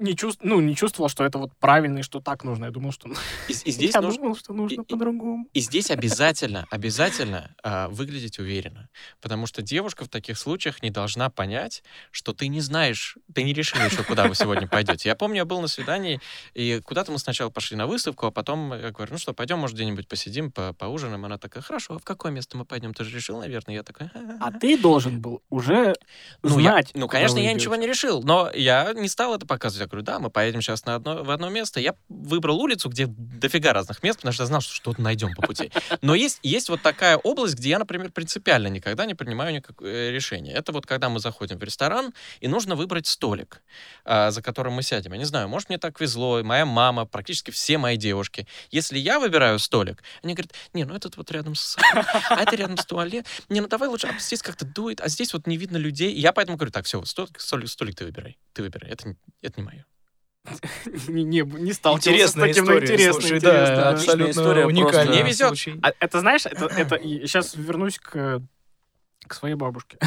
не, 0.00 0.16
чувств, 0.16 0.40
ну, 0.42 0.60
не 0.60 0.74
чувствовал, 0.74 1.08
что 1.08 1.24
это 1.24 1.38
вот 1.38 1.50
правильно 1.58 1.98
и 1.98 2.02
что 2.02 2.20
так 2.20 2.42
нужно. 2.44 2.64
Я 2.66 2.70
думал, 2.70 2.92
что... 2.92 3.08
И, 3.48 3.52
и 3.52 3.70
здесь 3.70 3.94
я 3.94 4.00
нужно, 4.00 4.22
думал, 4.22 4.36
что 4.36 4.52
нужно 4.52 4.82
и- 4.82 4.84
по-другому. 4.84 5.46
И 5.52 5.60
здесь 5.60 5.90
обязательно, 5.90 6.66
обязательно 6.70 7.54
а, 7.62 7.88
выглядеть 7.88 8.38
уверенно. 8.38 8.88
Потому 9.20 9.46
что 9.46 9.62
девушка 9.62 10.04
в 10.04 10.08
таких 10.08 10.38
случаях 10.38 10.82
не 10.82 10.90
должна 10.90 11.30
понять, 11.30 11.82
что 12.10 12.32
ты 12.32 12.48
не 12.48 12.60
знаешь, 12.60 13.16
ты 13.34 13.42
не 13.42 13.52
решил 13.52 13.80
еще, 13.84 14.02
куда 14.02 14.26
вы 14.26 14.34
сегодня 14.34 14.66
пойдете. 14.66 15.08
Я 15.08 15.14
помню, 15.14 15.36
я 15.36 15.44
был 15.44 15.60
на 15.60 15.68
свидании, 15.68 16.20
и 16.54 16.80
куда-то 16.84 17.12
мы 17.12 17.18
сначала 17.18 17.50
пошли 17.50 17.76
на 17.76 17.86
выставку, 17.86 18.26
а 18.26 18.30
потом 18.30 18.72
я 18.72 18.90
говорю, 18.90 19.12
ну 19.12 19.18
что, 19.18 19.32
пойдем, 19.34 19.58
может, 19.58 19.76
где-нибудь 19.76 20.08
посидим, 20.08 20.50
по 20.50 20.72
поужинаем. 20.72 21.24
Она 21.24 21.38
такая, 21.38 21.62
хорошо, 21.62 21.94
а 21.94 21.98
в 21.98 22.04
какое 22.04 22.32
место 22.32 22.56
мы 22.56 22.64
пойдем? 22.64 22.94
Ты 22.94 23.04
же 23.04 23.14
решил, 23.14 23.38
наверное? 23.38 23.74
Я 23.76 23.82
такой, 23.82 24.08
А 24.40 24.50
ты 24.52 24.78
должен 24.78 25.20
был 25.20 25.42
уже 25.50 25.94
ну, 26.42 26.58
я- 26.58 26.70
знать. 26.72 26.90
ну, 26.94 27.06
куда 27.06 27.18
конечно, 27.18 27.36
вы 27.36 27.42
я 27.42 27.50
идете. 27.50 27.60
ничего 27.60 27.76
не 27.76 27.86
решил, 27.86 28.22
но 28.22 28.50
я 28.54 28.92
не 28.94 29.08
стал 29.08 29.34
это 29.34 29.46
показывать. 29.46 29.89
Говорю, 29.90 30.04
да, 30.04 30.20
мы 30.20 30.30
поедем 30.30 30.62
сейчас 30.62 30.84
на 30.84 30.94
одно, 30.94 31.24
в 31.24 31.30
одно 31.30 31.48
место. 31.48 31.80
Я 31.80 31.96
выбрал 32.08 32.60
улицу, 32.60 32.88
где 32.88 33.06
дофига 33.08 33.72
разных 33.72 34.02
мест, 34.04 34.18
потому 34.18 34.32
что 34.32 34.44
я 34.44 34.46
знал, 34.46 34.60
что 34.60 34.72
что-то 34.72 35.02
найдем 35.02 35.34
по 35.34 35.42
пути. 35.42 35.72
Но 36.00 36.14
есть, 36.14 36.38
есть 36.44 36.68
вот 36.68 36.80
такая 36.80 37.16
область, 37.16 37.56
где 37.56 37.70
я, 37.70 37.78
например, 37.80 38.12
принципиально 38.12 38.68
никогда 38.68 39.04
не 39.04 39.14
принимаю 39.14 39.52
никакое 39.52 40.10
решение. 40.10 40.54
Это 40.54 40.70
вот 40.70 40.86
когда 40.86 41.08
мы 41.08 41.18
заходим 41.18 41.58
в 41.58 41.62
ресторан, 41.64 42.14
и 42.40 42.46
нужно 42.46 42.76
выбрать 42.76 43.08
столик, 43.08 43.62
а, 44.04 44.30
за 44.30 44.42
которым 44.42 44.74
мы 44.74 44.82
сядем. 44.82 45.12
Я 45.12 45.18
не 45.18 45.24
знаю, 45.24 45.48
может, 45.48 45.68
мне 45.68 45.78
так 45.78 46.00
везло, 46.00 46.42
моя 46.44 46.64
мама, 46.64 47.04
практически 47.04 47.50
все 47.50 47.76
мои 47.76 47.96
девушки. 47.96 48.46
Если 48.70 48.98
я 48.98 49.18
выбираю 49.18 49.58
столик, 49.58 50.02
они 50.22 50.34
говорят, 50.34 50.52
не, 50.72 50.84
ну 50.84 50.94
этот 50.94 51.16
вот 51.16 51.30
рядом 51.32 51.54
с... 51.54 51.76
А 52.30 52.42
это 52.42 52.54
рядом 52.54 52.76
с 52.76 52.86
туалет. 52.86 53.26
Не, 53.48 53.60
ну 53.60 53.68
давай 53.68 53.88
лучше, 53.88 54.06
а 54.06 54.18
здесь 54.20 54.42
как-то 54.42 54.64
дует, 54.64 55.00
а 55.00 55.08
здесь 55.08 55.32
вот 55.32 55.46
не 55.46 55.56
видно 55.56 55.78
людей. 55.78 56.14
Я 56.14 56.32
поэтому 56.32 56.56
говорю, 56.56 56.70
так, 56.70 56.84
все, 56.84 57.04
столик, 57.04 57.40
столик, 57.40 57.68
столик 57.68 57.96
ты 57.96 58.04
выбирай. 58.04 58.38
Ты 58.52 58.62
выбирай, 58.62 58.90
это, 58.90 59.16
это 59.42 59.60
не 59.60 59.66
мое. 59.66 59.79
Не, 61.08 61.22
не, 61.24 61.40
не 61.42 61.72
сталкивался 61.72 62.10
Интересная 62.10 62.44
с 62.44 62.48
таким, 62.48 62.64
история, 62.64 62.86
интересно, 62.86 63.12
слушай, 63.12 63.36
интересно, 63.36 63.76
да, 63.76 63.82
да. 63.82 63.90
абсолютно 63.90 64.30
история, 64.30 64.66
уникальный 64.66 64.92
просто- 64.92 65.10
Мне 65.12 65.22
везет. 65.22 65.48
случай. 65.48 65.80
А 65.82 65.92
это, 66.00 66.20
знаешь, 66.20 66.46
это, 66.46 66.64
это 66.66 66.98
сейчас 66.98 67.54
вернусь 67.54 67.98
к, 67.98 68.42
к 69.26 69.34
своей 69.34 69.54
бабушке, 69.54 69.98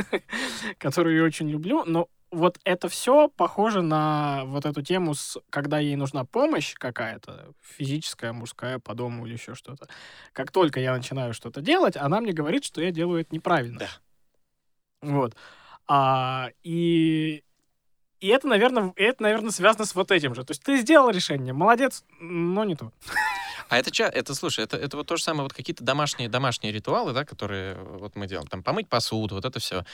которую 0.78 1.16
я 1.16 1.24
очень 1.24 1.48
люблю, 1.50 1.84
но 1.84 2.08
вот 2.30 2.58
это 2.64 2.88
все 2.88 3.28
похоже 3.28 3.82
на 3.82 4.44
вот 4.46 4.66
эту 4.66 4.82
тему, 4.82 5.14
с, 5.14 5.38
когда 5.50 5.78
ей 5.78 5.96
нужна 5.96 6.24
помощь 6.24 6.74
какая-то, 6.74 7.52
физическая, 7.62 8.32
мужская, 8.32 8.78
по 8.78 8.94
дому 8.94 9.26
или 9.26 9.34
еще 9.34 9.54
что-то. 9.54 9.88
Как 10.32 10.50
только 10.50 10.80
я 10.80 10.94
начинаю 10.96 11.34
что-то 11.34 11.60
делать, 11.60 11.96
она 11.96 12.20
мне 12.20 12.32
говорит, 12.32 12.64
что 12.64 12.82
я 12.82 12.90
делаю 12.90 13.20
это 13.20 13.34
неправильно. 13.34 13.78
Да. 13.78 13.88
Вот. 15.02 15.36
А, 15.86 16.50
и, 16.64 17.44
и 18.20 18.28
это, 18.28 18.46
наверное, 18.48 18.92
это, 18.96 19.22
наверное, 19.22 19.50
связано 19.50 19.84
с 19.84 19.94
вот 19.94 20.10
этим 20.10 20.34
же. 20.34 20.44
То 20.44 20.52
есть 20.52 20.62
ты 20.62 20.78
сделал 20.78 21.10
решение, 21.10 21.52
молодец, 21.52 22.04
но 22.20 22.64
не 22.64 22.74
то. 22.74 22.92
А 23.68 23.78
это, 23.78 23.90
это 24.04 24.34
слушай, 24.34 24.62
это, 24.62 24.76
это 24.76 24.96
вот 24.96 25.06
то 25.06 25.16
же 25.16 25.22
самое, 25.22 25.42
вот 25.42 25.52
какие-то 25.52 25.82
домашние, 25.82 26.28
домашние 26.28 26.72
ритуалы, 26.72 27.12
да, 27.12 27.24
которые 27.24 27.74
вот 27.74 28.14
мы 28.14 28.28
делаем, 28.28 28.46
там, 28.46 28.62
помыть 28.62 28.88
посуду, 28.88 29.34
вот 29.34 29.44
это 29.44 29.58
все. 29.58 29.84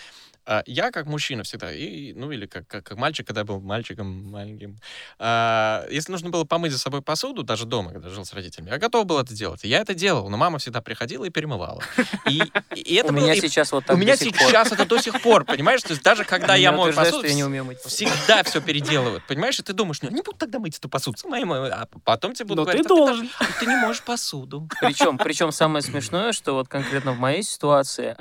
Я 0.66 0.90
как 0.90 1.06
мужчина 1.06 1.42
всегда, 1.44 1.72
и, 1.72 2.12
ну, 2.14 2.30
или 2.32 2.46
как, 2.46 2.66
как, 2.66 2.84
как 2.84 2.98
мальчик, 2.98 3.26
когда 3.26 3.44
был 3.44 3.60
мальчиком 3.60 4.30
маленьким, 4.30 4.76
а, 5.18 5.86
если 5.90 6.10
нужно 6.12 6.30
было 6.30 6.44
помыть 6.44 6.72
за 6.72 6.78
собой 6.78 7.00
посуду, 7.02 7.42
даже 7.42 7.64
дома, 7.64 7.92
когда 7.92 8.08
жил 8.08 8.24
с 8.24 8.32
родителями, 8.32 8.70
я 8.70 8.78
готов 8.78 9.06
был 9.06 9.18
это 9.18 9.34
делать. 9.34 9.64
Я 9.64 9.80
это 9.80 9.94
делал, 9.94 10.28
но 10.30 10.36
мама 10.36 10.58
всегда 10.58 10.80
приходила 10.80 11.24
и 11.24 11.30
перемывала. 11.30 11.80
И, 12.28 12.42
и 12.74 12.94
это 12.94 13.08
У 13.12 13.16
было- 13.16 13.22
меня 13.22 13.34
и 13.34 13.40
сейчас 13.40 13.70
вот 13.72 13.84
так 13.86 13.96
у 13.96 13.98
меня 13.98 14.16
сих 14.16 14.32
пор. 14.36 14.48
сейчас 14.48 14.72
это 14.72 14.84
до 14.84 14.98
сих 14.98 15.20
пор, 15.22 15.44
понимаешь? 15.44 15.82
То 15.82 15.90
есть 15.90 16.02
даже 16.02 16.24
когда 16.24 16.54
я 16.56 16.72
мою 16.72 16.92
посуду, 16.92 17.26
я 17.26 17.34
не 17.34 17.44
умею 17.44 17.64
мыть 17.64 17.78
всегда 17.80 18.42
все 18.42 18.60
переделывают, 18.60 19.24
понимаешь? 19.26 19.58
И 19.58 19.62
ты 19.62 19.72
думаешь, 19.72 20.02
ну, 20.02 20.10
не 20.10 20.22
буду 20.22 20.36
тогда 20.38 20.58
мыть 20.58 20.76
эту 20.78 20.88
посуду, 20.88 21.16
мою. 21.28 21.64
а 21.72 21.86
потом 22.04 22.34
тебе 22.34 22.46
будут 22.46 22.66
Но 22.66 22.72
ты 22.72 22.82
говорить, 22.82 22.86
«А 22.86 22.88
должен. 22.88 23.30
ты 23.60 23.66
не 23.66 23.76
можешь 23.76 24.02
посуду. 24.02 24.68
Причем, 24.80 25.18
причем 25.18 25.52
самое 25.52 25.82
смешное, 25.82 26.32
что 26.32 26.54
вот 26.54 26.68
конкретно 26.68 27.12
в 27.12 27.18
моей 27.18 27.42
ситуации 27.42 28.16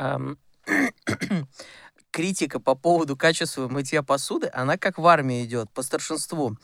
критика 2.11 2.59
по 2.59 2.75
поводу 2.75 3.17
качества 3.17 3.67
мытья 3.67 4.03
посуды, 4.03 4.49
она 4.53 4.77
как 4.77 4.97
в 4.97 5.07
армии 5.07 5.43
идет, 5.43 5.71
по 5.71 5.81
старшинству. 5.81 6.57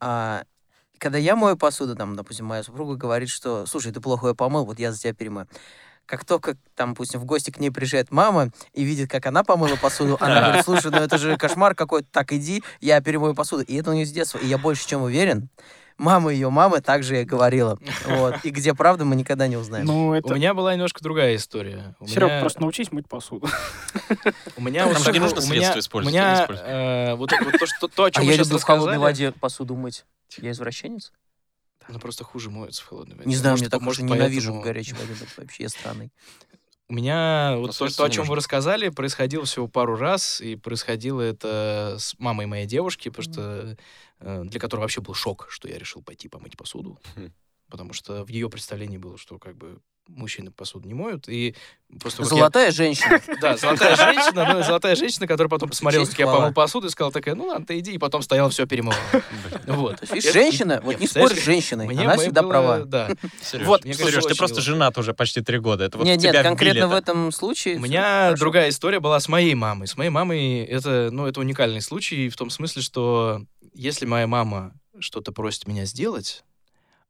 А, 0.00 0.44
когда 0.98 1.18
я 1.18 1.36
мою 1.36 1.56
посуду, 1.56 1.96
там, 1.96 2.16
допустим, 2.16 2.46
моя 2.46 2.62
супруга 2.62 2.94
говорит, 2.94 3.28
что, 3.28 3.66
слушай, 3.66 3.92
ты 3.92 4.00
плохо 4.00 4.28
ее 4.28 4.34
помыл, 4.34 4.64
вот 4.64 4.78
я 4.78 4.92
за 4.92 4.98
тебя 4.98 5.12
перемою. 5.12 5.48
Как 6.06 6.24
только, 6.24 6.56
там, 6.74 6.90
допустим, 6.90 7.20
в 7.20 7.24
гости 7.24 7.50
к 7.50 7.58
ней 7.58 7.70
приезжает 7.70 8.10
мама 8.10 8.50
и 8.72 8.82
видит, 8.82 9.10
как 9.10 9.26
она 9.26 9.44
помыла 9.44 9.76
посуду, 9.76 10.16
она 10.20 10.40
говорит, 10.42 10.64
слушай, 10.64 10.90
ну 10.90 10.98
это 10.98 11.18
же 11.18 11.36
кошмар 11.36 11.74
какой-то, 11.74 12.08
так 12.10 12.32
иди, 12.32 12.62
я 12.80 13.00
перемою 13.00 13.34
посуду. 13.34 13.62
И 13.62 13.74
это 13.76 13.90
у 13.90 13.94
нее 13.94 14.06
с 14.06 14.12
детства. 14.12 14.38
И 14.38 14.46
я 14.46 14.58
больше 14.58 14.86
чем 14.86 15.02
уверен, 15.02 15.48
мама 16.02 16.32
ее 16.32 16.50
мамы 16.50 16.80
также 16.80 17.16
ей 17.16 17.24
говорила. 17.24 17.78
Вот. 18.06 18.44
И 18.44 18.50
где 18.50 18.74
правда, 18.74 19.04
мы 19.04 19.14
никогда 19.16 19.46
не 19.46 19.56
узнаем. 19.56 19.86
Ну, 19.86 20.08
У 20.08 20.12
это... 20.14 20.34
меня 20.34 20.52
была 20.54 20.74
немножко 20.74 21.02
другая 21.02 21.36
история. 21.36 21.94
У 22.00 22.06
Серег, 22.06 22.28
меня- 22.28 22.40
просто 22.40 22.60
научись 22.60 22.90
мыть 22.92 23.08
посуду. 23.08 23.48
У 24.56 24.60
меня 24.62 24.84
Там 24.92 25.02
же 25.02 25.12
не 25.12 25.18
нужно 25.20 25.38
у 25.38 25.42
меня- 25.44 25.50
средства 25.52 25.78
использовать, 25.78 26.14
У 26.14 26.18
меня 26.18 26.46
э, 26.48 27.14
вот 27.14 27.30
то, 27.30 27.66
что- 27.66 27.88
то, 27.88 28.04
о 28.04 28.06
А 28.06 28.10
чем 28.10 28.24
я 28.24 28.28
вы 28.30 28.34
сейчас 28.34 28.46
люблю 28.48 28.58
в 28.58 28.62
холодной 28.64 28.98
воде 28.98 29.32
посуду 29.32 29.76
мыть. 29.76 30.04
Я 30.38 30.50
извращенец? 30.50 31.12
Ну, 31.88 31.98
просто 31.98 32.24
хуже 32.24 32.50
моются 32.50 32.82
в 32.82 32.86
холодной 32.86 33.16
воде. 33.16 33.28
Не 33.28 33.36
знаю, 33.36 33.56
мне 33.56 33.68
так 33.68 33.80
может, 33.80 34.04
уже 34.04 34.12
ненавижу 34.12 34.52
в 34.52 34.60
горячей 34.60 34.94
воде 34.94 35.14
вообще 35.36 35.68
странный. 35.68 36.10
У 36.88 36.94
меня 36.94 37.54
вот 37.56 37.68
то, 37.68 37.72
средства 37.72 38.06
то, 38.06 38.12
о 38.12 38.14
чем 38.14 38.26
вы 38.26 38.36
рассказали, 38.36 38.90
происходило 38.90 39.44
всего 39.46 39.66
пару 39.66 39.96
раз, 39.96 40.40
и 40.42 40.56
происходило 40.56 41.22
это 41.22 41.96
с 41.98 42.14
мамой 42.18 42.44
моей 42.46 42.66
девушки, 42.66 43.08
потому 43.08 43.32
что 43.32 43.76
для 44.22 44.60
которой 44.60 44.80
вообще 44.80 45.00
был 45.00 45.14
шок, 45.14 45.46
что 45.50 45.68
я 45.68 45.78
решил 45.78 46.02
пойти 46.02 46.28
помыть 46.28 46.56
посуду, 46.56 46.98
Хм. 47.16 47.32
потому 47.70 47.92
что 47.92 48.24
в 48.24 48.28
ее 48.28 48.48
представлении 48.48 48.98
было, 48.98 49.18
что 49.18 49.38
как 49.38 49.56
бы 49.56 49.78
мужчины 50.08 50.50
посуду 50.50 50.88
не 50.88 50.94
моют, 50.94 51.28
и 51.28 51.54
просто 52.00 52.22
вот 52.22 52.32
я- 52.32 52.36
Золотая 52.38 52.70
женщина. 52.72 53.20
Да, 53.40 53.56
золотая 53.56 53.96
женщина, 53.96 54.52
ну, 54.52 54.62
золотая 54.62 54.96
женщина, 54.96 55.26
которая 55.28 55.48
потом 55.48 55.68
посмотрела, 55.68 56.04
как 56.04 56.18
я 56.18 56.26
помыл 56.26 56.52
посуду, 56.52 56.88
и 56.88 56.90
сказала 56.90 57.12
такая, 57.12 57.34
ну 57.34 57.46
ладно, 57.46 57.64
ты 57.66 57.78
иди, 57.78 57.92
и 57.92 57.98
потом 57.98 58.22
стояла 58.22 58.50
все 58.50 58.66
перемывала. 58.66 58.98
Вот. 59.66 60.00
Женщина, 60.10 60.80
вот 60.82 60.98
не 60.98 61.06
спорь 61.06 61.34
с 61.34 61.44
женщиной, 61.44 61.86
она 61.86 62.16
всегда 62.16 62.42
права. 62.42 62.84
Да. 62.84 63.10
Вот, 63.64 63.84
Сереж, 63.84 64.24
ты 64.24 64.34
просто 64.34 64.60
женат 64.60 64.98
уже 64.98 65.14
почти 65.14 65.40
три 65.40 65.58
года. 65.58 65.84
Это 65.84 65.98
вот 65.98 66.04
Нет, 66.04 66.20
нет, 66.20 66.42
конкретно 66.42 66.88
в 66.88 66.92
этом 66.94 67.30
случае. 67.32 67.76
У 67.76 67.80
меня 67.80 68.32
другая 68.32 68.70
история 68.70 68.98
была 69.00 69.20
с 69.20 69.28
моей 69.28 69.54
мамой. 69.54 69.86
С 69.86 69.96
моей 69.96 70.10
мамой 70.10 70.64
это, 70.64 71.10
ну, 71.12 71.26
это 71.26 71.40
уникальный 71.40 71.80
случай 71.80 72.28
в 72.28 72.36
том 72.36 72.50
смысле, 72.50 72.82
что 72.82 73.42
если 73.72 74.06
моя 74.06 74.26
мама 74.26 74.72
что-то 74.98 75.32
просит 75.32 75.66
меня 75.66 75.84
сделать, 75.84 76.44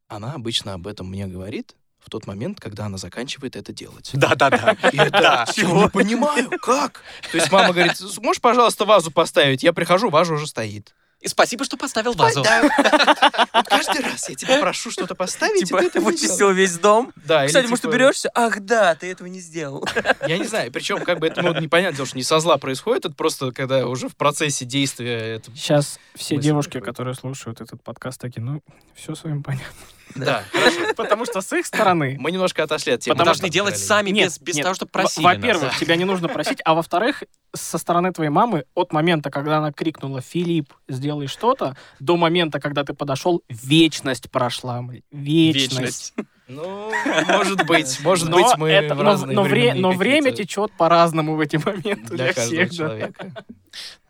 она 0.09 0.35
обычно 0.35 0.75
об 0.75 0.87
этом 0.87 1.09
мне 1.09 1.27
говорит 1.27 1.77
в 1.99 2.11
тот 2.11 2.27
момент, 2.27 2.61
когда 2.61 2.87
она 2.87 2.99
заканчивает 2.99 3.57
это 3.57 3.73
делать. 3.73 4.11
Да-да-да. 4.15 4.77
Я 4.93 5.05
не 5.05 5.89
понимаю, 5.89 6.51
как? 6.61 7.03
То 7.31 7.39
есть 7.39 7.51
мама 7.51 7.73
говорит, 7.73 8.01
можешь, 8.21 8.43
пожалуйста, 8.43 8.85
вазу 8.85 9.11
поставить? 9.11 9.63
Я 9.63 9.73
прихожу, 9.73 10.11
ваза 10.11 10.35
уже 10.35 10.47
стоит. 10.47 10.95
И 11.23 11.29
спасибо, 11.29 11.65
что 11.65 11.77
поставил 11.77 12.15
вазу. 12.15 12.43
Да. 12.43 12.63
Вот 13.53 13.69
Каждый 13.69 14.03
раз 14.03 14.29
я 14.29 14.35
тебя 14.35 14.61
прошу 14.61 14.91
что-то 14.91 15.15
поставить, 15.15 15.63
и 15.63 15.67
Типа, 15.67 15.81
ты 15.81 15.87
это 15.87 15.99
не 16.01 16.05
вычистил 16.05 16.51
весь 16.51 16.79
дом. 16.79 17.13
Да, 17.17 17.43
или 17.43 17.49
Кстати, 17.49 17.67
может, 17.67 17.83
типа- 17.83 17.91
уберешься? 17.91 18.31
Ах, 18.35 18.61
да, 18.61 18.95
ты 18.95 19.11
этого 19.11 19.29
не 19.29 19.41
сделал. 19.41 19.87
Я 20.27 20.39
не 20.39 20.45
знаю, 20.45 20.73
причем 20.73 21.05
как 21.05 21.21
бы 21.21 21.27
это 21.29 21.43
ну, 21.43 21.59
непонятно, 21.61 22.05
что 22.07 22.17
не 22.17 22.23
со 22.23 22.41
зла 22.41 22.57
происходит, 22.57 23.05
это 23.05 23.15
просто 23.15 23.53
когда 23.53 23.87
уже 23.87 24.09
в 24.09 24.17
процессе 24.17 24.65
действия 24.65 25.37
это... 25.37 25.51
Сейчас 25.55 25.99
все 26.15 26.39
девушки, 26.39 26.81
которые 26.81 27.15
слушают 27.15 27.61
этот 27.61 27.83
подкаст, 27.83 28.21
такие, 28.21 28.43
ну, 28.43 28.63
все 28.95 29.15
с 29.15 29.23
вами 29.23 29.43
понятно. 29.43 29.67
Да, 30.15 30.43
хорошо. 30.53 30.95
Потому 30.97 31.25
что 31.25 31.41
с 31.41 31.53
их 31.53 31.67
стороны... 31.67 32.17
Мы 32.19 32.31
немножко 32.33 32.63
отошли 32.63 32.93
от 32.95 33.01
темы. 33.01 33.17
Должны 33.25 33.43
там 33.43 33.51
делать 33.51 33.79
сами, 33.79 34.11
без, 34.11 34.39
того, 34.39 34.75
чтобы 34.75 34.91
Во- 34.93 35.01
просили 35.03 35.25
Во-первых, 35.25 35.79
тебя 35.79 35.97
не 35.97 36.05
нужно 36.05 36.29
просить, 36.29 36.61
а 36.65 36.75
во-вторых, 36.75 37.23
со 37.55 37.79
стороны 37.79 38.13
твоей 38.13 38.31
мамы 38.31 38.65
от 38.75 38.93
момента, 38.93 39.31
когда 39.31 39.59
она 39.59 39.73
крикнула 39.73 40.21
«Филипп, 40.21 40.73
сделай 40.89 41.27
что-то», 41.27 41.77
до 42.01 42.17
момента, 42.17 42.61
когда 42.61 42.85
ты 42.85 42.95
подошел, 42.95 43.43
вечность 43.49 44.31
прошла. 44.31 44.83
Вечность. 45.11 45.73
Вечность. 45.81 46.15
Ну, 46.49 46.93
может 47.29 47.67
быть, 47.67 48.01
может 48.03 48.29
Но, 48.29 48.37
быть, 48.37 48.57
мы 48.59 48.69
это- 48.69 48.95
в 48.95 48.99
но- 48.99 49.05
разные 49.05 49.35
но, 49.35 49.43
вре- 49.45 49.75
но 49.75 49.93
время 49.93 50.33
течет 50.33 50.71
по-разному 50.73 51.37
в 51.37 51.41
эти 51.41 51.57
моменты 51.57 52.15
для 52.15 52.17
для, 52.17 52.33
каждого 52.35 52.67
всех. 52.69 53.13
да. 53.17 53.45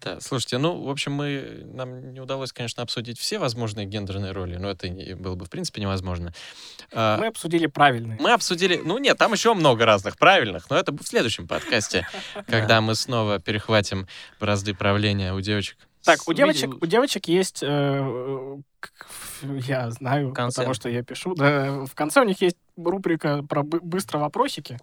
Да, 0.03 0.19
слушайте, 0.21 0.59
ну, 0.59 0.83
в 0.83 0.91
общем, 0.91 1.13
мы, 1.13 1.63
нам 1.65 2.13
не 2.13 2.21
удалось, 2.21 2.53
конечно, 2.53 2.83
обсудить 2.83 3.19
все 3.19 3.39
возможные 3.39 3.87
гендерные 3.87 4.33
роли, 4.33 4.57
но 4.57 4.69
это 4.71 4.89
было 5.17 5.37
бы, 5.37 5.45
в 5.45 5.51
принципе, 5.51 5.81
невозможно. 5.81 6.33
А, 6.93 7.19
Мы 7.19 7.27
обсудили 7.29 7.67
правильные. 7.67 8.19
Мы 8.21 8.33
обсудили, 8.33 8.81
ну 8.85 8.99
нет, 8.99 9.17
там 9.19 9.33
еще 9.33 9.55
много 9.55 9.85
разных 9.87 10.19
правильных, 10.19 10.69
но 10.71 10.77
это 10.77 10.93
в 10.93 11.03
следующем 11.07 11.47
подкасте, 11.47 12.07
когда 12.49 12.81
мы 12.81 12.95
снова 12.97 13.39
перехватим 13.39 14.09
бразды 14.41 14.75
правления 14.75 15.35
у 15.35 15.41
девочек. 15.41 15.77
Так, 16.05 16.27
у 16.27 16.33
девочек, 16.33 16.83
у 16.83 16.87
девочек 16.87 17.29
есть, 17.29 17.63
э, 17.63 18.57
я 19.41 19.91
знаю, 19.93 20.33
потому 20.57 20.75
что 20.75 20.89
я 20.89 21.05
пишу, 21.05 21.37
да, 21.37 21.85
в 21.85 21.95
конце 21.95 22.23
у 22.23 22.25
них 22.25 22.43
есть 22.43 22.57
рубрика 22.77 23.45
про 23.49 23.63
бы- 23.63 23.81
быстро 23.81 24.19
вопросики. 24.19 24.79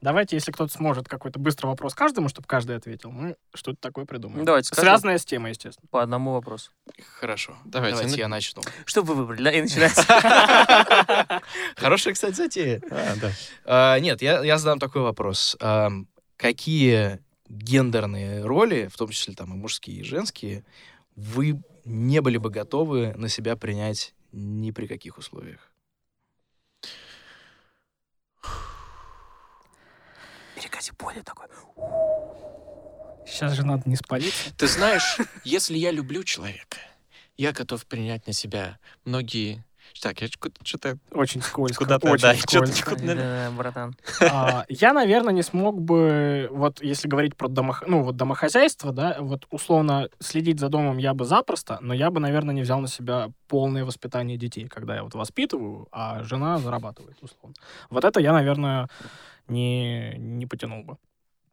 Давайте, 0.00 0.36
если 0.36 0.50
кто-то 0.50 0.72
сможет 0.72 1.08
какой-то 1.08 1.38
быстрый 1.38 1.66
вопрос 1.66 1.94
каждому, 1.94 2.30
чтобы 2.30 2.46
каждый 2.48 2.76
ответил, 2.76 3.10
мы 3.10 3.36
что-то 3.54 3.78
такое 3.80 4.06
придумаем. 4.06 4.46
Давайте 4.46 4.68
скажем 4.68 4.84
Связанное 4.84 5.18
с 5.18 5.24
темой, 5.26 5.50
естественно. 5.50 5.86
по 5.90 6.02
одному 6.02 6.32
вопросу. 6.32 6.70
Хорошо, 7.18 7.56
Давайте, 7.66 7.96
давайте, 7.96 8.16
ну- 8.16 8.20
я 8.20 8.28
начну. 8.28 8.62
Что 8.86 9.02
вы 9.02 9.14
выбрали? 9.14 9.42
Да, 9.42 9.52
и 9.52 9.60
начинается. 9.60 10.02
Хорошая, 11.76 12.14
кстати, 12.14 12.34
затея. 12.34 12.80
А, 12.90 13.14
да. 13.20 13.32
А, 13.64 13.98
Нет, 13.98 14.22
я 14.22 14.58
задам 14.58 14.78
такой 14.78 15.02
вопрос. 15.02 15.56
Какие 16.36 17.20
гендерные 17.48 18.42
роли, 18.44 18.88
в 18.90 18.96
том 18.96 19.10
числе 19.10 19.34
там 19.34 19.52
и 19.52 19.56
мужские, 19.56 20.00
и 20.00 20.04
женские, 20.04 20.64
вы 21.16 21.60
не 21.84 22.20
были 22.20 22.38
бы 22.38 22.48
готовы 22.50 23.12
на 23.16 23.28
себя 23.28 23.56
принять 23.56 24.14
ни 24.32 24.70
при 24.70 24.86
каких 24.86 25.18
условиях? 25.18 25.69
Перекати 30.80 30.92
поле 30.96 31.22
такой. 31.22 31.46
Сейчас 33.26 33.52
же 33.52 33.66
надо 33.66 33.82
не 33.86 33.96
спалиться. 33.96 34.54
Ты 34.56 34.66
знаешь, 34.66 35.18
если 35.44 35.76
я 35.76 35.90
люблю 35.92 36.24
человека, 36.24 36.78
я 37.36 37.52
готов 37.52 37.84
принять 37.86 38.26
на 38.26 38.32
себя 38.32 38.78
многие... 39.04 39.64
Так, 40.00 40.20
я 40.22 40.28
что-то... 40.28 40.98
Очень 41.10 41.42
скользко. 41.42 41.84
Куда-то, 41.84 42.08
очень 42.10 42.22
да, 42.22 42.34
скользко. 42.34 42.90
куда- 42.94 43.14
Да, 43.14 43.50
братан. 43.50 43.96
А, 44.20 44.64
Я, 44.68 44.92
наверное, 44.92 45.34
не 45.34 45.42
смог 45.42 45.80
бы, 45.80 46.48
вот 46.52 46.80
если 46.82 47.08
говорить 47.08 47.36
про 47.36 47.48
домох... 47.48 47.82
ну, 47.86 48.02
вот 48.02 48.16
домохозяйство, 48.16 48.92
да, 48.92 49.16
вот 49.18 49.46
условно 49.50 50.08
следить 50.20 50.60
за 50.60 50.68
домом 50.68 50.98
я 50.98 51.12
бы 51.12 51.24
запросто, 51.24 51.78
но 51.80 51.92
я 51.92 52.10
бы, 52.10 52.20
наверное, 52.20 52.54
не 52.54 52.62
взял 52.62 52.78
на 52.80 52.88
себя 52.88 53.30
полное 53.48 53.84
воспитание 53.84 54.36
детей, 54.36 54.68
когда 54.68 54.94
я 54.94 55.02
вот 55.02 55.14
воспитываю, 55.14 55.88
а 55.90 56.22
жена 56.22 56.58
зарабатывает, 56.58 57.16
условно. 57.20 57.56
Вот 57.90 58.04
это 58.04 58.20
я, 58.20 58.32
наверное, 58.32 58.88
не, 59.50 60.14
не 60.16 60.46
потянул 60.46 60.84
бы. 60.84 60.96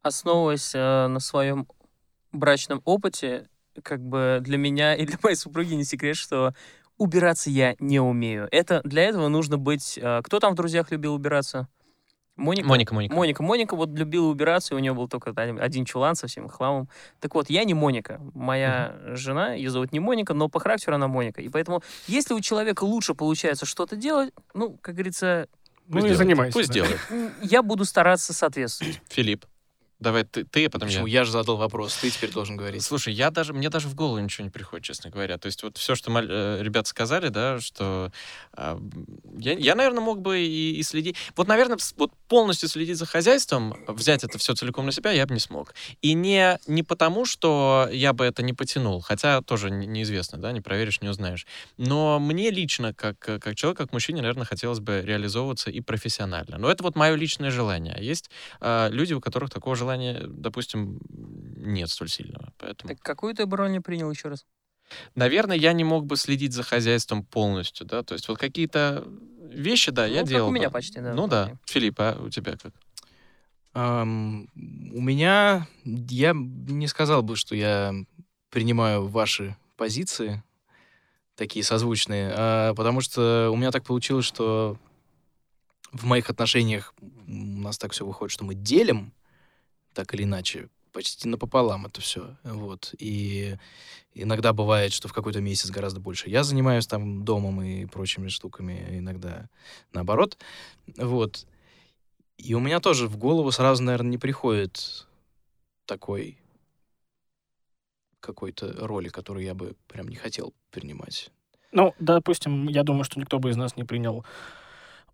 Основываясь 0.01 0.73
э, 0.73 1.07
на 1.07 1.19
своем 1.19 1.67
брачном 2.31 2.81
опыте, 2.85 3.49
как 3.83 4.01
бы 4.01 4.39
для 4.41 4.57
меня 4.57 4.95
и 4.95 5.05
для 5.07 5.17
моей 5.21 5.35
супруги 5.35 5.73
не 5.73 5.83
секрет, 5.83 6.15
что 6.15 6.53
убираться 6.97 7.49
я 7.49 7.75
не 7.79 7.99
умею. 7.99 8.47
Это 8.51 8.81
для 8.83 9.03
этого 9.03 9.27
нужно 9.27 9.57
быть... 9.57 9.97
э, 9.97 10.21
кто 10.23 10.39
там 10.39 10.53
в 10.53 10.55
друзьях 10.55 10.91
любил 10.91 11.13
убираться? 11.13 11.67
Моника? 12.37 12.67
Моника, 12.67 12.93
Моника. 12.93 13.15
Моника. 13.15 13.43
Моника 13.43 13.75
вот 13.75 13.89
любила 13.97 14.27
убираться, 14.27 14.73
и 14.73 14.77
у 14.77 14.79
нее 14.79 14.93
был 14.93 15.07
только 15.07 15.31
один 15.35 15.59
один 15.59 15.85
чулан 15.85 16.15
со 16.15 16.27
всем 16.27 16.47
хламом. 16.47 16.87
Так 17.19 17.33
вот, 17.33 17.49
я 17.49 17.63
не 17.63 17.73
Моника. 17.73 18.21
Моя 18.35 18.95
жена, 19.07 19.53
ее 19.53 19.71
зовут 19.71 19.91
не 19.91 19.99
Моника, 19.99 20.35
но 20.35 20.47
по 20.47 20.59
характеру 20.59 20.95
она 20.95 21.07
Моника. 21.07 21.41
И 21.41 21.49
поэтому, 21.49 21.81
если 22.05 22.35
у 22.35 22.39
человека 22.39 22.83
лучше 22.83 23.15
получается 23.15 23.65
что-то 23.65 23.95
делать, 23.95 24.31
ну, 24.53 24.77
как 24.81 24.93
говорится, 24.93 25.47
Ну 25.87 26.05
и 26.05 26.13
занимайся. 26.13 26.53
Пусть 26.53 26.69
да. 26.69 26.73
делает. 26.73 26.99
я 27.41 27.61
буду 27.61 27.85
стараться 27.85 28.33
соответствовать. 28.33 29.01
Филипп, 29.09 29.45
давай 29.99 30.23
ты, 30.23 30.43
ты 30.43 30.65
а 30.65 30.69
потом 30.69 30.87
Почему? 30.89 31.05
я. 31.07 31.19
Я 31.19 31.23
же 31.25 31.31
задал 31.31 31.57
вопрос, 31.57 31.95
ты 31.95 32.09
теперь 32.09 32.31
должен 32.31 32.57
говорить. 32.57 32.83
Слушай, 32.83 33.13
я 33.13 33.31
даже, 33.31 33.53
мне 33.53 33.69
даже 33.69 33.87
в 33.87 33.95
голову 33.95 34.19
ничего 34.19 34.43
не 34.43 34.51
приходит, 34.51 34.85
честно 34.85 35.09
говоря. 35.09 35.37
То 35.37 35.47
есть 35.47 35.63
вот 35.63 35.77
все, 35.77 35.95
что 35.95 36.11
э, 36.19 36.59
ребята 36.61 36.89
сказали, 36.89 37.29
да, 37.29 37.59
что 37.59 38.11
а, 38.53 38.79
я, 39.37 39.53
я, 39.53 39.75
наверное, 39.75 40.01
мог 40.01 40.21
бы 40.21 40.39
и, 40.39 40.75
и 40.75 40.83
следить. 40.83 41.15
Вот, 41.35 41.47
наверное, 41.47 41.77
вот 41.97 42.11
полностью 42.27 42.69
следить 42.69 42.97
за 42.97 43.05
хозяйством, 43.05 43.75
взять 43.87 44.23
это 44.23 44.37
все 44.37 44.53
целиком 44.53 44.85
на 44.85 44.91
себя 44.91 45.11
я 45.11 45.25
бы 45.25 45.33
не 45.33 45.39
смог. 45.39 45.73
И 46.01 46.13
не, 46.13 46.59
не 46.67 46.83
потому, 46.83 47.25
что 47.25 47.89
я 47.91 48.13
бы 48.13 48.25
это 48.25 48.43
не 48.43 48.53
потянул, 48.53 49.01
хотя 49.01 49.41
тоже 49.41 49.71
не- 49.71 49.87
неизвестно, 49.87 50.37
да, 50.37 50.51
не 50.51 50.61
проверишь, 50.61 51.01
не 51.01 51.09
узнаешь. 51.09 51.47
Но 51.77 52.19
мне 52.19 52.51
лично, 52.51 52.93
как, 52.93 53.17
как 53.19 53.55
человек, 53.55 53.77
как 53.77 53.93
мужчине, 53.93 54.21
наверное, 54.21 54.45
хотелось 54.45 54.79
бы 54.79 55.01
реализовываться 55.03 55.71
и 55.71 55.81
профессионально. 55.81 56.57
Но 56.57 56.69
это 56.69 56.83
вот 56.83 56.95
мое 56.95 57.15
личное 57.15 57.51
желание. 57.51 57.95
А 57.95 58.01
есть 58.01 58.29
а, 58.59 58.89
люди, 58.89 59.13
у 59.13 59.21
которых 59.21 59.49
такого 59.49 59.75
желания, 59.75 59.86
допустим, 60.27 60.99
нет 61.09 61.89
столь 61.89 62.09
сильного. 62.09 62.53
Поэтому... 62.57 62.93
Так 62.93 63.01
какую 63.01 63.33
ты 63.33 63.45
не 63.45 63.79
принял 63.79 64.11
еще 64.11 64.29
раз? 64.29 64.45
Наверное, 65.15 65.57
я 65.57 65.73
не 65.73 65.83
мог 65.83 66.05
бы 66.05 66.15
следить 66.17 66.53
за 66.53 66.63
хозяйством 66.63 67.23
полностью, 67.23 67.85
да, 67.85 68.03
то 68.03 68.13
есть 68.13 68.27
вот 68.27 68.37
какие-то 68.37 69.05
вещи, 69.49 69.91
да, 69.91 70.05
я 70.05 70.19
Ну, 70.19 70.19
как 70.21 70.29
делал 70.29 70.49
у 70.49 70.51
меня 70.51 70.69
бы. 70.69 70.73
почти, 70.73 71.01
да, 71.01 71.13
Ну 71.13 71.27
да. 71.27 71.57
Филипп, 71.65 71.99
а 71.99 72.17
у 72.21 72.29
тебя 72.29 72.55
как? 72.57 72.73
Ам, 73.73 74.47
у 74.55 75.01
меня, 75.01 75.67
я 75.83 76.33
не 76.33 76.87
сказал 76.87 77.21
бы, 77.21 77.35
что 77.35 77.55
я 77.55 77.93
принимаю 78.49 79.07
ваши 79.07 79.55
позиции, 79.75 80.43
такие 81.35 81.63
созвучные, 81.63 82.33
а, 82.35 82.73
потому 82.73 83.01
что 83.01 83.49
у 83.51 83.55
меня 83.55 83.71
так 83.71 83.83
получилось, 83.83 84.25
что 84.25 84.77
в 85.91 86.05
моих 86.05 86.29
отношениях 86.29 86.93
у 86.99 87.31
нас 87.31 87.77
так 87.77 87.91
все 87.91 88.05
выходит, 88.05 88.31
что 88.31 88.43
мы 88.43 88.55
делим, 88.55 89.13
так 89.97 90.13
или 90.13 90.25
иначе, 90.25 90.69
почти 90.91 91.27
напополам 91.27 91.87
это 91.87 92.01
все. 92.01 92.37
Вот. 92.43 92.93
И 92.99 93.57
иногда 94.13 94.53
бывает, 94.53 94.93
что 94.93 95.07
в 95.07 95.13
какой-то 95.13 95.41
месяц 95.41 95.71
гораздо 95.71 95.99
больше 95.99 96.29
я 96.29 96.43
занимаюсь 96.43 96.85
там 96.85 97.25
домом 97.25 97.63
и 97.63 97.87
прочими 97.87 98.27
штуками, 98.27 98.85
иногда 98.91 99.49
наоборот. 99.93 100.37
Вот. 100.97 101.47
И 102.37 102.53
у 102.53 102.59
меня 102.59 102.79
тоже 102.79 103.07
в 103.07 103.17
голову 103.17 103.49
сразу, 103.51 103.81
наверное, 103.81 104.11
не 104.11 104.17
приходит 104.19 105.07
такой 105.87 106.37
какой-то 108.19 108.71
роли, 108.85 109.09
которую 109.09 109.43
я 109.45 109.55
бы 109.55 109.75
прям 109.87 110.09
не 110.09 110.15
хотел 110.15 110.53
принимать. 110.69 111.31
Ну, 111.71 111.95
допустим, 111.97 112.67
я 112.67 112.83
думаю, 112.83 113.03
что 113.03 113.19
никто 113.19 113.39
бы 113.39 113.49
из 113.49 113.55
нас 113.55 113.75
не 113.77 113.83
принял 113.83 114.23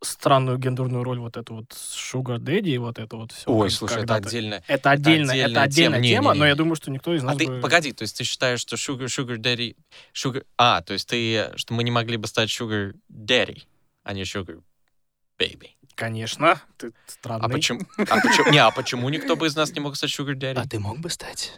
странную 0.03 0.57
гендерную 0.57 1.03
роль 1.03 1.19
вот 1.19 1.37
эту 1.37 1.55
вот 1.55 1.71
Sugar 1.71 2.37
Daddy 2.37 2.69
и 2.69 2.77
вот 2.77 2.99
это 2.99 3.15
вот 3.17 3.31
все. 3.31 3.49
Ой, 3.49 3.69
слушай, 3.69 4.03
это 4.03 4.15
отдельно. 4.15 4.61
Это 4.67 4.91
отдельная, 4.91 5.35
это 5.35 5.61
отдельная 5.61 5.63
отдельная 5.63 5.99
тема. 6.01 6.03
тема, 6.03 6.27
Не-не-не. 6.33 6.39
но 6.39 6.47
я 6.47 6.55
думаю, 6.55 6.75
что 6.75 6.91
никто 6.91 7.13
из 7.15 7.23
нас 7.23 7.35
А 7.35 7.37
ты, 7.39 7.47
бы... 7.47 7.59
погоди, 7.61 7.91
то 7.93 8.03
есть 8.03 8.17
ты 8.17 8.23
считаешь, 8.23 8.59
что 8.59 8.75
sugar, 8.75 9.05
sugar 9.05 9.37
daddy, 9.37 9.75
sugar... 10.13 10.45
А, 10.57 10.81
то 10.81 10.93
есть 10.93 11.07
ты, 11.07 11.51
что 11.55 11.73
мы 11.73 11.83
не 11.83 11.91
могли 11.91 12.17
бы 12.17 12.27
стать 12.27 12.49
sugar 12.49 12.93
daddy, 13.11 13.63
а 14.03 14.13
не 14.13 14.23
sugar 14.23 14.61
baby. 15.39 15.69
Конечно, 15.95 16.59
ты 16.77 16.91
странный. 17.05 17.45
А 17.45 17.49
почему? 17.49 17.81
А 17.97 18.19
почему? 18.19 18.51
Не, 18.51 18.57
а 18.57 18.71
почему 18.71 19.09
никто 19.09 19.35
бы 19.35 19.45
из 19.45 19.55
нас 19.55 19.71
не 19.73 19.79
мог 19.79 19.95
стать 19.95 20.09
sugar 20.09 20.33
daddy? 20.33 20.55
А 20.59 20.67
ты 20.67 20.79
мог 20.79 20.97
бы 20.99 21.09
стать? 21.11 21.53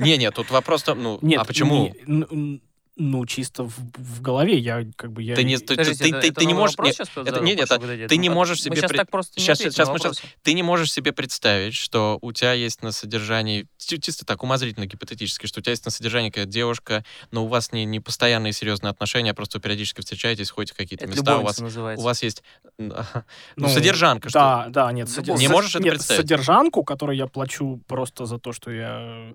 Не, 0.00 0.16
не, 0.16 0.30
тут 0.32 0.50
вопрос 0.50 0.82
там, 0.82 1.00
ну, 1.02 1.18
Нет, 1.22 1.40
а 1.40 1.44
почему? 1.44 1.94
не- 2.06 2.60
ну, 2.98 3.26
чисто 3.26 3.64
в, 3.64 3.74
в 3.98 4.22
голове 4.22 4.56
я 4.58 4.84
как 4.96 5.12
бы... 5.12 5.22
Я, 5.22 5.34
Ты 5.36 5.44
не, 5.44 5.58
ты, 5.58 5.76
ты- 5.76 5.82
это- 5.82 5.98
ты- 5.98 6.08
это 6.28 6.32
ты 6.40 6.46
не 6.46 6.54
можешь, 6.54 6.76
вопрос 6.78 6.88
не, 6.98 7.04
сейчас 7.04 7.08
это- 7.14 7.40
нет, 7.40 7.60
это- 7.60 8.08
ты 8.08 8.16
не 8.16 8.28
Ну, 8.30 8.34
можешь 8.34 8.58
мы 8.60 8.64
себе 8.64 8.76
сейчас 8.76 8.90
пред- 8.90 8.96
так 9.02 9.10
просто 9.10 9.38
не 9.38 9.44
щас 9.44 9.60
на 9.60 9.84
мы 9.84 9.92
вопросы. 9.98 10.22
ты 10.42 10.54
не 10.54 10.62
можешь 10.62 10.90
себе 10.92 11.12
представить, 11.12 11.74
что 11.74 12.18
у 12.22 12.32
тебя 12.32 12.54
есть 12.54 12.82
на 12.82 12.92
содержании, 12.92 13.66
чи- 13.76 14.00
чисто 14.00 14.24
так 14.24 14.42
умозрительно, 14.42 14.86
гипотетически, 14.86 15.46
что 15.46 15.60
у 15.60 15.62
тебя 15.62 15.72
есть 15.72 15.84
на 15.84 15.90
содержании 15.90 16.30
какая-то 16.30 16.50
девушка, 16.50 17.04
но 17.30 17.44
у 17.44 17.48
вас 17.48 17.70
не, 17.72 17.84
не 17.84 18.00
постоянные 18.00 18.54
серьезные 18.54 18.90
отношения, 18.90 19.32
а 19.32 19.34
просто 19.34 19.58
вы 19.58 19.62
периодически 19.62 20.00
встречаетесь, 20.00 20.50
ходите 20.50 20.72
в 20.72 20.76
какие-то 20.78 21.04
Это 21.04 21.12
места, 21.14 21.36
у 21.38 21.42
вас, 21.42 21.60
называется. 21.60 22.00
у 22.02 22.04
вас 22.06 22.22
есть 22.22 22.42
ну, 22.78 23.68
содержанка, 23.68 24.30
что 24.30 24.38
Да, 24.38 24.66
да, 24.70 24.92
нет. 24.92 25.08
Ну, 25.26 25.36
не 25.36 25.48
можешь 25.48 25.74
это 25.74 25.84
нет, 25.84 25.94
представить? 25.96 26.22
содержанку, 26.22 26.82
которую 26.82 27.16
я 27.18 27.26
плачу 27.26 27.80
просто 27.86 28.24
за 28.24 28.38
то, 28.38 28.52
что 28.52 28.70
я 28.70 29.34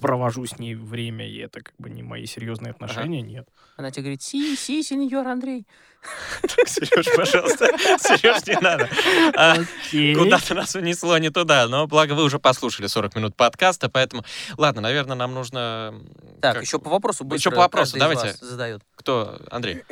провожу 0.00 0.46
с 0.46 0.58
ней 0.58 0.74
время, 0.74 1.28
и 1.28 1.38
это 1.38 1.62
как 1.62 1.74
бы 1.78 1.90
не 1.90 2.02
мои 2.02 2.26
серьезные 2.26 2.72
отношения, 2.72 3.22
нет. 3.22 3.48
Она 3.76 3.90
тебе 3.90 4.02
говорит, 4.02 4.22
си, 4.22 4.56
си, 4.56 4.82
сеньор 4.82 5.26
Андрей. 5.26 5.66
Сереж, 6.66 7.06
пожалуйста, 7.16 7.66
Сереж, 7.98 8.46
не 8.46 8.60
надо. 8.60 8.88
А. 9.36 9.56
Куда-то 9.90 10.54
нас 10.54 10.74
унесло 10.74 11.18
не 11.18 11.30
туда, 11.30 11.66
но 11.68 11.86
благо 11.86 12.12
вы 12.12 12.24
уже 12.24 12.38
послушали 12.38 12.86
40 12.86 13.16
минут 13.16 13.36
подкаста, 13.36 13.88
поэтому, 13.88 14.24
ладно, 14.56 14.82
наверное, 14.82 15.16
нам 15.16 15.34
нужно... 15.34 15.94
Так, 16.40 16.62
еще 16.62 16.78
по 16.78 16.90
вопросу 16.90 17.24
Еще 17.24 17.30
быстро 17.30 17.50
по 17.50 17.56
вопросу, 17.58 17.98
давайте. 17.98 18.26
вас 18.26 18.40
задает. 18.40 18.82
Кто? 18.96 19.40
Андрей. 19.50 19.82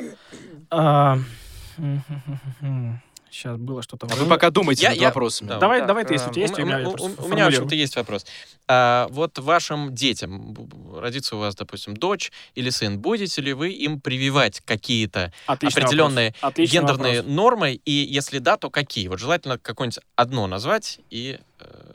Сейчас 3.35 3.57
было 3.57 3.81
что-то... 3.83 4.07
А 4.09 4.15
вы 4.15 4.27
пока 4.27 4.49
думайте 4.49 4.83
Я- 4.83 4.89
над 4.91 4.97
я- 4.99 5.07
вопросами. 5.07 5.49
да. 5.49 5.59
Давай, 5.59 5.79
Так, 5.79 5.87
давай 5.89 6.05
ты, 6.05 6.13
если 6.13 6.27
э, 6.27 6.29
у 6.29 6.33
тебя 6.33 6.41
есть, 6.43 6.57
У- 6.57 6.61
у 6.61 6.65
меня 6.65 6.77
у- 6.77 6.79
я 6.79 6.87
у- 6.87 7.25
у 7.25 7.27
меня, 7.27 7.43
в 7.43 7.47
общем-то, 7.49 7.75
есть 7.75 7.95
вопрос. 7.97 8.25
А, 8.69 9.07
вот 9.09 9.37
вашим 9.39 9.93
детям, 9.93 10.55
родится 10.95 11.35
у 11.35 11.39
вас, 11.39 11.53
допустим, 11.53 11.97
дочь 11.97 12.31
или 12.53 12.69
сын, 12.69 12.97
будете 12.97 13.41
ли 13.41 13.51
вы 13.51 13.71
им 13.71 13.99
прививать 13.99 14.61
какие-то 14.61 15.33
Отличный 15.47 15.81
определенные 15.83 16.33
гендерные 16.55 17.17
вопрос. 17.17 17.35
нормы, 17.35 17.73
и 17.73 17.91
если 17.91 18.39
да, 18.39 18.55
то 18.55 18.69
какие? 18.69 19.09
Вот 19.09 19.19
желательно 19.19 19.57
какое-нибудь 19.59 19.99
одно 20.15 20.47
назвать, 20.47 21.01
и 21.09 21.37
э, 21.59 21.93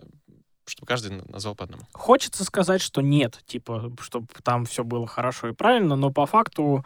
чтобы 0.67 0.87
каждый 0.89 1.23
назвал 1.27 1.55
по 1.55 1.65
одному. 1.65 1.85
Хочется 1.95 2.45
сказать, 2.45 2.83
что 2.83 3.01
нет, 3.01 3.41
типа, 3.47 3.91
чтобы 4.03 4.27
там 4.45 4.67
все 4.67 4.85
было 4.85 5.07
хорошо 5.07 5.49
и 5.49 5.53
правильно, 5.55 5.97
но 5.97 6.11
по 6.11 6.27
факту 6.27 6.85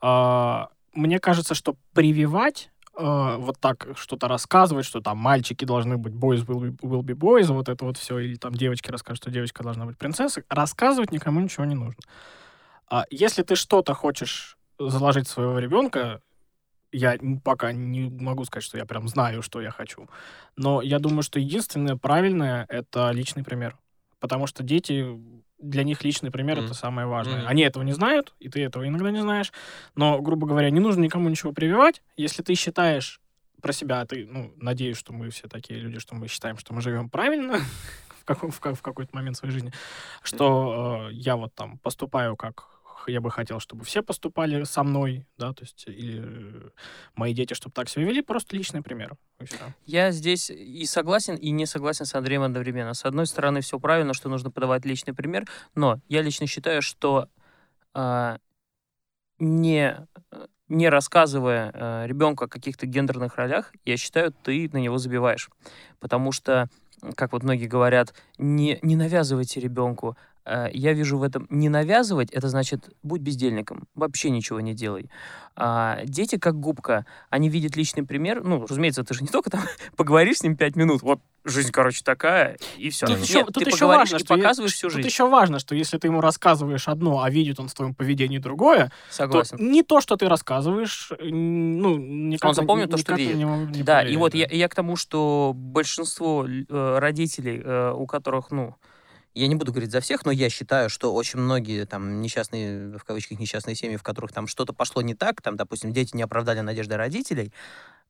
а, 0.00 0.68
мне 0.94 1.18
кажется, 1.18 1.54
что 1.54 1.74
прививать 1.92 2.70
а, 2.96 3.36
вот 3.38 3.58
так 3.60 3.88
что-то 3.96 4.28
рассказывать, 4.28 4.84
что 4.84 5.00
там 5.00 5.18
мальчики 5.18 5.64
должны 5.64 5.96
быть 5.96 6.12
boys 6.12 6.44
will 6.44 6.60
be, 6.60 6.76
will 6.80 7.02
be 7.02 7.14
boys, 7.14 7.52
вот 7.52 7.68
это 7.68 7.84
вот 7.84 7.96
все, 7.96 8.18
или 8.18 8.34
там 8.36 8.52
девочки 8.54 8.90
расскажут, 8.90 9.22
что 9.22 9.30
девочка 9.30 9.62
должна 9.62 9.86
быть 9.86 9.98
принцессой, 9.98 10.44
рассказывать 10.48 11.12
никому 11.12 11.40
ничего 11.40 11.64
не 11.64 11.74
нужно. 11.74 12.02
А 12.88 13.04
если 13.10 13.42
ты 13.42 13.54
что-то 13.54 13.94
хочешь 13.94 14.58
заложить 14.78 15.28
своего 15.28 15.58
ребенка, 15.58 16.20
я 16.92 17.16
пока 17.44 17.72
не 17.72 18.10
могу 18.10 18.44
сказать, 18.44 18.64
что 18.64 18.76
я 18.76 18.84
прям 18.84 19.08
знаю, 19.08 19.42
что 19.42 19.60
я 19.60 19.70
хочу. 19.70 20.08
Но 20.56 20.82
я 20.82 20.98
думаю, 20.98 21.22
что 21.22 21.38
единственное 21.38 21.96
правильное— 21.96 22.66
это 22.68 23.10
личный 23.12 23.44
пример. 23.44 23.78
Потому 24.18 24.46
что 24.46 24.62
дети, 24.62 25.06
для 25.60 25.84
них 25.84 26.02
личный 26.04 26.30
пример 26.30 26.56
Мгм. 26.56 26.66
это 26.66 26.74
самое 26.74 27.06
важное. 27.06 27.40
Мгм. 27.40 27.48
Они 27.48 27.62
этого 27.62 27.82
не 27.82 27.92
знают, 27.92 28.34
и 28.40 28.48
ты 28.48 28.62
этого 28.62 28.86
иногда 28.86 29.10
не 29.10 29.20
знаешь. 29.20 29.52
Но, 29.94 30.20
грубо 30.20 30.46
говоря, 30.46 30.70
не 30.70 30.80
нужно 30.80 31.02
никому 31.02 31.28
ничего 31.28 31.52
прививать. 31.52 32.02
Если 32.16 32.42
ты 32.42 32.54
считаешь 32.54 33.20
про 33.62 33.72
себя, 33.72 34.04
ты, 34.06 34.26
ну, 34.26 34.52
надеюсь, 34.56 34.96
что 34.96 35.12
мы 35.12 35.28
все 35.30 35.46
такие 35.48 35.78
люди, 35.80 35.98
что 35.98 36.14
мы 36.14 36.28
считаем, 36.28 36.56
что 36.56 36.72
мы 36.72 36.80
живем 36.80 37.10
правильно 37.10 37.58
в, 38.20 38.24
каком- 38.24 38.50
в 38.50 38.58
ка- 38.60 38.74
в 38.74 38.80
какой-то 38.82 39.14
момент 39.14 39.36
своей 39.36 39.52
жизни, 39.52 39.72
что 40.22 41.08
э, 41.10 41.12
я 41.12 41.36
вот 41.36 41.54
там 41.54 41.78
поступаю 41.78 42.36
как 42.36 42.66
я 43.08 43.20
бы 43.20 43.30
хотел, 43.30 43.60
чтобы 43.60 43.84
все 43.84 44.02
поступали 44.02 44.64
со 44.64 44.82
мной, 44.82 45.26
да, 45.38 45.52
то 45.52 45.62
есть 45.62 45.84
или 45.86 46.22
э, 46.22 46.70
мои 47.14 47.34
дети, 47.34 47.54
чтобы 47.54 47.72
так 47.72 47.88
себя 47.88 48.04
вели, 48.04 48.22
просто 48.22 48.56
личный 48.56 48.82
пример. 48.82 49.16
Я 49.86 50.10
здесь 50.10 50.50
и 50.50 50.84
согласен, 50.86 51.36
и 51.36 51.50
не 51.50 51.66
согласен 51.66 52.04
с 52.04 52.14
Андреем 52.14 52.42
одновременно. 52.42 52.94
С 52.94 53.04
одной 53.04 53.26
стороны, 53.26 53.60
все 53.60 53.78
правильно, 53.78 54.14
что 54.14 54.28
нужно 54.28 54.50
подавать 54.50 54.84
личный 54.84 55.14
пример, 55.14 55.46
но 55.74 56.00
я 56.08 56.22
лично 56.22 56.46
считаю, 56.46 56.82
что 56.82 57.28
а, 57.94 58.38
не, 59.38 59.96
э, 60.30 60.46
не 60.68 60.88
рассказывая 60.88 61.72
э, 61.72 62.06
ребенку 62.06 62.44
о 62.44 62.48
каких-то 62.48 62.86
гендерных 62.86 63.36
ролях, 63.36 63.72
я 63.84 63.96
считаю, 63.96 64.32
ты 64.32 64.68
на 64.72 64.78
него 64.78 64.98
забиваешь. 64.98 65.50
Потому 65.98 66.30
что, 66.30 66.68
как 67.16 67.32
вот 67.32 67.42
многие 67.42 67.66
говорят, 67.66 68.14
не, 68.38 68.78
не 68.82 68.96
навязывайте 68.96 69.60
ребенку. 69.60 70.16
Э, 70.50 70.68
Я 70.72 70.92
вижу 70.94 71.16
в 71.18 71.22
этом 71.22 71.46
не 71.48 71.68
навязывать, 71.68 72.30
это 72.32 72.48
значит 72.48 72.90
будь 73.04 73.20
бездельником, 73.20 73.86
вообще 73.94 74.30
ничего 74.30 74.60
не 74.60 74.74
делай. 74.74 75.08
А 75.56 76.00
дети 76.04 76.38
как 76.38 76.58
губка, 76.58 77.04
они 77.28 77.48
видят 77.48 77.76
личный 77.76 78.02
пример. 78.04 78.42
Ну, 78.42 78.66
разумеется, 78.66 79.04
ты 79.04 79.14
же 79.14 79.22
не 79.22 79.28
только 79.28 79.50
там 79.50 79.60
поговоришь 79.96 80.38
с 80.38 80.42
ним 80.42 80.56
пять 80.56 80.74
минут, 80.76 81.02
вот 81.02 81.20
жизнь, 81.44 81.70
короче, 81.70 82.02
такая, 82.04 82.56
и 82.78 82.90
все. 82.90 83.06
Тут 83.06 83.18
Нет, 83.18 83.28
еще, 83.28 83.44
ты 83.46 83.52
тут 83.52 83.66
еще 83.66 83.86
важно, 83.86 84.16
и 84.16 84.18
что 84.18 84.34
показываешь 84.36 84.72
всю 84.74 84.88
тут 84.88 84.96
жизнь. 84.96 85.08
еще 85.08 85.28
важно, 85.28 85.58
что 85.58 85.74
если 85.74 85.98
ты 85.98 86.08
ему 86.08 86.20
рассказываешь 86.20 86.88
одно, 86.88 87.22
а 87.22 87.30
видит 87.30 87.60
он 87.60 87.68
в 87.68 87.74
твоем 87.74 87.94
поведении 87.94 88.38
другое, 88.38 88.90
Согласен. 89.10 89.56
то 89.58 89.62
не 89.62 89.82
то, 89.82 90.00
что 90.00 90.16
ты 90.16 90.28
рассказываешь, 90.28 91.12
э, 91.12 91.24
ну, 91.28 91.96
никак 91.96 92.48
Он 92.50 92.54
запомнит 92.54 92.90
на- 92.90 92.96
то, 92.96 92.98
что 92.98 93.14
видит. 93.14 93.36
не 93.36 93.44
Да, 93.82 94.02
и 94.02 94.16
повлияет, 94.16 94.18
вот 94.18 94.32
да. 94.32 94.38
я, 94.38 94.46
я 94.50 94.68
к 94.68 94.74
тому, 94.74 94.96
что 94.96 95.52
большинство 95.54 96.46
э, 96.46 96.98
родителей, 96.98 97.60
э, 97.64 97.92
у 97.92 98.06
которых, 98.06 98.50
ну, 98.50 98.74
я 99.40 99.48
не 99.48 99.54
буду 99.54 99.72
говорить 99.72 99.90
за 99.90 100.00
всех, 100.00 100.24
но 100.24 100.32
я 100.32 100.50
считаю, 100.50 100.90
что 100.90 101.14
очень 101.14 101.38
многие 101.38 101.86
там 101.86 102.20
несчастные, 102.20 102.96
в 102.98 103.04
кавычках, 103.04 103.38
несчастные 103.38 103.74
семьи, 103.74 103.96
в 103.96 104.02
которых 104.02 104.32
там 104.32 104.46
что-то 104.46 104.72
пошло 104.72 105.00
не 105.02 105.14
так, 105.14 105.40
там, 105.40 105.56
допустим, 105.56 105.92
дети 105.92 106.14
не 106.14 106.22
оправдали 106.22 106.60
надежды 106.60 106.96
родителей, 106.96 107.52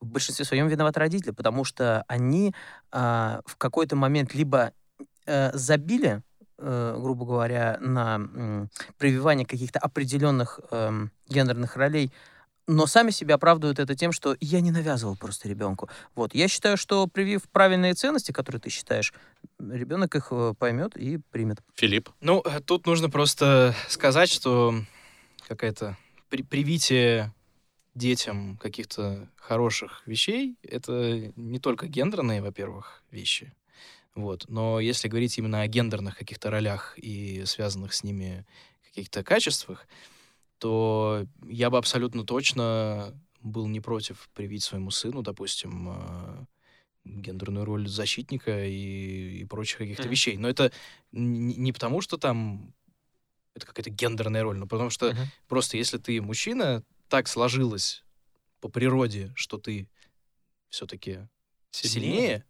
в 0.01 0.07
большинстве 0.07 0.45
своем 0.45 0.67
виноваты 0.69 0.99
родители, 0.99 1.31
потому 1.31 1.65
что 1.65 2.05
они 2.09 2.55
а, 2.91 3.43
в 3.45 3.57
какой-то 3.57 3.97
момент 3.97 4.35
либо 4.35 4.73
э, 5.27 5.51
забили, 5.53 6.23
э, 6.59 6.99
грубо 6.99 7.27
говоря, 7.27 7.77
на 7.81 8.15
м, 8.15 8.71
прививание 8.97 9.47
каких-то 9.47 9.79
определенных 9.79 10.59
эм, 10.71 11.13
гендерных 11.29 11.77
ролей, 11.77 12.13
но 12.71 12.87
сами 12.87 13.11
себя 13.11 13.35
оправдывают 13.35 13.79
это 13.79 13.97
тем, 13.97 14.13
что 14.13 14.37
я 14.41 14.61
не 14.61 14.71
навязывал 14.71 15.17
просто 15.17 15.49
ребенку. 15.49 15.91
Вот, 16.15 16.35
я 16.35 16.47
считаю, 16.47 16.77
что 16.77 17.07
привив 17.09 17.43
правильные 17.51 17.95
ценности, 17.95 18.31
которые 18.31 18.61
ты 18.61 18.71
считаешь, 18.71 19.13
ребенок 19.59 20.15
их 20.15 20.29
э, 20.31 20.55
поймет 20.57 20.97
и 20.97 21.19
примет. 21.33 21.59
Филипп. 21.75 22.11
Ну, 22.21 22.43
э, 22.45 22.61
тут 22.61 22.87
нужно 22.87 23.11
просто 23.11 23.75
сказать, 23.89 24.31
что 24.31 24.75
какая-то 25.49 25.97
при- 26.29 26.45
привитие 26.45 27.35
детям 27.97 28.57
каких-то 28.59 29.29
хороших 29.37 30.03
вещей— 30.07 30.57
это 30.63 31.33
не 31.35 31.59
только 31.59 31.89
гендерные, 31.89 32.41
во-первых, 32.41 33.03
вещи. 33.11 33.53
Вот. 34.15 34.45
Но 34.49 34.79
если 34.79 35.09
говорить 35.09 35.37
именно 35.39 35.63
о 35.63 35.67
гендерных 35.67 36.17
каких-то 36.17 36.51
ролях 36.51 36.95
и 36.97 37.45
связанных 37.47 37.95
с 37.95 38.05
ними 38.05 38.47
каких-то 38.85 39.25
качествах, 39.25 39.87
то 40.61 41.27
я 41.49 41.71
бы 41.71 41.79
абсолютно 41.79 42.25
точно 42.25 43.19
был 43.41 43.67
не 43.67 43.81
против 43.81 44.29
привить 44.35 44.63
своему 44.63 44.91
сыну, 44.91 45.23
допустим, 45.23 45.89
э, 45.91 46.45
гендерную 47.05 47.65
роль 47.65 47.89
защитника 47.89 48.67
и, 48.67 49.39
и 49.41 49.45
прочих 49.47 49.79
каких-то 49.79 50.03
Мгм. 50.05 50.11
вещей. 50.11 50.37
Но 50.37 50.49
это 50.49 50.71
не 51.13 51.73
потому, 51.73 52.03
что 52.03 52.19
там 52.19 52.75
это 53.55 53.67
какая-то 53.67 53.91
гендерная 53.91 54.43
роль, 54.43 54.59
но 54.59 54.67
потому 54.67 54.91
что 54.91 55.13
Мгм. 55.13 55.27
просто 55.49 55.77
если 55.79 55.97
ты 55.99 56.21
мужчина, 56.21 56.85
так 57.09 57.27
сложилось 57.27 58.05
по 58.61 58.69
природе, 58.69 59.33
что 59.35 59.57
ты 59.59 59.89
все-таки 60.69 61.27
сильнее, 61.71 62.45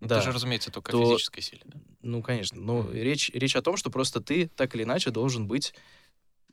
Ну, 0.00 0.08
да, 0.08 0.16
Это 0.16 0.24
же, 0.26 0.32
разумеется, 0.32 0.70
только 0.70 0.92
то- 0.92 1.04
физической 1.04 1.40
силе. 1.40 1.62
да. 1.64 1.80
Ну, 2.02 2.22
конечно. 2.22 2.60
Но 2.60 2.90
речь, 2.92 3.30
речь 3.32 3.56
о 3.56 3.62
том, 3.62 3.76
что 3.76 3.90
просто 3.90 4.20
ты 4.20 4.48
так 4.48 4.74
или 4.74 4.82
иначе 4.82 5.10
должен 5.10 5.46
быть 5.48 5.74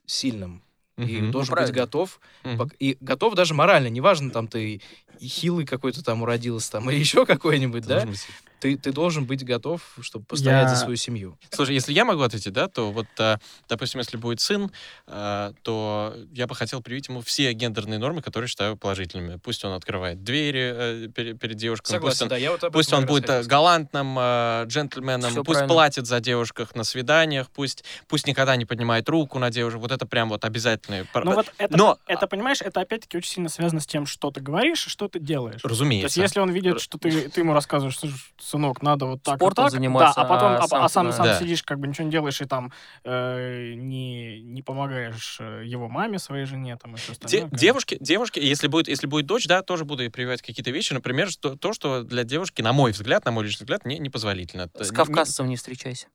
сильным. 0.06 0.64
И 0.98 1.02
Мгм. 1.22 1.30
должен 1.30 1.52
быть 1.52 1.56
правильно. 1.58 1.76
готов. 1.76 2.20
Пок- 2.44 2.74
И 2.78 2.96
готов 3.00 3.34
даже 3.34 3.54
морально. 3.54 3.88
Неважно, 3.88 4.30
там 4.30 4.46
ты 4.46 4.80
и 5.20 5.26
хилый 5.26 5.64
какой-то 5.64 6.04
там 6.04 6.22
уродился, 6.22 6.72
там, 6.72 6.90
или 6.90 6.98
еще 7.00 7.24
какой-нибудь, 7.26 7.86
да? 7.86 8.04
Быть. 8.04 8.26
Ты, 8.62 8.76
ты 8.76 8.92
должен 8.92 9.24
быть 9.26 9.44
готов, 9.44 9.82
чтобы 10.02 10.24
постоять 10.24 10.68
за 10.68 10.74
Я- 10.76 10.80
свою 10.80 10.96
семью. 10.96 11.36
Слушай, 11.50 11.74
если 11.74 11.92
я 11.92 12.04
могу 12.04 12.22
ответить, 12.22 12.52
да, 12.52 12.68
то 12.68 12.92
вот, 12.92 13.06
а, 13.18 13.38
допустим, 13.68 13.98
если 13.98 14.16
будет 14.16 14.38
сын, 14.40 14.70
а, 15.08 15.52
то 15.62 16.14
я 16.32 16.46
бы 16.46 16.54
хотел 16.54 16.80
привить 16.80 17.08
ему 17.08 17.22
все 17.22 17.52
гендерные 17.54 17.98
нормы, 17.98 18.22
которые 18.22 18.46
считаю 18.46 18.76
положительными. 18.76 19.38
Пусть 19.42 19.64
он 19.64 19.72
открывает 19.72 20.22
двери 20.22 20.72
э, 20.74 21.08
пере- 21.08 21.34
перед 21.34 21.56
девушками, 21.56 21.98
пусть 21.98 22.18
Согласен, 22.18 22.22
он 22.22 22.28
да, 22.28 22.36
я 22.36 22.52
вот 22.52 22.62
об 22.62 22.72
Пусть 22.72 22.92
он 22.92 23.04
будет 23.04 23.24
э, 23.24 23.26
сказать. 23.26 23.46
галантным 23.48 24.16
э, 24.16 24.64
джентльменом, 24.68 25.32
Всё 25.32 25.42
пусть 25.42 25.58
правильно. 25.58 25.74
платит 25.74 26.06
за 26.06 26.20
девушках 26.20 26.76
на 26.76 26.84
свиданиях, 26.84 27.50
пусть, 27.50 27.82
пусть 28.06 28.28
никогда 28.28 28.54
не 28.54 28.64
поднимает 28.64 29.08
руку 29.08 29.40
на 29.40 29.50
девушек. 29.50 29.80
Вот 29.80 29.90
это 29.90 30.06
прям 30.06 30.28
вот 30.28 30.44
обязательные. 30.44 31.04
Ну 31.14 31.34
вот 31.34 31.52
это, 31.58 31.76
Но- 31.76 31.98
это, 32.06 32.28
понимаешь, 32.28 32.60
это 32.62 32.80
опять-таки 32.80 33.16
очень 33.16 33.30
сильно 33.32 33.48
связано 33.48 33.80
с 33.80 33.86
тем, 33.86 34.06
что 34.06 34.30
ты 34.30 34.40
говоришь 34.40 34.86
и 34.86 34.88
что 34.88 35.08
ты 35.08 35.18
делаешь. 35.18 35.62
То 35.62 35.66
есть 35.68 35.80
Разумеется. 35.80 36.20
если 36.20 36.38
он 36.38 36.50
видит, 36.52 36.80
что 36.80 36.96
ты, 36.96 37.28
ты 37.28 37.40
ему 37.40 37.54
рассказываешь, 37.54 37.96
что, 37.96 38.08
сынок, 38.52 38.82
надо 38.82 39.06
вот 39.06 39.22
так 39.22 39.36
Спортом 39.36 39.64
вот 39.64 39.70
так, 39.70 39.78
заниматься, 39.78 40.20
да, 40.20 40.22
а 40.22 40.28
потом, 40.28 40.52
а 40.52 40.56
а, 40.58 40.68
сам 40.68 40.82
а 40.84 40.88
сам, 40.88 41.06
на- 41.06 41.12
сам 41.12 41.26
Да. 41.26 41.38
сидишь, 41.40 41.62
как 41.62 41.78
бы 41.78 41.88
ничего 41.88 42.04
не 42.04 42.10
делаешь 42.10 42.40
и 42.40 42.44
там 42.44 42.72
э, 43.04 43.74
не, 43.74 44.40
не 44.42 44.62
помогаешь 44.62 45.38
э, 45.40 45.62
его 45.64 45.88
маме, 45.88 46.18
своей 46.18 46.44
жене, 46.44 46.76
там 46.76 46.94
и 46.94 46.96
все 46.98 47.08
Де- 47.08 47.12
остальное. 47.12 47.40
как 47.42 47.50
бы. 47.50 47.58
девушки, 47.58 47.96
девушки, 48.00 48.38
если 48.38 48.68
будет, 48.68 48.88
если 48.88 49.06
будет 49.06 49.26
дочь, 49.26 49.46
да, 49.46 49.62
тоже 49.62 49.84
буду 49.84 50.02
ей 50.02 50.08
прививать 50.10 50.42
какие-то 50.42 50.70
вещи. 50.70 50.92
Например, 50.92 51.30
что, 51.30 51.56
то, 51.56 51.72
что 51.72 52.02
для 52.02 52.24
девушки, 52.24 52.62
на 52.62 52.72
мой 52.72 52.92
взгляд, 52.92 53.24
на 53.24 53.30
мой 53.32 53.44
личный 53.44 53.64
взгляд, 53.64 53.84
не, 53.84 53.98
непозволительно. 53.98 54.68
С 54.78 54.90
не- 54.90 54.96
кавказцем 54.96 55.48
не 55.48 55.56
встречайся. 55.56 56.06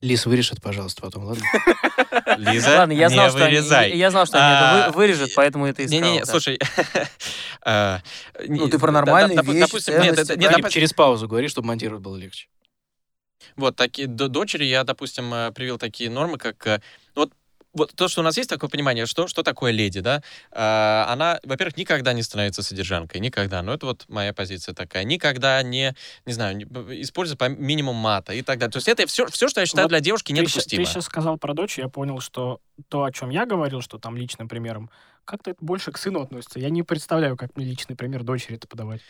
Лис, 0.00 0.26
вырежь 0.26 0.52
это, 0.52 0.60
пожалуйста, 0.60 1.02
потом, 1.02 1.24
ладно? 1.24 1.42
не- 2.38 2.52
Лиза, 2.52 2.76
Ладно, 2.78 2.92
я 2.92 3.08
не 3.08 3.14
знал, 3.14 3.30
что 3.30 3.44
они, 3.44 3.56
вырезай. 3.56 3.90
я, 3.90 3.96
я 3.96 4.10
знал, 4.12 4.26
что 4.26 4.38
они 4.38 4.46
это 4.56 4.84
А, 4.86 4.90
вы- 4.90 4.96
вырежут, 4.96 5.34
поэтому 5.34 5.66
это 5.66 5.82
и 5.82 5.88
сказал. 5.88 6.02
Не-не-не, 6.04 6.20
да. 6.20 6.26
слушай. 6.26 6.58
э, 7.64 7.98
Ну, 8.46 8.64
не- 8.66 8.70
ты 8.70 8.78
про 8.78 8.86
да- 8.92 8.92
да- 8.92 8.92
нормальные 8.92 9.38
допу- 9.38 9.52
вещи, 9.52 9.60
Допустим, 9.66 9.94
нет, 9.94 10.02
ценности, 10.04 10.32
это- 10.32 10.38
нет, 10.40 10.48
правильно? 10.50 10.66
допу- 10.68 10.72
Через 10.72 10.92
паузу 10.92 11.26
говори, 11.26 11.48
чтобы 11.48 11.66
монтировать 11.68 12.02
было 12.02 12.16
легче. 12.16 12.46
Вот 13.56 13.74
такие 13.74 14.06
дочери 14.06 14.64
я, 14.66 14.84
допустим, 14.84 15.34
э, 15.34 15.50
привил 15.50 15.78
такие 15.78 16.10
нормы, 16.10 16.38
как 16.38 16.64
э, 16.68 16.80
вот 17.78 17.92
то, 17.94 18.08
что 18.08 18.20
у 18.20 18.24
нас 18.24 18.36
есть 18.36 18.50
такое 18.50 18.68
понимание, 18.68 19.06
что, 19.06 19.28
что 19.28 19.42
такое 19.42 19.72
леди, 19.72 20.00
да, 20.00 20.22
э, 20.52 21.12
она, 21.12 21.40
во-первых, 21.44 21.76
никогда 21.76 22.12
не 22.12 22.22
становится 22.22 22.62
содержанкой, 22.62 23.20
никогда, 23.20 23.62
но 23.62 23.72
это 23.72 23.86
вот 23.86 24.04
моя 24.08 24.32
позиция 24.32 24.74
такая, 24.74 25.04
никогда 25.04 25.62
не, 25.62 25.94
не 26.26 26.32
знаю, 26.32 26.56
не- 26.56 26.64
использует 27.02 27.38
по 27.38 27.48
минимум 27.48 27.96
мата 27.96 28.32
и 28.34 28.42
так 28.42 28.58
далее. 28.58 28.72
То 28.72 28.78
есть 28.78 28.88
это 28.88 29.06
все, 29.06 29.26
все 29.28 29.48
что 29.48 29.60
я 29.60 29.66
считаю 29.66 29.84
Вот 29.86 29.90
для 29.90 30.00
девушки 30.00 30.32
Ты 30.32 30.40
недопустимо. 30.40 30.84
Ты 30.84 30.90
сейчас 30.90 31.04
сказал 31.04 31.38
про 31.38 31.54
дочь, 31.54 31.78
я 31.78 31.88
понял, 31.88 32.20
что 32.20 32.60
то, 32.88 33.04
о 33.04 33.12
чем 33.12 33.30
я 33.30 33.46
говорил, 33.46 33.80
что 33.80 33.98
там 33.98 34.16
личным 34.16 34.48
примером, 34.48 34.90
как-то 35.28 35.50
это 35.50 35.58
больше 35.62 35.92
к 35.92 35.98
сыну 35.98 36.22
относится. 36.22 36.58
Я 36.58 36.70
не 36.70 36.82
представляю, 36.82 37.36
как 37.36 37.54
мне 37.54 37.66
личный 37.66 37.94
пример 37.94 38.22
дочери 38.22 38.56
это 38.56 38.66
подавать. 38.66 39.02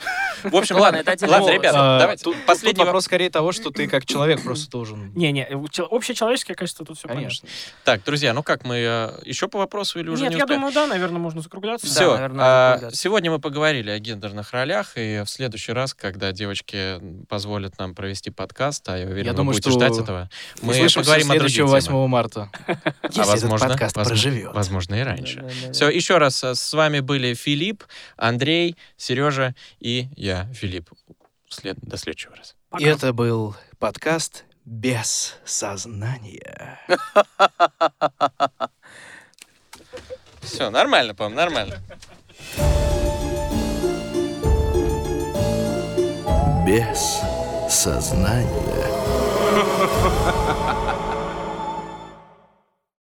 В 0.43 0.55
общем, 0.55 0.77
ладно, 0.77 0.99
это 0.99 1.13
отдельный 1.13 1.33
ладно, 1.39 1.51
ребята, 1.51 1.97
А, 1.97 2.01
давайте. 2.01 2.25
Тут, 2.25 2.35
тут 2.35 2.47
последний 2.47 2.85
вопрос 2.85 3.05
скорее 3.05 3.31
того, 3.31 3.53
что 3.53 3.71
ты 3.71 3.87
как 3.87 4.05
человек 4.05 4.43
просто 4.43 4.69
должен... 4.69 5.13
Не-не, 5.15 5.49
чел- 5.71 5.87
общечеловеческое 5.91 6.57
качество 6.57 6.85
тут 6.85 6.99
все 6.99 7.09
вопрос. 7.09 7.43
Так, 7.85 8.03
друзья, 8.05 8.35
ну 8.35 8.43
как, 8.43 8.65
мы 8.65 8.77
э, 8.77 9.21
еще 9.25 9.47
по 9.47 9.59
вопросу 9.59 10.01
или 10.01 10.09
уже 10.09 10.25
Нет, 10.25 10.33
не 10.33 10.39
я 10.39 10.47
думаю, 10.47 10.73
да, 10.73 10.87
наверное, 10.89 11.21
можно 11.21 11.41
закругляться. 11.41 11.87
Да, 11.87 11.93
Все, 11.93 12.17
закругляться. 12.17 12.97
сегодня 12.97 13.31
мы 13.31 13.39
поговорили 13.39 13.91
о 13.91 13.99
гендерных 14.01 14.53
ролях, 14.53 14.93
и 14.97 15.23
в 15.25 15.31
следующий 15.31 15.73
раз, 15.73 15.95
когда 15.95 16.33
девочки 16.33 17.01
позволят 17.29 17.79
нам 17.79 17.95
провести 17.95 18.31
подкаст, 18.31 18.89
а 18.89 18.99
я 18.99 19.07
уверен, 19.07 19.27
Я 19.27 19.33
вы 19.33 19.37
думаю, 19.37 19.53
будете 19.55 19.71
что 19.71 19.79
ждать 19.79 19.99
этого, 19.99 20.29
мы 20.63 20.75
поговорим 20.75 21.31
о 21.31 21.35
других 21.35 21.55
следующего 21.55 21.81
темах. 21.81 21.93
8 21.93 22.09
марта. 22.09 22.51
А 22.67 23.25
возможно, 23.25 23.69
возможно, 23.69 24.05
проживет. 24.05 24.55
возможно 24.55 24.95
и 24.97 25.03
раньше. 25.03 25.49
Все, 25.73 25.89
еще 25.89 26.08
раз 26.17 26.43
э, 26.43 26.55
с 26.55 26.73
вами 26.73 27.01
были 27.01 27.35
Филипп, 27.35 27.85
Андрей, 28.17 28.77
Сережа 28.97 29.55
и 29.81 30.09
я, 30.17 30.51
Филипп. 30.55 30.91
След... 31.51 31.77
До 31.83 31.99
следующего 31.99 32.35
раза. 32.37 32.55
И 32.79 32.85
это 32.85 33.13
был 33.13 33.55
подкаст 33.79 34.45
«Без 34.65 35.37
сознания». 35.45 36.81
Все, 40.41 40.71
нормально, 40.71 41.15
по-моему, 41.15 41.37
нормально. 41.37 41.83
Без 46.67 47.21
сознания. 47.69 48.49